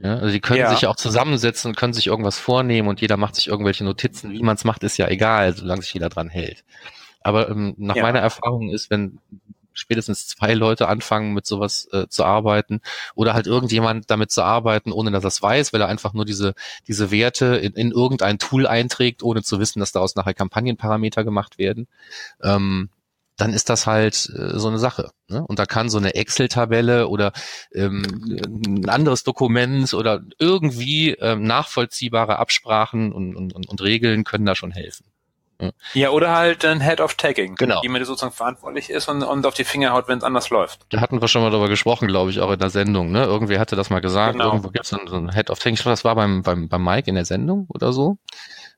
Ja, 0.00 0.14
also 0.16 0.30
die 0.30 0.40
können 0.40 0.60
ja. 0.60 0.70
sich 0.70 0.82
ja 0.82 0.90
auch 0.90 0.96
zusammensetzen 0.96 1.70
und 1.70 1.76
können 1.76 1.92
sich 1.92 2.06
irgendwas 2.06 2.38
vornehmen 2.38 2.88
und 2.88 3.00
jeder 3.00 3.16
macht 3.16 3.34
sich 3.34 3.48
irgendwelche 3.48 3.84
Notizen. 3.84 4.30
Wie 4.30 4.42
man 4.42 4.54
es 4.54 4.64
macht, 4.64 4.84
ist 4.84 4.96
ja 4.96 5.08
egal, 5.08 5.56
solange 5.56 5.82
sich 5.82 5.92
jeder 5.92 6.08
dran 6.08 6.28
hält. 6.28 6.64
Aber 7.20 7.48
ähm, 7.48 7.74
nach 7.78 7.96
ja. 7.96 8.02
meiner 8.02 8.20
Erfahrung 8.20 8.70
ist, 8.70 8.90
wenn 8.90 9.18
spätestens 9.78 10.26
zwei 10.26 10.54
Leute 10.54 10.88
anfangen, 10.88 11.34
mit 11.34 11.46
sowas 11.46 11.88
äh, 11.92 12.08
zu 12.08 12.24
arbeiten 12.24 12.80
oder 13.14 13.34
halt 13.34 13.46
irgendjemand 13.46 14.10
damit 14.10 14.30
zu 14.30 14.42
arbeiten, 14.42 14.92
ohne 14.92 15.10
dass 15.10 15.24
er 15.24 15.28
es 15.28 15.42
weiß, 15.42 15.72
weil 15.72 15.80
er 15.80 15.88
einfach 15.88 16.12
nur 16.12 16.24
diese, 16.24 16.54
diese 16.86 17.10
Werte 17.10 17.56
in, 17.56 17.72
in 17.74 17.90
irgendein 17.92 18.38
Tool 18.38 18.66
einträgt, 18.66 19.22
ohne 19.22 19.42
zu 19.42 19.60
wissen, 19.60 19.80
dass 19.80 19.92
daraus 19.92 20.16
nachher 20.16 20.34
Kampagnenparameter 20.34 21.24
gemacht 21.24 21.58
werden. 21.58 21.86
Ähm, 22.42 22.90
dann 23.36 23.52
ist 23.52 23.70
das 23.70 23.86
halt 23.86 24.30
äh, 24.36 24.58
so 24.58 24.68
eine 24.68 24.78
Sache. 24.78 25.12
Ne? 25.28 25.44
Und 25.46 25.58
da 25.60 25.64
kann 25.64 25.88
so 25.88 25.98
eine 25.98 26.14
Excel-Tabelle 26.16 27.08
oder 27.08 27.32
ähm, 27.72 28.02
ein 28.66 28.88
anderes 28.88 29.22
Dokument 29.22 29.94
oder 29.94 30.22
irgendwie 30.38 31.12
ähm, 31.12 31.44
nachvollziehbare 31.44 32.38
Absprachen 32.38 33.12
und, 33.12 33.36
und, 33.36 33.68
und 33.68 33.80
Regeln 33.80 34.24
können 34.24 34.44
da 34.44 34.56
schon 34.56 34.72
helfen. 34.72 35.06
Ja, 35.92 36.10
oder 36.10 36.36
halt 36.36 36.64
ein 36.64 36.80
Head 36.80 37.00
of 37.00 37.14
Tagging, 37.14 37.56
genau. 37.56 37.82
jemand, 37.82 38.00
der 38.00 38.06
sozusagen 38.06 38.32
verantwortlich 38.32 38.90
ist 38.90 39.08
und, 39.08 39.22
und 39.22 39.44
auf 39.44 39.54
die 39.54 39.64
Finger 39.64 39.92
haut, 39.92 40.06
wenn 40.06 40.18
es 40.18 40.24
anders 40.24 40.50
läuft. 40.50 40.86
Da 40.90 41.00
hatten 41.00 41.20
wir 41.20 41.26
schon 41.26 41.42
mal 41.42 41.50
drüber 41.50 41.68
gesprochen, 41.68 42.06
glaube 42.06 42.30
ich, 42.30 42.40
auch 42.40 42.50
in 42.52 42.58
der 42.58 42.70
Sendung. 42.70 43.10
Ne? 43.10 43.24
Irgendwie 43.24 43.58
hatte 43.58 43.74
das 43.74 43.90
mal 43.90 44.00
gesagt, 44.00 44.34
genau. 44.34 44.46
irgendwo 44.46 44.70
gibt 44.70 44.84
es 44.84 44.90
so 44.90 45.16
ein 45.16 45.32
Head 45.32 45.50
of 45.50 45.58
Tagging. 45.58 45.74
Ich 45.74 45.82
glaube, 45.82 45.94
das 45.94 46.04
war 46.04 46.14
beim, 46.14 46.42
beim, 46.42 46.68
beim 46.68 46.84
Mike 46.84 47.08
in 47.08 47.16
der 47.16 47.24
Sendung 47.24 47.66
oder 47.68 47.92
so. 47.92 48.18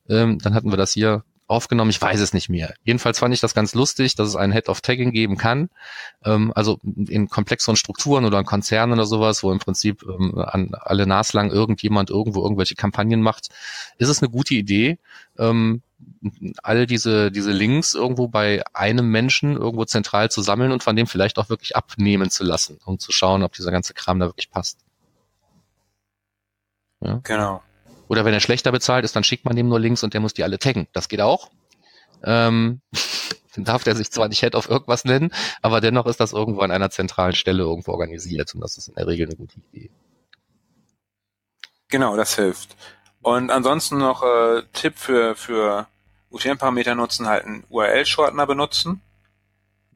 Ähm, 0.08 0.38
dann 0.38 0.54
hatten 0.54 0.70
wir 0.70 0.78
das 0.78 0.92
hier 0.92 1.22
aufgenommen, 1.50 1.90
ich 1.90 2.00
weiß 2.00 2.20
es 2.20 2.32
nicht 2.32 2.48
mehr. 2.48 2.74
Jedenfalls 2.84 3.18
fand 3.18 3.34
ich 3.34 3.40
das 3.40 3.54
ganz 3.54 3.74
lustig, 3.74 4.14
dass 4.14 4.28
es 4.28 4.36
einen 4.36 4.52
Head 4.52 4.68
of 4.68 4.80
Tagging 4.80 5.10
geben 5.10 5.36
kann, 5.36 5.68
ähm, 6.24 6.52
also 6.54 6.78
in 6.84 7.28
komplexeren 7.28 7.76
Strukturen 7.76 8.24
oder 8.24 8.38
in 8.38 8.46
Konzernen 8.46 8.94
oder 8.94 9.06
sowas, 9.06 9.42
wo 9.42 9.52
im 9.52 9.58
Prinzip 9.58 10.02
ähm, 10.02 10.38
an 10.38 10.70
alle 10.80 11.06
naslang 11.06 11.50
irgendjemand 11.50 12.10
irgendwo 12.10 12.42
irgendwelche 12.42 12.76
Kampagnen 12.76 13.20
macht, 13.20 13.48
ist 13.98 14.08
es 14.08 14.22
eine 14.22 14.30
gute 14.30 14.54
Idee, 14.54 14.98
ähm, 15.38 15.82
all 16.62 16.86
diese, 16.86 17.30
diese 17.30 17.50
Links 17.50 17.94
irgendwo 17.94 18.28
bei 18.28 18.62
einem 18.72 19.10
Menschen 19.10 19.56
irgendwo 19.56 19.84
zentral 19.84 20.30
zu 20.30 20.42
sammeln 20.42 20.72
und 20.72 20.82
von 20.82 20.96
dem 20.96 21.06
vielleicht 21.06 21.38
auch 21.38 21.48
wirklich 21.48 21.76
abnehmen 21.76 22.30
zu 22.30 22.44
lassen, 22.44 22.78
um 22.84 22.98
zu 22.98 23.12
schauen, 23.12 23.42
ob 23.42 23.52
dieser 23.52 23.70
ganze 23.70 23.92
Kram 23.92 24.18
da 24.20 24.26
wirklich 24.26 24.50
passt. 24.50 24.78
Ja? 27.00 27.20
Genau. 27.24 27.62
Oder 28.10 28.24
wenn 28.24 28.34
er 28.34 28.40
schlechter 28.40 28.72
bezahlt 28.72 29.04
ist, 29.04 29.14
dann 29.14 29.22
schickt 29.22 29.44
man 29.44 29.54
dem 29.54 29.68
nur 29.68 29.78
Links 29.78 30.02
und 30.02 30.14
der 30.14 30.20
muss 30.20 30.34
die 30.34 30.42
alle 30.42 30.58
taggen. 30.58 30.88
Das 30.92 31.08
geht 31.08 31.20
auch. 31.20 31.48
Ähm, 32.24 32.80
dann 33.54 33.64
darf 33.64 33.84
der 33.84 33.94
sich 33.94 34.10
zwar 34.10 34.26
nicht 34.26 34.40
Head 34.40 34.56
auf 34.56 34.68
irgendwas 34.68 35.04
nennen, 35.04 35.32
aber 35.62 35.80
dennoch 35.80 36.06
ist 36.06 36.18
das 36.18 36.32
irgendwo 36.32 36.62
an 36.62 36.72
einer 36.72 36.90
zentralen 36.90 37.34
Stelle 37.34 37.62
irgendwo 37.62 37.92
organisiert 37.92 38.52
und 38.52 38.62
das 38.62 38.76
ist 38.76 38.88
in 38.88 38.96
der 38.96 39.06
Regel 39.06 39.28
eine 39.28 39.36
gute 39.36 39.60
Idee. 39.72 39.90
Genau, 41.86 42.16
das 42.16 42.34
hilft. 42.34 42.74
Und 43.22 43.52
ansonsten 43.52 43.98
noch 43.98 44.24
äh, 44.24 44.64
Tipp 44.72 44.98
für, 44.98 45.36
für 45.36 45.86
UTM-Parameter 46.30 46.96
nutzen, 46.96 47.28
halt 47.28 47.44
einen 47.44 47.62
URL-Shortener 47.68 48.46
benutzen 48.48 49.02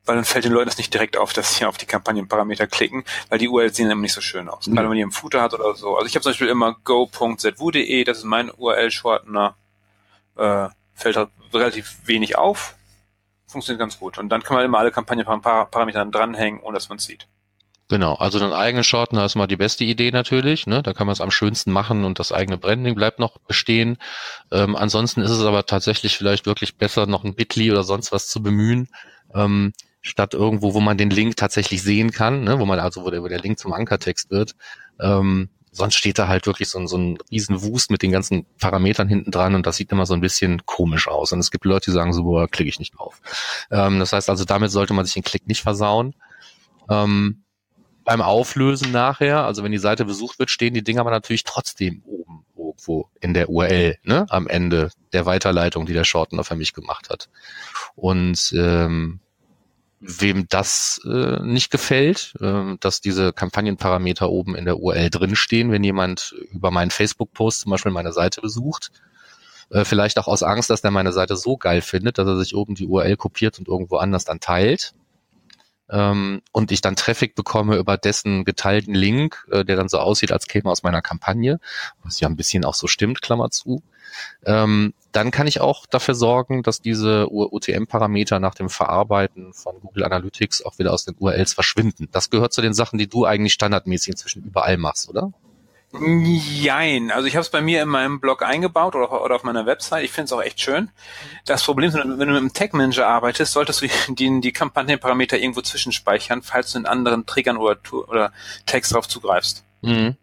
weil 0.06 0.16
dann 0.16 0.24
fällt 0.24 0.44
den 0.44 0.52
Leuten 0.52 0.68
das 0.68 0.78
nicht 0.78 0.92
direkt 0.92 1.16
auf, 1.16 1.32
dass 1.32 1.56
sie 1.56 1.64
auf 1.64 1.78
die 1.78 1.86
Kampagnenparameter 1.86 2.66
klicken, 2.66 3.04
weil 3.28 3.38
die 3.38 3.48
URLs 3.48 3.76
sehen 3.76 3.90
immer 3.90 4.02
nicht 4.02 4.12
so 4.12 4.20
schön 4.20 4.48
aus. 4.48 4.66
Mhm. 4.66 4.74
Gerade 4.74 4.84
wenn 4.84 4.90
man 4.90 4.96
die 4.96 5.02
im 5.02 5.12
Footer 5.12 5.42
hat 5.42 5.54
oder 5.54 5.74
so. 5.74 5.96
Also 5.96 6.06
ich 6.06 6.14
habe 6.14 6.22
zum 6.22 6.30
Beispiel 6.30 6.48
immer 6.48 6.76
go.zwu.de, 6.84 8.04
das 8.04 8.18
ist 8.18 8.24
mein 8.24 8.50
URL-Shortener, 8.50 9.56
äh, 10.36 10.68
fällt 10.94 11.16
halt 11.16 11.30
relativ 11.52 11.96
wenig 12.04 12.36
auf, 12.36 12.74
funktioniert 13.46 13.80
ganz 13.80 13.98
gut. 13.98 14.18
Und 14.18 14.28
dann 14.28 14.42
kann 14.42 14.56
man 14.56 14.64
immer 14.64 14.78
alle 14.78 14.90
Kampagnenparameter 14.90 16.04
dranhängen, 16.06 16.60
ohne 16.60 16.74
dass 16.74 16.88
man 16.88 16.98
es 16.98 17.04
sieht. 17.04 17.26
Genau, 17.88 18.14
also 18.14 18.42
einen 18.42 18.54
eigenen 18.54 18.82
Shortener 18.82 19.26
ist 19.26 19.34
mal 19.34 19.46
die 19.46 19.56
beste 19.56 19.84
Idee 19.84 20.10
natürlich. 20.10 20.66
Ne? 20.66 20.82
Da 20.82 20.94
kann 20.94 21.06
man 21.06 21.12
es 21.12 21.20
am 21.20 21.30
schönsten 21.30 21.70
machen 21.70 22.04
und 22.04 22.18
das 22.18 22.32
eigene 22.32 22.56
Branding 22.56 22.94
bleibt 22.94 23.18
noch 23.18 23.38
bestehen. 23.38 23.98
Ähm, 24.50 24.74
ansonsten 24.74 25.20
ist 25.20 25.30
es 25.30 25.44
aber 25.44 25.66
tatsächlich 25.66 26.16
vielleicht 26.16 26.46
wirklich 26.46 26.78
besser, 26.78 27.06
noch 27.06 27.24
ein 27.24 27.34
Bitly 27.34 27.70
oder 27.70 27.84
sonst 27.84 28.10
was 28.10 28.28
zu 28.28 28.42
bemühen. 28.42 28.88
Ähm, 29.34 29.74
statt 30.04 30.34
irgendwo, 30.34 30.74
wo 30.74 30.80
man 30.80 30.98
den 30.98 31.10
Link 31.10 31.36
tatsächlich 31.36 31.82
sehen 31.82 32.12
kann, 32.12 32.44
ne, 32.44 32.60
wo 32.60 32.66
man 32.66 32.78
also, 32.78 33.04
wo 33.04 33.10
der, 33.10 33.22
wo 33.22 33.28
der 33.28 33.40
Link 33.40 33.58
zum 33.58 33.72
Ankertext 33.72 34.30
wird. 34.30 34.54
Ähm, 35.00 35.48
sonst 35.72 35.94
steht 35.94 36.18
da 36.18 36.28
halt 36.28 36.46
wirklich 36.46 36.68
so, 36.68 36.86
so 36.86 36.98
ein 36.98 37.18
riesen 37.30 37.62
Wust 37.62 37.90
mit 37.90 38.02
den 38.02 38.12
ganzen 38.12 38.44
Parametern 38.58 39.08
hinten 39.08 39.30
dran 39.30 39.54
und 39.54 39.66
das 39.66 39.76
sieht 39.76 39.90
immer 39.90 40.04
so 40.04 40.12
ein 40.14 40.20
bisschen 40.20 40.64
komisch 40.66 41.08
aus. 41.08 41.32
Und 41.32 41.40
es 41.40 41.50
gibt 41.50 41.64
Leute, 41.64 41.86
die 41.86 41.94
sagen 41.94 42.12
so, 42.12 42.24
boah, 42.24 42.46
klicke 42.46 42.68
ich 42.68 42.78
nicht 42.78 42.96
drauf. 42.96 43.20
Ähm, 43.70 43.98
das 43.98 44.12
heißt 44.12 44.28
also, 44.28 44.44
damit 44.44 44.70
sollte 44.70 44.92
man 44.92 45.06
sich 45.06 45.14
den 45.14 45.24
Klick 45.24 45.48
nicht 45.48 45.62
versauen. 45.62 46.14
Ähm, 46.90 47.42
beim 48.04 48.20
Auflösen 48.20 48.92
nachher, 48.92 49.46
also 49.46 49.64
wenn 49.64 49.72
die 49.72 49.78
Seite 49.78 50.04
besucht 50.04 50.38
wird, 50.38 50.50
stehen 50.50 50.74
die 50.74 50.84
Dinger 50.84 51.00
aber 51.00 51.10
natürlich 51.10 51.44
trotzdem 51.44 52.02
oben 52.04 52.44
irgendwo 52.54 53.08
in 53.20 53.34
der 53.34 53.48
URL, 53.48 53.96
ne, 54.02 54.26
am 54.28 54.46
Ende 54.48 54.90
der 55.12 55.26
Weiterleitung, 55.26 55.86
die 55.86 55.92
der 55.92 56.04
Shortener 56.04 56.44
für 56.44 56.56
mich 56.56 56.74
gemacht 56.74 57.08
hat. 57.10 57.28
Und 57.94 58.52
ähm, 58.56 59.20
wem 60.06 60.46
das 60.48 61.00
äh, 61.04 61.42
nicht 61.42 61.70
gefällt, 61.70 62.34
äh, 62.40 62.76
dass 62.80 63.00
diese 63.00 63.32
Kampagnenparameter 63.32 64.28
oben 64.30 64.54
in 64.54 64.66
der 64.66 64.78
URL 64.78 65.10
drinstehen, 65.10 65.72
wenn 65.72 65.82
jemand 65.82 66.34
über 66.50 66.70
meinen 66.70 66.90
Facebook-Post 66.90 67.60
zum 67.60 67.70
Beispiel 67.70 67.92
meine 67.92 68.12
Seite 68.12 68.40
besucht, 68.42 68.90
äh, 69.70 69.84
vielleicht 69.84 70.18
auch 70.18 70.28
aus 70.28 70.42
Angst, 70.42 70.70
dass 70.70 70.82
der 70.82 70.90
meine 70.90 71.12
Seite 71.12 71.36
so 71.36 71.56
geil 71.56 71.80
findet, 71.80 72.18
dass 72.18 72.26
er 72.26 72.36
sich 72.36 72.54
oben 72.54 72.74
die 72.74 72.86
URL 72.86 73.16
kopiert 73.16 73.58
und 73.58 73.66
irgendwo 73.66 73.96
anders 73.96 74.24
dann 74.24 74.40
teilt. 74.40 74.94
Ähm, 75.90 76.40
und 76.52 76.72
ich 76.72 76.80
dann 76.80 76.96
Traffic 76.96 77.34
bekomme 77.34 77.76
über 77.76 77.96
dessen 77.96 78.44
geteilten 78.44 78.94
Link, 78.94 79.46
äh, 79.50 79.64
der 79.64 79.76
dann 79.76 79.88
so 79.88 79.98
aussieht, 79.98 80.32
als 80.32 80.46
käme 80.46 80.70
aus 80.70 80.82
meiner 80.82 81.02
Kampagne, 81.02 81.60
was 82.02 82.20
ja 82.20 82.28
ein 82.28 82.36
bisschen 82.36 82.64
auch 82.64 82.74
so 82.74 82.86
stimmt, 82.86 83.20
Klammer 83.22 83.50
zu. 83.50 83.82
Ähm, 84.44 84.94
dann 85.12 85.30
kann 85.30 85.46
ich 85.46 85.60
auch 85.60 85.86
dafür 85.86 86.14
sorgen, 86.14 86.62
dass 86.62 86.80
diese 86.80 87.28
UTM-Parameter 87.30 88.40
nach 88.40 88.54
dem 88.54 88.68
Verarbeiten 88.68 89.52
von 89.52 89.80
Google 89.80 90.04
Analytics 90.04 90.62
auch 90.62 90.78
wieder 90.78 90.92
aus 90.92 91.04
den 91.04 91.16
URLs 91.18 91.52
verschwinden. 91.52 92.08
Das 92.12 92.30
gehört 92.30 92.52
zu 92.52 92.62
den 92.62 92.74
Sachen, 92.74 92.98
die 92.98 93.06
du 93.06 93.24
eigentlich 93.24 93.52
standardmäßig 93.52 94.10
inzwischen 94.10 94.42
überall 94.42 94.76
machst, 94.76 95.08
oder? 95.08 95.32
Jein. 96.00 97.10
Also 97.10 97.28
ich 97.28 97.36
habe 97.36 97.42
es 97.42 97.50
bei 97.50 97.60
mir 97.60 97.82
in 97.82 97.88
meinem 97.88 98.18
Blog 98.18 98.42
eingebaut 98.42 98.96
oder, 98.96 99.22
oder 99.22 99.36
auf 99.36 99.44
meiner 99.44 99.66
Website. 99.66 100.04
Ich 100.04 100.12
finde 100.12 100.26
es 100.26 100.32
auch 100.32 100.42
echt 100.42 100.60
schön. 100.60 100.90
Das 101.46 101.62
Problem 101.62 101.88
ist, 101.88 101.94
wenn 101.94 102.08
du 102.08 102.16
mit 102.16 102.28
einem 102.28 102.52
Tag 102.52 102.74
Manager 102.74 103.06
arbeitest, 103.06 103.52
solltest 103.52 103.82
du 103.82 103.86
die, 104.14 104.40
die 104.40 104.52
Kampagnenparameter 104.52 105.38
irgendwo 105.38 105.60
zwischenspeichern, 105.60 106.42
falls 106.42 106.72
du 106.72 106.78
in 106.78 106.86
anderen 106.86 107.26
Triggern 107.26 107.56
oder, 107.56 107.78
oder 107.92 108.32
Tags 108.66 108.88
drauf 108.88 109.08
zugreifst. 109.08 109.62
Mhm. 109.82 110.16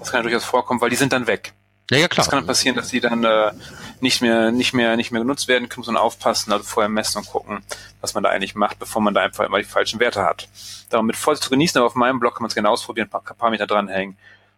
Das 0.00 0.10
kann 0.10 0.18
ja 0.18 0.22
durchaus 0.22 0.44
vorkommen, 0.44 0.80
weil 0.80 0.90
die 0.90 0.96
sind 0.96 1.12
dann 1.12 1.26
weg. 1.26 1.52
Ja, 1.90 1.98
ja, 1.98 2.08
klar. 2.08 2.24
Das 2.24 2.30
kann 2.30 2.38
dann 2.40 2.46
passieren, 2.46 2.76
dass 2.76 2.88
die 2.88 3.00
dann 3.00 3.24
äh, 3.24 3.52
nicht 4.00 4.22
mehr, 4.22 4.50
nicht 4.50 4.72
mehr, 4.72 4.96
nicht 4.96 5.12
mehr 5.12 5.20
genutzt 5.20 5.48
werden 5.48 5.68
können, 5.68 5.84
sondern 5.84 6.02
aufpassen, 6.02 6.50
also 6.50 6.64
vorher 6.64 6.88
messen 6.88 7.18
und 7.18 7.28
gucken, 7.28 7.62
was 8.00 8.14
man 8.14 8.22
da 8.22 8.30
eigentlich 8.30 8.54
macht, 8.54 8.78
bevor 8.78 9.02
man 9.02 9.12
da 9.12 9.20
einfach 9.20 9.44
immer 9.44 9.58
die 9.58 9.64
falschen 9.64 10.00
Werte 10.00 10.24
hat. 10.24 10.48
Darum 10.88 11.06
mit 11.06 11.16
Vorsicht 11.16 11.44
zu 11.44 11.50
genießen, 11.50 11.78
aber 11.78 11.86
auf 11.86 11.94
meinem 11.94 12.20
Blog 12.20 12.34
kann 12.34 12.42
man 12.42 12.48
es 12.48 12.54
gerne 12.54 12.70
ausprobieren, 12.70 13.08
ein 13.08 13.10
paar 13.10 13.22
Parameter 13.22 13.66
dranhängen 13.66 14.16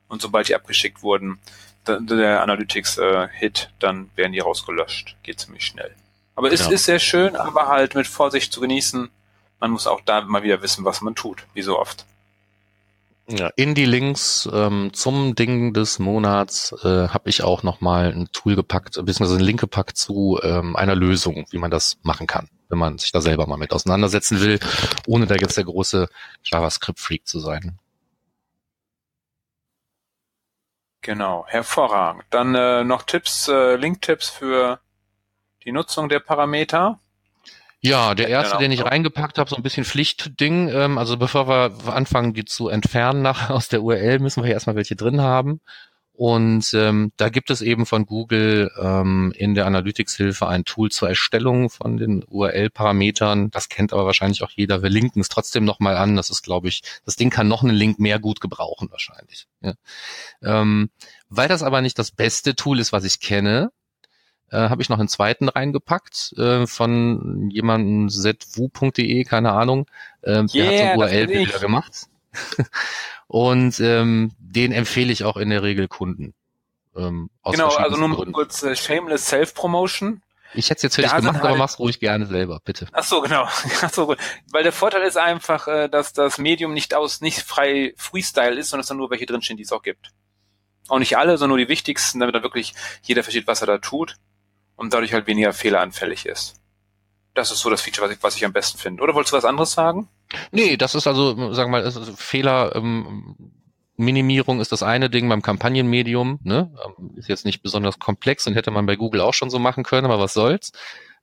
und 0.09 0.23
sobald 0.23 0.49
die 0.49 0.55
abgeschickt 0.55 1.03
wurden, 1.03 1.39
der 1.87 2.43
Analytics-Hit, 2.43 3.71
dann 3.79 4.11
werden 4.17 4.33
die 4.33 4.41
rausgelöscht. 4.41 5.17
Geht 5.23 5.41
ziemlich 5.41 5.65
schnell. 5.65 5.95
Aber 6.35 6.51
genau. 6.51 6.61
es 6.63 6.71
ist 6.71 6.85
sehr 6.85 6.99
schön, 6.99 7.37
aber 7.37 7.69
halt 7.69 7.95
mit 7.95 8.07
Vorsicht 8.07 8.53
zu 8.53 8.61
genießen. 8.61 9.09
Man 9.61 9.71
muss 9.71 9.87
auch 9.87 10.01
da 10.05 10.21
mal 10.23 10.43
wieder 10.43 10.63
wissen, 10.63 10.85
was 10.85 11.01
man 11.01 11.15
tut, 11.15 11.47
wie 11.55 11.63
so 11.63 11.79
oft. 11.79 12.05
Ja, 13.29 13.51
in 13.57 13.75
die 13.75 13.87
Links 13.87 14.49
ähm, 14.53 14.91
zum 14.93 15.35
Ding 15.35 15.73
des 15.73 15.99
Monats 15.99 16.73
äh, 16.85 17.09
habe 17.09 17.29
ich 17.29 17.43
auch 17.43 17.65
nochmal 17.65 18.13
ein 18.13 18.29
Tool 18.33 18.55
gepackt, 18.55 18.95
beziehungsweise 18.95 19.35
einen 19.35 19.45
Link 19.45 19.61
gepackt 19.61 19.97
zu 19.97 20.39
ähm, 20.45 20.77
einer 20.77 20.95
Lösung, 20.95 21.45
wie 21.51 21.59
man 21.59 21.73
das 21.73 21.97
machen 22.03 22.29
kann, 22.29 22.49
wenn 22.69 22.79
man 22.79 22.99
sich 22.99 23.11
da 23.11 23.21
selber 23.21 23.49
mal 23.49 23.57
mit 23.57 23.73
auseinandersetzen 23.73 24.41
will, 24.41 24.61
ohne 25.09 25.27
da 25.27 25.35
jetzt 25.35 25.57
der 25.57 25.65
große 25.65 26.09
JavaScript-Freak 26.45 27.27
zu 27.27 27.41
sein. 27.41 27.81
Genau, 31.07 31.45
hervorragend. 31.47 32.25
Dann 32.31 32.57
äh, 32.57 32.83
noch 32.83 33.05
Tipps, 33.05 33.47
äh, 33.47 33.77
Link-Tipps 33.77 34.29
für 34.29 34.81
die 35.65 35.71
Nutzung 35.71 36.09
der 36.09 36.19
Parameter. 36.19 36.99
Ja, 37.79 38.17
der 38.17 38.27
erste, 38.27 38.57
genau. 38.57 38.61
den 38.63 38.73
ich 38.73 38.85
reingepackt 38.85 39.39
habe, 39.39 39.49
so 39.49 39.55
ein 39.55 39.63
bisschen 39.63 39.85
Pflichtding. 39.85 40.69
Ähm, 40.69 40.99
also 40.99 41.17
bevor 41.17 41.47
wir 41.47 41.95
anfangen, 41.95 42.35
die 42.35 42.45
zu 42.45 42.69
entfernen 42.69 43.23
nach, 43.23 43.51
aus 43.51 43.69
der 43.69 43.83
URL, 43.83 44.19
müssen 44.19 44.43
wir 44.43 44.51
erstmal 44.51 44.75
welche 44.75 44.97
drin 44.97 45.21
haben. 45.21 45.61
Und 46.17 46.73
ähm, 46.73 47.13
da 47.19 47.29
gibt 47.29 47.51
es 47.51 47.61
eben 47.61 47.85
von 47.85 48.07
Google 48.07 48.71
ähm, 48.81 49.35
in 49.37 49.55
der 49.55 49.67
Analytics-Hilfe 49.67 50.49
ein 50.49 50.65
Tool 50.65 50.91
zur 50.91 51.11
Erstellung 51.11 51.69
von 51.69 51.99
den 51.99 52.25
URL-Parametern. 52.25 53.51
Das 53.51 53.69
kennt 53.69 53.93
aber 53.93 54.07
wahrscheinlich 54.07 54.43
auch 54.43 54.49
jeder. 54.51 54.83
Wir 54.83 54.89
linken 54.89 55.21
es 55.21 55.29
trotzdem 55.29 55.67
nochmal 55.67 55.95
an. 55.99 56.17
Das 56.17 56.31
ist, 56.31 56.43
glaube 56.43 56.69
ich, 56.69 56.83
das 57.05 57.17
Ding 57.17 57.29
kann 57.29 57.49
noch 57.49 57.63
einen 57.63 57.77
Link 57.77 57.99
mehr 57.99 58.19
gut 58.19 58.41
gebrauchen 58.41 58.91
wahrscheinlich. 58.91 59.47
Ja. 59.61 59.75
Ähm, 60.43 60.89
weil 61.29 61.49
das 61.49 61.63
aber 61.63 61.83
nicht 61.83 61.99
das 61.99 62.13
beste 62.13 62.57
Tool 62.57 62.81
ist, 62.81 62.93
was 62.95 63.05
ich 63.05 63.21
kenne, 63.21 63.71
äh, 64.51 64.57
habe 64.57 64.81
ich 64.81 64.89
noch 64.89 64.99
einen 64.99 65.09
zweiten 65.09 65.51
reingepackt 65.51 66.33
äh, 66.39 66.67
von 66.67 67.51
jemandem 67.51 68.09
zwu.de, 68.09 69.25
keine 69.25 69.53
Ahnung. 69.53 69.87
Äh, 70.23 70.45
der 70.45 70.55
yeah, 70.55 70.89
hat 70.89 70.95
so 70.95 71.01
URL-Bilder 71.01 71.59
gemacht. 71.59 72.07
Und 73.29 73.81
ähm, 73.81 74.33
den 74.39 74.73
empfehle 74.73 75.13
ich 75.13 75.25
auch 75.25 75.37
in 75.37 75.51
der 75.51 75.63
Regel 75.63 75.89
Kunden. 75.89 76.35
Ähm, 76.97 77.31
genau, 77.45 77.69
also 77.69 77.97
nur 77.97 78.17
Gründen. 78.17 78.33
kurz 78.33 78.63
äh, 78.63 78.75
Shameless 78.75 79.27
Self-Promotion. 79.27 80.23
Ich 80.55 80.71
hätte 80.71 80.79
es 80.79 80.83
jetzt 80.85 80.95
für 80.97 81.03
dich 81.03 81.15
gemacht, 81.15 81.35
halt, 81.35 81.45
aber 81.45 81.57
mach's 81.57 81.79
ruhig 81.79 82.01
gerne 82.01 82.27
selber, 82.27 82.61
bitte. 82.65 82.87
Ach 82.93 83.05
so, 83.05 83.21
genau. 83.21 83.45
Ach 83.83 83.93
so, 83.93 84.07
gut. 84.07 84.19
Weil 84.51 84.63
der 84.63 84.73
Vorteil 84.73 85.03
ist 85.03 85.19
einfach, 85.19 85.67
äh, 85.69 85.89
dass 85.89 86.13
das 86.13 86.39
Medium 86.39 86.73
nicht 86.73 86.95
aus, 86.95 87.21
nicht 87.21 87.41
frei 87.41 87.93
Freestyle 87.97 88.55
ist, 88.55 88.71
sondern 88.71 88.83
es 88.83 88.87
dann 88.87 88.97
nur 88.97 89.11
welche 89.11 89.27
drinstehen, 89.27 89.57
die 89.57 89.65
es 89.65 89.73
auch 89.73 89.83
gibt. 89.83 90.13
Auch 90.89 90.99
nicht 90.99 91.19
alle, 91.19 91.37
sondern 91.37 91.59
nur 91.59 91.67
die 91.67 91.69
wichtigsten, 91.69 92.21
damit 92.21 92.35
dann 92.35 92.43
wirklich 92.43 92.75
jeder 93.03 93.23
versteht, 93.23 93.47
was 93.47 93.61
er 93.61 93.67
da 93.67 93.79
tut 93.79 94.17
und 94.77 94.95
dadurch 94.95 95.13
halt 95.13 95.27
weniger 95.27 95.53
fehleranfällig 95.53 96.27
ist. 96.27 96.55
Das 97.35 97.51
ist 97.51 97.61
so 97.61 97.69
das 97.69 97.83
Feature, 97.83 98.07
was 98.07 98.17
ich, 98.17 98.23
was 98.23 98.37
ich 98.37 98.45
am 98.45 98.53
besten 98.53 98.79
finde. 98.79 99.03
Oder 99.03 99.15
wolltest 99.15 99.33
du 99.33 99.37
was 99.37 99.45
anderes 99.45 99.73
sagen? 99.73 100.09
Nee, 100.51 100.77
das 100.77 100.95
ist 100.95 101.07
also, 101.07 101.53
sagen 101.53 101.71
wir 101.71 101.79
mal, 101.79 101.85
also 101.85 102.03
Fehler, 102.17 102.75
ähm, 102.75 103.53
Minimierung 103.97 104.61
ist 104.61 104.73
das 104.73 104.83
eine 104.83 105.09
Ding 105.09 105.29
beim 105.29 105.43
Kampagnenmedium, 105.43 106.41
ne? 106.43 106.71
Ähm, 106.99 107.13
ist 107.17 107.29
jetzt 107.29 107.45
nicht 107.45 107.63
besonders 107.63 107.99
komplex 107.99 108.47
und 108.47 108.55
hätte 108.55 108.71
man 108.71 108.87
bei 108.87 108.97
Google 108.97 109.21
auch 109.23 109.35
schon 109.35 109.51
so 109.51 109.59
machen 109.59 109.85
können, 109.85 110.05
aber 110.05 110.19
was 110.19 110.35
soll's. 110.35 110.73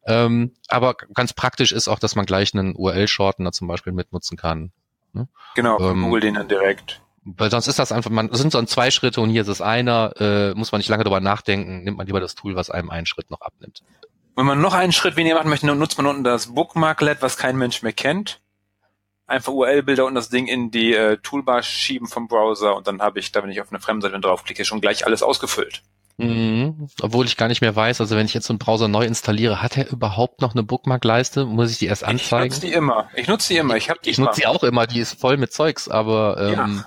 Ähm, 0.05 0.53
aber 0.67 0.95
ganz 1.13 1.33
praktisch 1.33 1.71
ist 1.71 1.87
auch, 1.87 1.99
dass 1.99 2.15
man 2.15 2.25
gleich 2.25 2.53
einen 2.53 2.75
URL-Shortener 2.75 3.51
zum 3.51 3.67
Beispiel 3.67 3.93
mitnutzen 3.93 4.37
kann. 4.37 4.71
Ne? 5.13 5.27
Genau, 5.55 5.79
ähm, 5.79 6.03
Google 6.03 6.21
den 6.21 6.33
dann 6.33 6.47
direkt. 6.47 7.01
Weil 7.25 7.49
sonst 7.49 7.67
ist 7.67 7.79
das 7.79 7.93
einfach, 7.93 8.09
man 8.09 8.33
sind 8.33 8.51
so 8.51 8.61
zwei 8.63 8.91
Schritte 8.91 9.21
und 9.21 9.29
hier 9.29 9.43
ist 9.43 9.47
es 9.47 9.61
einer, 9.61 10.13
äh, 10.19 10.53
muss 10.55 10.73
man 10.73 10.79
nicht 10.79 10.89
lange 10.89 11.05
darüber 11.05 11.21
nachdenken, 11.21 11.83
nimmt 11.83 11.97
man 11.97 12.05
lieber 12.05 12.19
das 12.19 12.35
Tool, 12.35 12.55
was 12.55 12.69
einem 12.69 12.89
einen 12.89 13.05
Schritt 13.05 13.31
noch 13.31 13.39
abnimmt. 13.39 13.81
Wenn 14.35 14.45
man 14.45 14.59
noch 14.59 14.73
einen 14.73 14.91
Schritt 14.91 15.15
weniger 15.15 15.35
machen 15.35 15.49
möchte, 15.49 15.67
nutzt 15.67 15.97
man 15.97 16.07
unten 16.07 16.23
das 16.23 16.53
Bookmarklet, 16.53 17.21
was 17.21 17.37
kein 17.37 17.55
Mensch 17.55 17.81
mehr 17.81 17.93
kennt. 17.93 18.41
Einfach 19.25 19.53
URL-Bilder 19.53 20.05
und 20.05 20.15
das 20.15 20.29
Ding 20.29 20.47
in 20.47 20.69
die 20.69 20.93
äh, 20.93 21.17
Toolbar 21.17 21.63
schieben 21.63 22.07
vom 22.07 22.27
Browser 22.27 22.75
und 22.75 22.87
dann 22.87 23.01
habe 23.01 23.19
ich, 23.19 23.31
da 23.31 23.41
wenn 23.41 23.51
ich 23.51 23.61
auf 23.61 23.71
eine 23.71 23.79
Fremdseite 23.79 24.19
draufklicke, 24.19 24.65
schon 24.65 24.81
gleich 24.81 25.05
alles 25.05 25.23
ausgefüllt. 25.23 25.81
Mhm. 26.17 26.89
Obwohl 27.01 27.25
ich 27.25 27.37
gar 27.37 27.47
nicht 27.47 27.61
mehr 27.61 27.75
weiß, 27.75 27.99
also 27.99 28.15
wenn 28.15 28.25
ich 28.25 28.33
jetzt 28.33 28.45
so 28.45 28.53
einen 28.53 28.59
Browser 28.59 28.87
neu 28.87 29.05
installiere, 29.05 29.61
hat 29.61 29.77
er 29.77 29.91
überhaupt 29.91 30.41
noch 30.41 30.53
eine 30.53 30.63
Bookmark-Leiste? 30.63 31.45
Muss 31.45 31.71
ich 31.71 31.79
die 31.79 31.87
erst 31.87 32.03
anzeigen? 32.03 32.47
Ich 32.47 32.61
nutze 32.61 32.67
die 32.67 32.73
immer. 32.73 33.09
Ich 33.15 33.27
nutze 33.27 33.53
die 33.53 33.59
immer. 33.59 33.75
Ich, 33.77 33.89
hab 33.89 34.01
die 34.01 34.11
ich 34.11 34.17
nutze 34.19 34.41
die 34.41 34.47
auch 34.47 34.63
immer, 34.63 34.85
die 34.85 34.99
ist 34.99 35.19
voll 35.19 35.37
mit 35.37 35.51
Zeugs, 35.51 35.87
aber 35.87 36.37
ähm, 36.39 36.53
ja. 36.53 36.85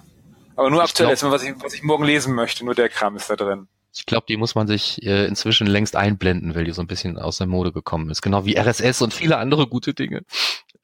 aber 0.54 0.70
nur 0.70 0.82
aktuell, 0.82 1.16
glaub, 1.16 1.32
was 1.32 1.42
ich, 1.42 1.54
was 1.58 1.74
ich 1.74 1.82
morgen 1.82 2.04
lesen 2.04 2.34
möchte, 2.34 2.64
nur 2.64 2.74
der 2.74 2.88
Kram 2.88 3.16
ist 3.16 3.28
da 3.28 3.36
drin. 3.36 3.66
Ich 3.96 4.06
glaube, 4.06 4.26
die 4.28 4.36
muss 4.36 4.54
man 4.54 4.66
sich 4.66 5.02
äh, 5.02 5.26
inzwischen 5.26 5.66
längst 5.66 5.96
einblenden, 5.96 6.54
weil 6.54 6.64
die 6.64 6.72
so 6.72 6.82
ein 6.82 6.86
bisschen 6.86 7.18
aus 7.18 7.38
der 7.38 7.46
Mode 7.46 7.72
gekommen 7.72 8.10
ist. 8.10 8.20
Genau 8.20 8.44
wie 8.44 8.56
RSS 8.56 9.00
und 9.00 9.14
viele 9.14 9.38
andere 9.38 9.66
gute 9.66 9.94
Dinge. 9.94 10.22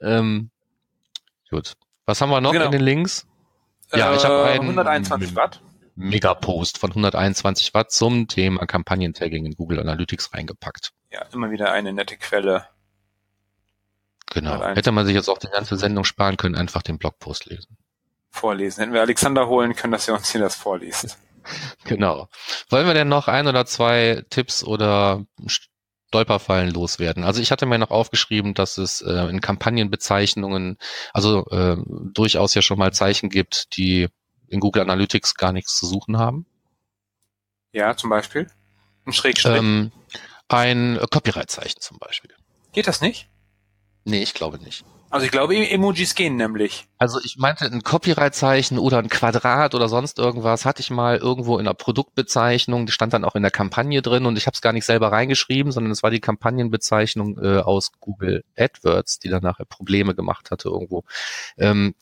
Ähm, 0.01 0.51
gut. 1.53 1.75
Was 2.07 2.21
haben 2.21 2.31
wir 2.31 2.41
noch 2.41 2.53
genau. 2.53 2.65
in 2.65 2.73
den 2.73 2.81
Links? 2.81 3.27
Ja, 3.93 4.15
ich 4.15 4.25
habe 4.25 4.49
äh, 4.49 4.53
einen 4.55 4.63
121 4.63 5.37
Watt. 5.37 5.61
Megapost 5.95 6.79
von 6.79 6.91
121 6.91 7.75
Watt 7.75 7.93
zum 7.93 8.27
Thema 8.27 8.67
Kampagnentagging 8.67 9.45
in 9.45 9.55
Google 9.55 9.79
Analytics 9.79 10.33
reingepackt. 10.33 10.93
Ja, 11.11 11.27
immer 11.33 11.51
wieder 11.51 11.71
eine 11.71 11.93
nette 11.93 12.17
Quelle. 12.17 12.67
Genau. 14.33 14.65
Hätte 14.65 14.93
man 14.93 15.05
sich 15.05 15.15
jetzt 15.15 15.29
auch 15.29 15.39
die 15.39 15.49
ganze 15.49 15.77
Sendung 15.77 16.05
sparen 16.05 16.39
können, 16.39 16.55
einfach 16.55 16.83
den 16.83 16.99
Blogpost 16.99 17.47
lesen. 17.47 17.77
Vorlesen. 18.31 18.81
Hätten 18.81 18.95
wir 18.95 19.03
Alexander 19.03 19.47
holen 19.47 19.77
können, 19.77 19.93
dass 19.93 20.09
er 20.09 20.15
uns 20.15 20.33
hier 20.33 20.41
das 20.41 20.57
vorliest. 20.57 21.19
Genau. 21.87 22.29
Wollen 22.71 22.87
wir 22.87 22.95
denn 22.95 23.09
noch 23.09 23.27
ein 23.27 23.49
oder 23.49 23.67
zwei 23.67 24.23
Tipps 24.31 24.63
oder 24.63 25.27
Stolperfallen 26.13 26.71
loswerden? 26.71 27.25
Also 27.25 27.41
ich 27.41 27.51
hatte 27.51 27.65
mir 27.65 27.79
noch 27.79 27.91
aufgeschrieben, 27.91 28.53
dass 28.53 28.77
es 28.77 29.01
äh, 29.01 29.29
in 29.31 29.41
Kampagnenbezeichnungen, 29.41 30.77
also 31.15 31.47
äh, 31.47 31.79
durchaus 32.13 32.53
ja 32.53 32.61
schon 32.61 32.79
mal 32.79 32.93
Zeichen 32.93 33.31
gibt, 33.31 33.79
die 33.79 34.09
in 34.49 34.61
Google 34.61 34.83
Analytics 34.83 35.37
gar 35.37 35.53
nichts 35.53 35.75
zu 35.79 35.87
suchen 35.87 36.19
haben. 36.19 36.45
Ja, 37.73 37.97
zum 37.97 38.11
Beispiel? 38.11 38.47
Ein 39.07 39.15
Schrägstrich? 39.15 39.57
Ähm, 39.57 39.91
ein 40.49 41.01
Copyright-Zeichen 41.11 41.81
zum 41.81 41.99
Beispiel. 41.99 42.35
Geht 42.73 42.89
das 42.89 43.01
nicht? 43.01 43.29
Nee, 44.05 44.23
ich 44.23 44.35
glaube 44.35 44.59
nicht. 44.59 44.85
Also 45.13 45.27
ich 45.27 45.31
glaube, 45.31 45.55
Emojis 45.55 46.15
gehen 46.15 46.37
nämlich. 46.37 46.89
Also 46.97 47.21
ich 47.23 47.37
meinte 47.37 47.67
ein 47.67 47.83
Copyright-Zeichen 47.83 48.79
oder 48.79 48.97
ein 48.97 49.11
Quadrat 49.11 49.75
oder 49.75 49.87
sonst 49.91 50.19
irgendwas 50.19 50.65
hatte 50.65 50.81
ich 50.81 50.91
mal 50.91 51.19
irgendwo 51.19 51.59
in 51.59 51.67
einer 51.67 51.75
Produktbezeichnung, 51.75 52.87
die 52.87 52.93
stand 52.93 53.13
dann 53.13 53.27
auch 53.27 53.35
in 53.35 53.43
der 53.43 53.51
Kampagne 53.51 54.01
drin 54.01 54.25
und 54.25 54.39
ich 54.39 54.47
habe 54.47 54.55
es 54.55 54.63
gar 54.63 54.73
nicht 54.73 54.87
selber 54.87 55.13
reingeschrieben, 55.13 55.71
sondern 55.71 55.93
es 55.93 56.03
war 56.03 56.11
die 56.11 56.21
Kampagnenbezeichnung 56.21 57.39
äh, 57.43 57.59
aus 57.59 57.93
Google 58.01 58.43
AdWords, 58.57 59.19
die 59.19 59.29
dann 59.29 59.43
nachher 59.43 59.67
Probleme 59.67 60.15
gemacht 60.15 60.51
hatte 60.51 60.71
irgendwo. 60.71 61.05
Ähm, 61.59 61.95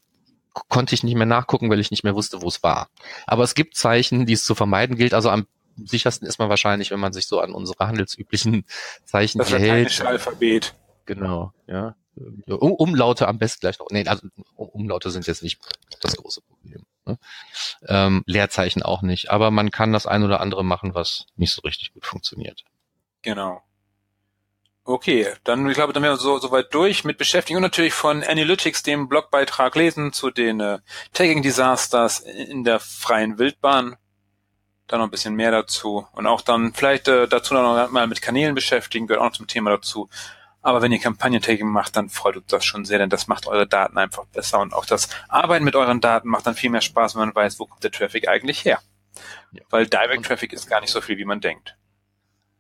konnte 0.69 0.95
ich 0.95 1.03
nicht 1.03 1.17
mehr 1.17 1.27
nachgucken, 1.27 1.69
weil 1.69 1.81
ich 1.81 1.91
nicht 1.91 2.05
mehr 2.05 2.15
wusste, 2.15 2.43
wo 2.43 2.47
es 2.47 2.63
war. 2.63 2.91
Aber 3.27 3.43
es 3.43 3.55
gibt 3.55 3.77
Zeichen, 3.77 4.25
die 4.25 4.35
es 4.35 4.45
zu 4.45 4.55
vermeiden 4.55 4.95
gilt. 4.95 5.15
Also 5.15 5.31
am 5.31 5.49
sichersten 5.85 6.29
ist 6.29 6.39
man 6.39 6.49
wahrscheinlich, 6.49 6.93
wenn 6.93 7.01
man 7.01 7.13
sich 7.13 7.27
so 7.27 7.41
an 7.41 7.55
unsere 7.55 7.89
handelsüblichen 7.89 8.67
Zeichen 9.05 9.39
das 9.39 9.51
hält. 9.51 9.99
Das 9.99 10.07
Alphabet. 10.07 10.75
Genau, 11.07 11.53
ja. 11.67 11.97
Umlaute 12.47 13.29
am 13.29 13.39
besten 13.39 13.61
gleich 13.61 13.79
noch. 13.79 13.89
Nee, 13.91 14.07
also 14.07 14.27
Umlaute 14.57 15.11
sind 15.11 15.27
jetzt 15.27 15.43
nicht 15.43 15.61
das 16.01 16.17
große 16.17 16.43
Problem. 16.43 16.85
Ne? 17.07 17.19
Ähm, 17.87 18.23
Leerzeichen 18.27 18.83
auch 18.83 19.03
nicht. 19.03 19.31
Aber 19.31 19.51
man 19.51 19.71
kann 19.71 19.93
das 19.93 20.07
ein 20.07 20.23
oder 20.23 20.41
andere 20.41 20.65
machen, 20.65 20.95
was 20.95 21.27
nicht 21.37 21.53
so 21.53 21.63
richtig 21.63 21.93
gut 21.93 22.07
funktioniert. 22.07 22.65
Genau. 23.23 23.63
Okay, 24.85 25.29
dann 25.45 25.69
ich 25.69 25.75
glaube, 25.75 25.93
dann 25.93 26.03
wären 26.03 26.15
wir 26.15 26.17
so, 26.17 26.39
so 26.39 26.51
weit 26.51 26.73
durch 26.75 27.05
mit 27.05 27.19
Beschäftigung 27.19 27.59
und 27.59 27.63
natürlich 27.63 27.93
von 27.93 28.25
Analytics, 28.25 28.83
dem 28.83 29.09
Blogbeitrag 29.09 29.77
lesen 29.77 30.13
zu 30.13 30.31
den 30.31 30.59
äh, 30.61 30.79
Tagging 31.13 31.43
Disasters 31.43 32.21
in 32.21 32.65
der 32.65 32.81
freien 32.81 33.39
Wildbahn. 33.39 33.97
Da 34.89 34.99
noch 34.99 35.05
ein 35.05 35.11
bisschen 35.11 35.37
mehr 35.37 35.53
dazu 35.53 36.09
und 36.13 36.27
auch 36.27 36.41
dann 36.41 36.73
vielleicht 36.73 37.07
äh, 37.07 37.29
dazu 37.29 37.55
noch 37.55 37.91
mal 37.91 38.09
mit 38.09 38.23
Kanälen 38.23 38.57
beschäftigen, 38.57 39.07
gehört 39.07 39.21
auch 39.23 39.27
noch 39.27 39.37
zum 39.37 39.47
Thema 39.47 39.71
dazu. 39.71 40.09
Aber 40.63 40.83
wenn 40.83 40.93
ihr 40.93 40.99
Kampagnentagging 40.99 41.69
macht, 41.69 41.97
dann 41.97 42.11
freut 42.11 42.37
uns 42.37 42.47
das 42.49 42.65
schon 42.65 42.85
sehr, 42.85 42.99
denn 42.99 43.09
das 43.09 43.29
macht 43.29 43.47
eure 43.47 43.67
Daten 43.67 43.97
einfach 43.97 44.27
besser 44.27 44.61
und 44.61 44.75
auch 44.75 44.85
das 44.85 45.09
Arbeiten 45.29 45.65
mit 45.65 45.75
euren 45.75 46.01
Daten 46.01 46.29
macht 46.29 46.47
dann 46.47 46.55
viel 46.55 46.71
mehr 46.71 46.83
Spaß, 46.83 47.15
wenn 47.15 47.21
man 47.21 47.35
weiß, 47.35 47.59
wo 47.59 47.67
kommt 47.67 47.83
der 47.83 47.91
Traffic 47.91 48.29
eigentlich 48.29 48.65
her. 48.65 48.81
Ja. 49.53 49.63
Weil 49.71 49.87
Direct 49.87 50.27
Traffic 50.27 50.53
ist 50.53 50.69
gar 50.69 50.81
nicht 50.81 50.91
so 50.91 51.01
viel, 51.01 51.19
wie 51.19 51.25
man 51.25 51.41
denkt. 51.41 51.77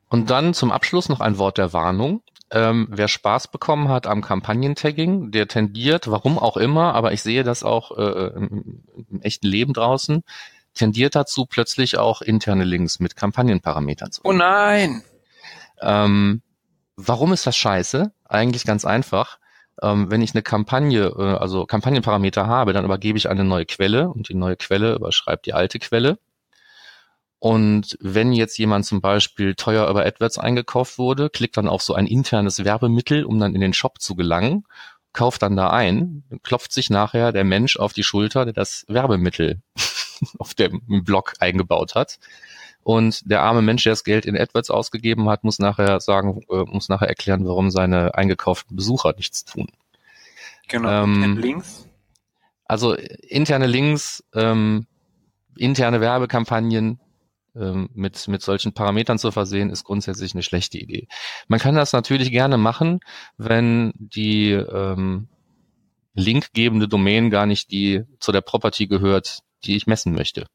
Und 0.09 0.31
dann 0.31 0.55
zum 0.55 0.73
Abschluss 0.73 1.09
noch 1.09 1.21
ein 1.21 1.39
Wort 1.39 1.59
der 1.59 1.73
Warnung. 1.73 2.23
Ähm, 2.51 2.89
wer 2.91 3.07
Spaß 3.07 3.49
bekommen 3.49 3.89
hat 3.89 4.09
am 4.09 4.23
Kampagnentagging, 4.23 5.31
der 5.31 5.47
tendiert, 5.47 6.11
warum 6.11 6.37
auch 6.37 6.57
immer, 6.57 6.95
aber 6.95 7.13
ich 7.13 7.23
sehe 7.23 7.45
das 7.45 7.63
auch 7.63 7.97
äh, 7.97 8.33
im, 8.35 8.83
im 9.09 9.23
echten 9.23 9.47
Leben 9.47 9.73
draußen, 9.73 10.25
tendiert 10.75 11.15
dazu, 11.15 11.47
plötzlich 11.47 11.97
auch 11.99 12.23
interne 12.23 12.65
Links 12.65 12.99
mit 12.99 13.15
Kampagnenparametern 13.15 14.11
zu. 14.11 14.23
Oh 14.25 14.33
nein! 14.33 15.05
Ähm, 15.81 16.43
Warum 17.07 17.33
ist 17.33 17.47
das 17.47 17.57
scheiße? 17.57 18.13
Eigentlich 18.29 18.65
ganz 18.65 18.85
einfach. 18.85 19.39
Ähm, 19.83 20.11
wenn 20.11 20.21
ich 20.21 20.35
eine 20.35 20.43
Kampagne, 20.43 21.07
äh, 21.07 21.37
also 21.39 21.65
Kampagnenparameter 21.65 22.47
habe, 22.47 22.75
dann 22.75 22.85
übergebe 22.85 23.17
ich 23.17 23.31
eine 23.31 23.45
neue 23.45 23.65
Quelle 23.65 24.11
und 24.11 24.29
die 24.29 24.35
neue 24.35 24.57
Quelle 24.57 24.95
überschreibt 24.97 25.47
die 25.47 25.55
alte 25.55 25.79
Quelle. 25.79 26.19
Und 27.39 27.97
wenn 28.03 28.33
jetzt 28.35 28.59
jemand 28.59 28.85
zum 28.85 29.01
Beispiel 29.01 29.55
teuer 29.55 29.89
über 29.89 30.05
AdWords 30.05 30.37
eingekauft 30.37 30.99
wurde, 30.99 31.31
klickt 31.31 31.57
dann 31.57 31.69
auf 31.69 31.81
so 31.81 31.95
ein 31.95 32.07
internes 32.07 32.65
Werbemittel, 32.65 33.25
um 33.25 33.39
dann 33.41 33.55
in 33.55 33.63
den 33.63 33.73
Shop 33.73 33.99
zu 33.99 34.15
gelangen, 34.15 34.67
kauft 35.15 35.41
dann 35.41 35.57
da 35.57 35.71
ein, 35.71 36.23
klopft 36.43 36.71
sich 36.73 36.91
nachher 36.91 37.33
der 37.33 37.45
Mensch 37.45 37.79
auf 37.79 37.95
die 37.95 38.05
Schulter, 38.05 38.45
der 38.45 38.53
das 38.53 38.85
Werbemittel 38.89 39.63
auf 40.39 40.53
dem 40.53 40.83
Blog 40.87 41.33
eingebaut 41.41 41.95
hat 41.95 42.19
und 42.91 43.31
der 43.31 43.43
arme 43.43 43.63
Mensch, 43.63 43.85
der 43.85 43.93
das 43.93 44.03
Geld 44.03 44.27
in 44.27 44.37
AdWords 44.37 44.69
ausgegeben 44.69 45.29
hat, 45.29 45.45
muss 45.45 45.61
nachher 45.61 46.01
sagen, 46.01 46.43
äh, 46.51 46.65
muss 46.65 46.89
nachher 46.89 47.09
erklären, 47.09 47.47
warum 47.47 47.71
seine 47.71 48.17
eingekauften 48.17 48.75
Besucher 48.75 49.15
nichts 49.17 49.45
tun. 49.45 49.69
Genau. 50.67 51.05
Ähm, 51.05 51.39
Links. 51.39 51.87
Also 52.65 52.95
interne 52.95 53.69
Links, 53.69 54.25
ähm, 54.35 54.89
interne 55.57 56.01
Werbekampagnen 56.01 56.99
ähm, 57.55 57.91
mit, 57.95 58.27
mit 58.27 58.43
solchen 58.43 58.73
Parametern 58.73 59.21
zu 59.21 59.31
versehen, 59.31 59.71
ist 59.71 59.85
grundsätzlich 59.85 60.35
eine 60.35 60.43
schlechte 60.43 60.79
Idee. 60.79 61.07
Man 61.47 61.61
kann 61.61 61.77
das 61.77 61.93
natürlich 61.93 62.33
gerne 62.33 62.59
machen, 62.59 62.99
wenn 63.37 63.93
die 63.95 64.51
ähm, 64.51 65.29
linkgebende 66.15 66.89
Domain 66.89 67.31
gar 67.31 67.47
nicht 67.47 67.71
die 67.71 68.03
zu 68.19 68.33
der 68.33 68.41
Property 68.41 68.89
gehört, 68.89 69.43
die 69.63 69.77
ich 69.77 69.87
messen 69.87 70.13
möchte. 70.13 70.47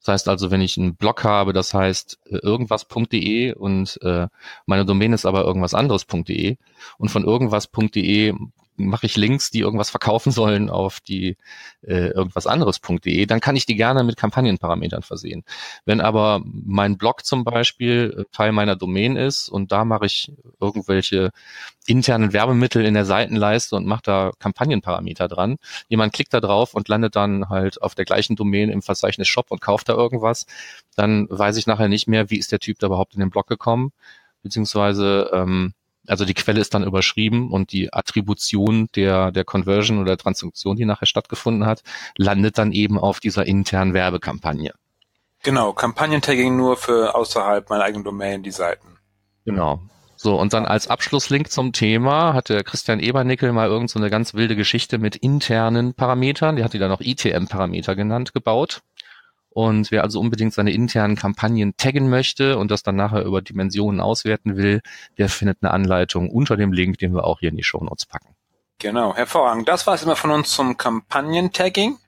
Das 0.00 0.08
heißt 0.08 0.28
also, 0.28 0.50
wenn 0.50 0.60
ich 0.60 0.78
einen 0.78 0.96
Blog 0.96 1.24
habe, 1.24 1.52
das 1.52 1.74
heißt 1.74 2.20
äh, 2.26 2.38
irgendwas.de 2.38 3.54
und 3.54 3.98
äh, 4.02 4.28
meine 4.66 4.84
Domain 4.84 5.12
ist 5.12 5.26
aber 5.26 5.44
irgendwas 5.44 5.74
anderes.de 5.74 6.56
und 6.98 7.10
von 7.10 7.24
irgendwas.de 7.24 8.34
mache 8.76 9.06
ich 9.06 9.16
Links, 9.16 9.50
die 9.50 9.60
irgendwas 9.60 9.90
verkaufen 9.90 10.32
sollen 10.32 10.70
auf 10.70 11.00
die 11.00 11.36
äh, 11.82 12.08
irgendwas 12.08 12.46
anderes.de, 12.46 13.26
dann 13.26 13.40
kann 13.40 13.56
ich 13.56 13.66
die 13.66 13.76
gerne 13.76 14.04
mit 14.04 14.16
Kampagnenparametern 14.16 15.02
versehen. 15.02 15.44
Wenn 15.84 16.00
aber 16.00 16.40
mein 16.44 16.96
Blog 16.98 17.24
zum 17.24 17.44
Beispiel 17.44 18.16
äh, 18.18 18.24
Teil 18.32 18.52
meiner 18.52 18.76
Domain 18.76 19.16
ist 19.16 19.48
und 19.48 19.72
da 19.72 19.84
mache 19.84 20.06
ich 20.06 20.32
irgendwelche 20.60 21.30
internen 21.86 22.32
Werbemittel 22.32 22.84
in 22.84 22.94
der 22.94 23.04
Seitenleiste 23.04 23.76
und 23.76 23.86
mache 23.86 24.02
da 24.04 24.30
Kampagnenparameter 24.38 25.28
dran, 25.28 25.56
jemand 25.88 26.12
klickt 26.12 26.32
da 26.34 26.40
drauf 26.40 26.74
und 26.74 26.88
landet 26.88 27.16
dann 27.16 27.48
halt 27.48 27.82
auf 27.82 27.94
der 27.94 28.04
gleichen 28.04 28.36
Domain 28.36 28.70
im 28.70 28.82
Verzeichnis 28.82 29.28
Shop 29.28 29.50
und 29.50 29.60
kauft 29.60 29.88
da 29.88 29.94
irgendwas, 29.94 30.46
dann 30.96 31.26
weiß 31.30 31.56
ich 31.56 31.66
nachher 31.66 31.88
nicht 31.88 32.08
mehr, 32.08 32.30
wie 32.30 32.38
ist 32.38 32.52
der 32.52 32.60
Typ 32.60 32.78
da 32.78 32.86
überhaupt 32.86 33.14
in 33.14 33.20
den 33.20 33.30
Blog 33.30 33.46
gekommen, 33.46 33.92
beziehungsweise 34.42 35.30
ähm, 35.32 35.74
also 36.06 36.24
die 36.24 36.34
Quelle 36.34 36.60
ist 36.60 36.74
dann 36.74 36.84
überschrieben 36.84 37.50
und 37.50 37.72
die 37.72 37.92
Attribution 37.92 38.88
der, 38.94 39.32
der 39.32 39.44
Conversion 39.44 40.00
oder 40.00 40.16
Transaktion, 40.16 40.76
die 40.76 40.84
nachher 40.84 41.06
stattgefunden 41.06 41.66
hat, 41.66 41.82
landet 42.16 42.58
dann 42.58 42.72
eben 42.72 42.98
auf 42.98 43.20
dieser 43.20 43.46
internen 43.46 43.94
Werbekampagne. 43.94 44.72
Genau, 45.42 45.72
Kampagnentagging 45.72 46.56
nur 46.56 46.76
für 46.76 47.14
außerhalb 47.14 47.68
meiner 47.70 47.84
eigenen 47.84 48.04
Domain, 48.04 48.42
die 48.42 48.50
Seiten. 48.50 48.98
Genau. 49.44 49.80
So, 50.16 50.38
und 50.38 50.52
dann 50.52 50.66
als 50.66 50.88
Abschlusslink 50.88 51.50
zum 51.50 51.72
Thema 51.72 52.34
hatte 52.34 52.62
Christian 52.62 53.00
Ebernickel 53.00 53.52
mal 53.52 53.68
irgend 53.68 53.88
so 53.88 53.98
eine 53.98 54.10
ganz 54.10 54.34
wilde 54.34 54.54
Geschichte 54.54 54.98
mit 54.98 55.16
internen 55.16 55.94
Parametern, 55.94 56.56
die 56.56 56.64
hat 56.64 56.74
die 56.74 56.78
dann 56.78 56.92
auch 56.92 57.00
ITM-Parameter 57.00 57.96
genannt, 57.96 58.34
gebaut. 58.34 58.82
Und 59.50 59.90
wer 59.90 60.04
also 60.04 60.20
unbedingt 60.20 60.54
seine 60.54 60.72
internen 60.72 61.16
Kampagnen 61.16 61.76
taggen 61.76 62.08
möchte 62.08 62.56
und 62.56 62.70
das 62.70 62.82
dann 62.82 62.96
nachher 62.96 63.24
über 63.24 63.42
Dimensionen 63.42 64.00
auswerten 64.00 64.56
will, 64.56 64.80
der 65.18 65.28
findet 65.28 65.58
eine 65.60 65.72
Anleitung 65.72 66.30
unter 66.30 66.56
dem 66.56 66.72
Link, 66.72 66.98
den 66.98 67.14
wir 67.14 67.24
auch 67.24 67.40
hier 67.40 67.50
in 67.50 67.56
die 67.56 67.64
Show 67.64 67.82
Notes 67.82 68.06
packen. 68.06 68.34
Genau, 68.78 69.14
hervorragend. 69.14 69.68
Das 69.68 69.86
war 69.86 69.94
es 69.94 70.02
immer 70.02 70.16
von 70.16 70.30
uns 70.30 70.50
zum 70.50 70.76
Kampagnen-Tagging. 70.76 71.98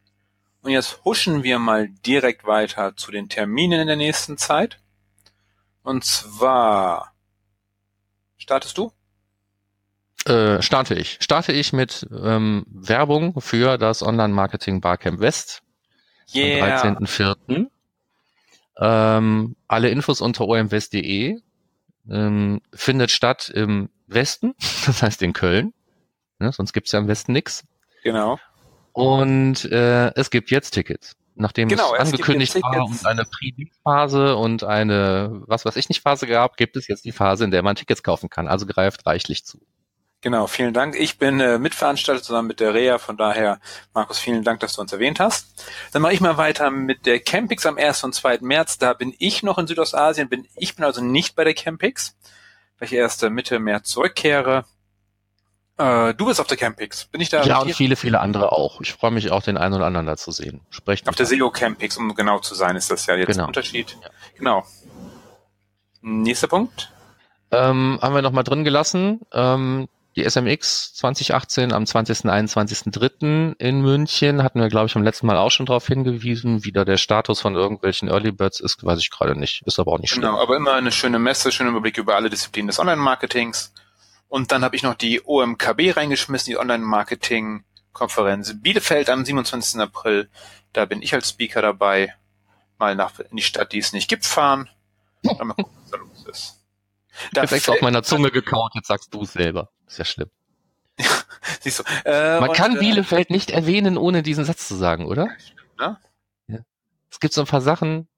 Und 0.63 0.71
jetzt 0.71 1.05
huschen 1.05 1.43
wir 1.43 1.59
mal 1.59 1.89
direkt 2.07 2.47
weiter 2.47 2.97
zu 2.97 3.11
den 3.11 3.29
Terminen 3.29 3.81
in 3.81 3.87
der 3.89 3.97
nächsten 3.97 4.39
Zeit. 4.39 4.79
Und 5.83 6.05
zwar 6.05 7.13
Startest 8.43 8.77
du? 8.77 8.91
Äh, 10.25 10.61
starte 10.63 10.95
ich. 10.95 11.19
Starte 11.21 11.53
ich 11.53 11.73
mit 11.73 12.09
ähm, 12.13 12.67
Werbung 12.67 13.41
für 13.41 13.79
das 13.79 14.03
Online-Marketing 14.03 14.81
Barcamp 14.81 15.21
West 15.21 15.62
Yeah. 16.35 16.81
am 16.83 17.05
13.04. 17.05 17.67
Ähm, 18.79 19.57
alle 19.69 19.91
Infos 19.91 20.21
unter 20.21 20.47
omwest.de. 20.47 21.41
Ähm, 22.11 22.61
findet 22.75 23.11
statt 23.13 23.49
im 23.49 23.89
Westen, 24.09 24.55
das 24.87 25.03
heißt 25.03 25.23
in 25.23 25.33
Köln. 25.33 25.73
Ne, 26.39 26.53
sonst 26.53 26.73
gibt's 26.73 26.91
ja 26.93 26.99
im 26.99 27.07
Westen 27.07 27.33
nix. 27.33 27.65
Genau. 28.03 28.39
Und 28.93 29.65
äh, 29.67 30.13
es 30.15 30.31
gibt 30.31 30.51
jetzt 30.51 30.73
Tickets. 30.73 31.17
Nachdem 31.35 31.69
Genau, 31.69 31.95
es 31.95 32.09
es 32.09 32.13
angekündigt 32.13 32.55
jetzt 32.55 32.63
war 32.65 32.85
und 32.85 33.07
eine 33.07 33.25
Pre-Phase 33.25 34.37
und 34.37 34.65
eine 34.65 35.43
was 35.47 35.65
weiß 35.65 35.77
ich 35.77 35.89
nicht 35.89 36.03
Phase 36.03 36.27
gab, 36.27 36.57
gibt 36.57 36.77
es 36.77 36.89
jetzt 36.89 37.05
die 37.05 37.13
Phase, 37.13 37.45
in 37.45 37.51
der 37.51 37.63
man 37.63 37.75
Tickets 37.75 38.03
kaufen 38.03 38.29
kann. 38.29 38.49
Also 38.49 38.67
greift 38.67 39.07
reichlich 39.07 39.45
zu. 39.45 39.59
Genau, 40.23 40.47
vielen 40.47 40.73
Dank. 40.73 40.95
Ich 40.95 41.19
bin 41.19 41.41
äh, 41.41 41.59
Mitveranstalter 41.59 42.23
zusammen 42.23 42.47
mit 42.47 42.61
der 42.61 42.75
Rea, 42.75 42.99
von 42.99 43.17
daher, 43.17 43.59
Markus, 43.93 44.21
vielen 44.21 44.45
Dank, 44.45 44.61
dass 44.61 44.75
du 44.75 44.81
uns 44.81 44.93
erwähnt 44.93 45.19
hast. 45.19 45.67
Dann 45.93 46.01
mache 46.01 46.15
ich 46.15 46.21
mal 46.21 46.37
weiter 46.37 46.71
mit 46.71 47.07
der 47.07 47.19
Campix 47.19 47.67
am 47.67 47.77
1. 47.77 48.05
und 48.05 48.15
2. 48.15 48.39
März. 48.41 48.79
Da 48.79 48.93
bin 48.95 49.15
ich 49.19 49.43
noch 49.43 49.59
in 49.59 49.67
Südostasien, 49.67 50.29
bin 50.29 50.47
ich 50.55 50.77
bin 50.77 50.85
also 50.85 51.03
nicht 51.03 51.35
bei 51.35 51.43
der 51.43 51.55
Campix, 51.55 52.17
weil 52.79 52.87
ich 52.87 52.93
erst 52.95 53.25
äh, 53.25 53.31
Mitte 53.31 53.59
März 53.59 53.89
zurückkehre. 53.91 54.65
Äh, 55.77 56.15
du 56.15 56.27
bist 56.27 56.41
auf 56.41 56.47
der 56.47 56.57
Campix. 56.57 57.07
Bin 57.07 57.21
ich 57.21 57.29
da? 57.29 57.43
Ja, 57.43 57.59
und 57.59 57.67
dir? 57.67 57.75
viele, 57.75 57.97
viele 57.97 58.21
andere 58.21 58.53
auch. 58.53 58.81
Ich 58.81 58.93
freue 58.93 59.11
mich 59.11 59.33
auch, 59.33 59.43
den 59.43 59.57
einen 59.57 59.75
oder 59.75 59.87
anderen 59.87 60.07
da 60.07 60.17
zu 60.17 60.31
sehen. 60.31 60.61
Sprecht 60.71 61.09
auf 61.09 61.17
der. 61.17 61.27
SEO 61.27 61.51
Campix, 61.51 61.97
um 61.97 62.15
genau 62.15 62.39
zu 62.39 62.55
sein, 62.55 62.77
ist 62.77 62.93
das 62.93 63.07
ja 63.07 63.17
jetzt 63.17 63.27
Genau. 63.27 63.39
der 63.39 63.47
Unterschied. 63.49 63.97
Ja. 64.01 64.09
Genau. 64.39 64.65
Nächster 66.01 66.47
Punkt. 66.47 66.93
Ähm, 67.51 67.99
haben 68.01 68.15
wir 68.15 68.23
noch 68.23 68.31
mal 68.31 68.45
drin 68.45 68.63
gelassen. 68.63 69.21
Ähm, 69.33 69.89
die 70.17 70.29
SMX 70.29 70.95
2018 70.95 71.73
am 71.73 71.87
20. 71.87 72.27
21.03. 72.27 73.55
in 73.59 73.81
München 73.81 74.43
hatten 74.43 74.61
wir, 74.61 74.69
glaube 74.69 74.87
ich, 74.87 74.95
beim 74.95 75.05
letzten 75.05 75.27
Mal 75.27 75.39
auch 75.39 75.51
schon 75.51 75.67
darauf 75.67 75.87
hingewiesen. 75.87 76.65
Wie 76.65 76.73
da 76.73 76.85
der 76.85 76.99
Status 76.99 77.41
von 77.41 77.55
irgendwelchen 77.55 78.09
Early 78.09 78.33
Birds 78.33 78.61
ist, 78.61 78.85
weiß 78.85 78.99
ich 78.99 79.11
gerade 79.11 79.39
nicht. 79.39 79.63
Ist 79.67 79.79
aber 79.79 79.93
auch 79.93 79.99
nicht 79.99 80.11
schlimm. 80.11 80.23
Genau, 80.23 80.41
aber 80.41 80.57
immer 80.57 80.75
eine 80.75 80.93
schöne 80.93 81.19
Messe, 81.19 81.51
schöner 81.51 81.71
Überblick 81.71 81.97
über 81.97 82.15
alle 82.15 82.29
Disziplinen 82.29 82.67
des 82.67 82.79
Online-Marketings. 82.79 83.73
Und 84.29 84.53
dann 84.53 84.65
habe 84.65 84.77
ich 84.77 84.83
noch 84.83 84.95
die 84.95 85.23
OMKB 85.25 85.97
reingeschmissen, 85.97 86.51
die 86.51 86.59
Online-Marketing-Konferenz 86.59 88.61
Bielefeld 88.61 89.09
am 89.09 89.25
27. 89.25 89.81
April. 89.81 90.29
Da 90.73 90.85
bin 90.85 91.03
ich 91.03 91.15
als 91.15 91.31
Speaker 91.31 91.63
dabei. 91.63 92.15
Mal 92.79 92.97
nach 92.97 93.19
in 93.19 93.37
die 93.37 93.43
Stadt, 93.43 93.73
die 93.73 93.79
es 93.79 93.93
nicht 93.93 94.09
gibt, 94.09 94.27
fahren. 94.27 94.69
Dann 95.23 95.37
mal 95.47 95.55
gucken, 95.55 95.77
was 95.83 95.91
da 95.91 95.99
los 95.99 96.27
ist. 96.31 96.62
Da 97.33 97.43
extra 97.43 97.73
auf 97.73 97.81
meiner 97.81 98.03
Zunge 98.03 98.31
gekaut, 98.31 98.75
jetzt 98.75 98.89
sagst 98.89 99.13
du 99.15 99.23
es 99.23 99.33
selber. 99.33 99.71
Ist 99.87 99.99
ja 99.99 100.05
schlimm. 100.05 100.31
Siehst 101.61 101.81
du, 101.81 101.85
äh, 102.05 102.41
Man 102.41 102.51
und, 102.51 102.57
kann 102.57 102.77
äh, 102.77 102.79
Bielefeld 102.79 103.31
nicht 103.31 103.51
erwähnen, 103.51 103.97
ohne 103.97 104.23
diesen 104.23 104.45
Satz 104.45 104.69
zu 104.69 104.75
sagen, 104.75 105.07
oder? 105.07 105.29
ne? 105.79 105.99
Ja. 106.49 106.59
Es 107.11 107.21
gibt 107.21 107.35
so 107.35 107.41
ein 107.41 107.47
paar 107.47 107.61
Sachen, 107.61 108.09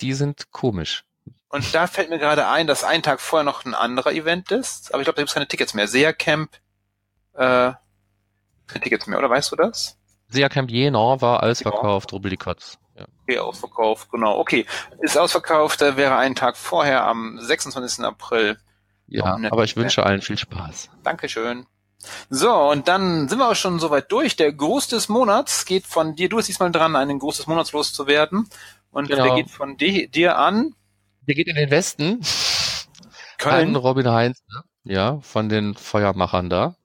die 0.00 0.12
sind 0.12 0.50
komisch. 0.50 1.04
Und 1.48 1.74
da 1.74 1.86
fällt 1.86 2.08
mir 2.08 2.18
gerade 2.18 2.46
ein, 2.48 2.66
dass 2.66 2.82
einen 2.82 3.02
Tag 3.02 3.20
vorher 3.20 3.44
noch 3.44 3.64
ein 3.64 3.74
anderer 3.74 4.12
Event 4.12 4.50
ist. 4.50 4.92
Aber 4.92 5.02
ich 5.02 5.04
glaube, 5.04 5.16
da 5.16 5.22
gibt 5.22 5.28
es 5.28 5.34
keine 5.34 5.48
Tickets 5.48 5.74
mehr. 5.74 5.86
SEA 5.86 6.12
Camp, 6.12 6.50
äh, 7.34 7.72
keine 8.66 8.82
Tickets 8.82 9.06
mehr, 9.06 9.18
oder 9.18 9.28
weißt 9.28 9.52
du 9.52 9.56
das? 9.56 9.98
Sea 10.28 10.48
Camp 10.48 10.70
Jena 10.70 11.20
war 11.20 11.42
ausverkauft, 11.42 12.12
Rubelikotz. 12.12 12.78
Ja. 13.02 13.08
Okay, 13.26 13.38
ausverkauft, 13.38 14.10
genau. 14.10 14.38
Okay, 14.38 14.66
ist 15.00 15.16
ausverkauft, 15.16 15.80
da 15.80 15.96
wäre 15.96 16.16
einen 16.16 16.34
Tag 16.34 16.56
vorher 16.56 17.04
am 17.06 17.38
26. 17.40 18.04
April. 18.04 18.58
ja, 19.06 19.38
aber 19.50 19.64
ich 19.64 19.76
wünsche 19.76 20.04
allen 20.04 20.22
viel 20.22 20.38
Spaß. 20.38 20.90
Dankeschön. 21.02 21.66
So, 22.30 22.52
und 22.52 22.88
dann 22.88 23.28
sind 23.28 23.38
wir 23.38 23.48
auch 23.48 23.54
schon 23.54 23.78
soweit 23.78 24.10
durch. 24.10 24.34
Der 24.34 24.52
Gruß 24.52 24.88
des 24.88 25.08
Monats 25.08 25.64
geht 25.64 25.86
von 25.86 26.16
dir, 26.16 26.28
du 26.28 26.36
bist 26.36 26.48
diesmal 26.48 26.72
dran, 26.72 26.96
einen 26.96 27.18
Gruß 27.20 27.36
des 27.36 27.46
Monats 27.46 27.72
loszuwerden. 27.72 28.48
Und 28.90 29.08
Genau. 29.08 29.24
der 29.24 29.34
geht 29.36 29.50
von 29.50 29.76
di 29.76 30.08
dir 30.08 30.36
an 30.36 30.74
Der 31.28 31.34
geht 31.36 31.46
in 31.46 31.54
den 31.54 31.70
Westen. 31.70 32.20
An 32.20 33.38
Köln. 33.38 33.76
Robin 33.76 34.08
Heinz, 34.10 34.42
ne? 34.48 34.62
ja, 34.92 35.20
von 35.20 35.48
den 35.48 35.74
Feuermachern 35.74 36.50
da. 36.50 36.76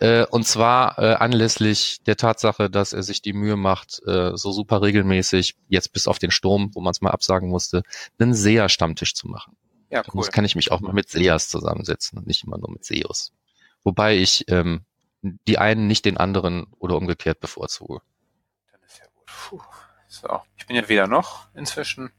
Äh, 0.00 0.26
und 0.26 0.46
zwar 0.46 0.98
äh, 0.98 1.14
anlässlich 1.14 2.02
der 2.04 2.16
Tatsache, 2.16 2.68
dass 2.68 2.92
er 2.92 3.02
sich 3.02 3.22
die 3.22 3.32
Mühe 3.32 3.56
macht, 3.56 4.02
äh, 4.06 4.36
so 4.36 4.50
super 4.52 4.82
regelmäßig, 4.82 5.56
jetzt 5.68 5.92
bis 5.92 6.08
auf 6.08 6.18
den 6.18 6.30
Sturm, 6.32 6.70
wo 6.74 6.80
man 6.80 6.90
es 6.90 7.00
mal 7.00 7.10
absagen 7.10 7.48
musste, 7.48 7.82
einen 8.18 8.34
SEA-Stammtisch 8.34 9.14
zu 9.14 9.28
machen. 9.28 9.56
Ja, 9.90 10.02
Da 10.02 10.08
cool. 10.08 10.16
muss, 10.16 10.32
kann 10.32 10.44
ich 10.44 10.56
mich 10.56 10.72
auch 10.72 10.80
mal 10.80 10.92
mit 10.92 11.08
SEAs 11.08 11.48
zusammensetzen 11.48 12.18
und 12.18 12.26
nicht 12.26 12.42
immer 12.44 12.58
nur 12.58 12.70
mit 12.70 12.84
SEOs. 12.84 13.32
Wobei 13.84 14.16
ich 14.16 14.46
ähm, 14.48 14.84
die 15.22 15.58
einen 15.58 15.86
nicht 15.86 16.04
den 16.04 16.16
anderen 16.16 16.66
oder 16.78 16.96
umgekehrt 16.96 17.38
bevorzuge. 17.40 18.00
Dann 18.72 18.80
ist 18.86 18.98
ja 18.98 19.06
gut. 19.14 19.26
Puh. 19.26 19.60
So, 20.08 20.40
ich 20.56 20.66
bin 20.66 20.76
ja 20.76 20.88
weder 20.88 21.06
noch 21.06 21.48
inzwischen. 21.54 22.10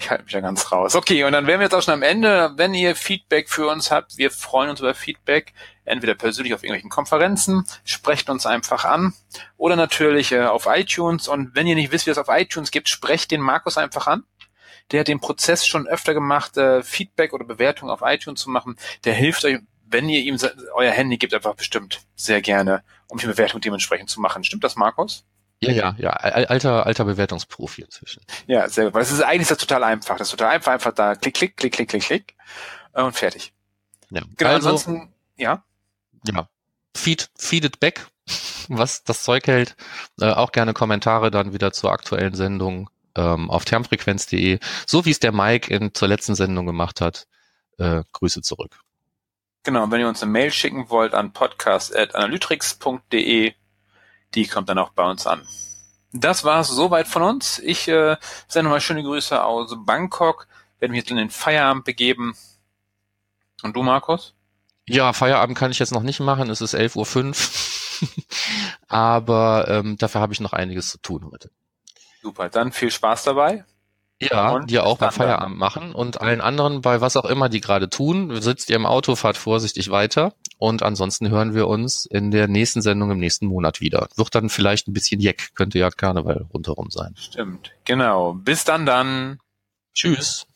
Ich 0.00 0.08
halte 0.10 0.24
mich 0.24 0.32
ja 0.32 0.40
ganz 0.40 0.72
raus. 0.72 0.94
Okay, 0.94 1.24
und 1.24 1.32
dann 1.32 1.46
wären 1.46 1.60
wir 1.60 1.64
jetzt 1.64 1.74
auch 1.74 1.82
schon 1.82 1.92
am 1.92 2.02
Ende. 2.02 2.54
Wenn 2.56 2.72
ihr 2.72 2.96
Feedback 2.96 3.50
für 3.50 3.68
uns 3.68 3.90
habt, 3.90 4.16
wir 4.16 4.30
freuen 4.30 4.70
uns 4.70 4.80
über 4.80 4.94
Feedback. 4.94 5.52
Entweder 5.84 6.14
persönlich 6.14 6.54
auf 6.54 6.62
irgendwelchen 6.62 6.88
Konferenzen, 6.88 7.66
sprecht 7.84 8.30
uns 8.30 8.46
einfach 8.46 8.86
an. 8.86 9.12
Oder 9.58 9.76
natürlich 9.76 10.32
äh, 10.32 10.44
auf 10.44 10.66
iTunes. 10.66 11.28
Und 11.28 11.54
wenn 11.54 11.66
ihr 11.66 11.74
nicht 11.74 11.92
wisst, 11.92 12.06
wie 12.06 12.10
es 12.10 12.16
auf 12.16 12.28
iTunes 12.30 12.70
gibt, 12.70 12.88
sprecht 12.88 13.30
den 13.30 13.42
Markus 13.42 13.76
einfach 13.76 14.06
an. 14.06 14.24
Der 14.90 15.00
hat 15.00 15.08
den 15.08 15.20
Prozess 15.20 15.66
schon 15.66 15.86
öfter 15.86 16.14
gemacht, 16.14 16.56
äh, 16.56 16.82
Feedback 16.82 17.34
oder 17.34 17.44
Bewertung 17.44 17.90
auf 17.90 18.00
iTunes 18.02 18.40
zu 18.40 18.48
machen. 18.48 18.76
Der 19.04 19.12
hilft 19.12 19.44
euch, 19.44 19.58
wenn 19.84 20.08
ihr 20.08 20.20
ihm 20.20 20.38
euer 20.74 20.92
Handy 20.92 21.18
gibt, 21.18 21.34
einfach 21.34 21.54
bestimmt 21.54 22.00
sehr 22.16 22.40
gerne, 22.40 22.82
um 23.08 23.18
die 23.18 23.26
Bewertung 23.26 23.60
dementsprechend 23.60 24.08
zu 24.08 24.18
machen. 24.20 24.44
Stimmt 24.44 24.64
das, 24.64 24.76
Markus? 24.76 25.26
Ja, 25.62 25.72
ja, 25.72 25.94
ja, 25.98 26.10
al- 26.10 26.46
alter, 26.46 26.86
alter 26.86 27.04
Bewertungsprofi 27.04 27.82
inzwischen. 27.82 28.22
Ja, 28.46 28.66
sehr 28.68 28.86
gut. 28.86 28.94
Weil 28.94 29.02
es 29.02 29.10
ist 29.12 29.20
eigentlich 29.22 29.42
ist 29.42 29.50
das 29.50 29.58
total 29.58 29.84
einfach. 29.84 30.16
Das 30.16 30.28
ist 30.28 30.32
total 30.32 30.48
einfach, 30.54 30.72
einfach 30.72 30.92
da 30.92 31.14
klick, 31.14 31.34
klick, 31.34 31.54
klick, 31.56 31.72
klick, 31.74 31.88
klick, 31.90 32.02
klick 32.02 32.34
äh, 32.94 33.02
und 33.02 33.12
fertig. 33.14 33.52
Ja. 34.10 34.22
Genau, 34.38 34.50
also, 34.50 34.70
ansonsten, 34.70 35.12
ja, 35.36 35.62
ja, 36.26 36.48
feed, 36.96 37.28
feed 37.38 37.64
it 37.66 37.78
back, 37.80 38.06
was 38.68 39.04
das 39.04 39.22
Zeug 39.22 39.46
hält. 39.46 39.76
Äh, 40.20 40.30
auch 40.32 40.52
gerne 40.52 40.72
Kommentare 40.72 41.30
dann 41.30 41.52
wieder 41.52 41.72
zur 41.72 41.92
aktuellen 41.92 42.34
Sendung 42.34 42.88
ähm, 43.16 43.50
auf 43.50 43.64
termfrequenz.de, 43.66 44.58
so 44.86 45.04
wie 45.04 45.10
es 45.10 45.18
der 45.20 45.32
Mike 45.32 45.72
in, 45.74 45.92
zur 45.94 46.08
letzten 46.08 46.34
Sendung 46.34 46.64
gemacht 46.66 47.00
hat. 47.02 47.26
Äh, 47.78 48.02
Grüße 48.12 48.40
zurück. 48.42 48.80
genau. 49.62 49.84
Und 49.84 49.90
wenn 49.90 50.00
ihr 50.00 50.08
uns 50.08 50.22
eine 50.22 50.30
Mail 50.32 50.50
schicken 50.52 50.90
wollt 50.90 51.14
an 51.14 51.32
podcast.analytrix.de, 51.32 53.54
die 54.34 54.46
kommt 54.46 54.68
dann 54.68 54.78
auch 54.78 54.90
bei 54.90 55.08
uns 55.08 55.26
an. 55.26 55.46
Das 56.12 56.44
war's 56.44 56.68
soweit 56.68 57.06
von 57.06 57.22
uns. 57.22 57.58
Ich 57.60 57.86
äh, 57.88 58.16
sende 58.48 58.64
nochmal 58.64 58.80
schöne 58.80 59.02
Grüße 59.02 59.42
aus 59.42 59.76
Bangkok. 59.84 60.48
Werde 60.78 60.92
mich 60.92 61.02
jetzt 61.02 61.10
in 61.10 61.16
den 61.16 61.30
Feierabend 61.30 61.84
begeben. 61.84 62.34
Und 63.62 63.76
du, 63.76 63.82
Markus? 63.82 64.34
Ja, 64.86 65.12
Feierabend 65.12 65.56
kann 65.56 65.70
ich 65.70 65.78
jetzt 65.78 65.92
noch 65.92 66.02
nicht 66.02 66.18
machen, 66.20 66.50
es 66.50 66.60
ist 66.60 66.74
11.05 66.74 68.02
Uhr. 68.02 68.08
Aber 68.88 69.68
ähm, 69.68 69.96
dafür 69.98 70.20
habe 70.20 70.32
ich 70.32 70.40
noch 70.40 70.52
einiges 70.52 70.90
zu 70.90 70.98
tun 70.98 71.28
heute. 71.30 71.50
Super, 72.22 72.48
dann 72.48 72.72
viel 72.72 72.90
Spaß 72.90 73.24
dabei. 73.24 73.64
Ja, 74.20 74.50
Und 74.50 74.70
dir 74.70 74.84
auch 74.84 74.98
beim. 74.98 75.12
Feierabend 75.12 75.56
machen 75.56 75.94
und 75.94 76.20
allen 76.20 76.40
anderen 76.40 76.82
bei 76.82 77.00
was 77.00 77.16
auch 77.16 77.24
immer 77.24 77.48
die 77.48 77.60
gerade 77.60 77.88
tun. 77.88 78.40
Sitzt 78.40 78.68
ihr 78.68 78.76
im 78.76 78.84
Auto, 78.84 79.14
fahrt 79.16 79.36
vorsichtig 79.36 79.90
weiter 79.90 80.34
und 80.60 80.82
ansonsten 80.82 81.30
hören 81.30 81.54
wir 81.54 81.68
uns 81.68 82.04
in 82.04 82.30
der 82.30 82.46
nächsten 82.46 82.82
Sendung 82.82 83.10
im 83.10 83.18
nächsten 83.18 83.46
Monat 83.46 83.80
wieder. 83.80 84.08
Wird 84.16 84.34
dann 84.34 84.50
vielleicht 84.50 84.88
ein 84.88 84.92
bisschen 84.92 85.18
Jeck, 85.18 85.54
könnte 85.54 85.78
ja 85.78 85.90
Karneval 85.90 86.46
rundherum 86.52 86.90
sein. 86.90 87.14
Stimmt, 87.16 87.72
genau. 87.86 88.34
Bis 88.34 88.64
dann 88.64 88.84
dann. 88.84 89.38
Tschüss. 89.94 90.46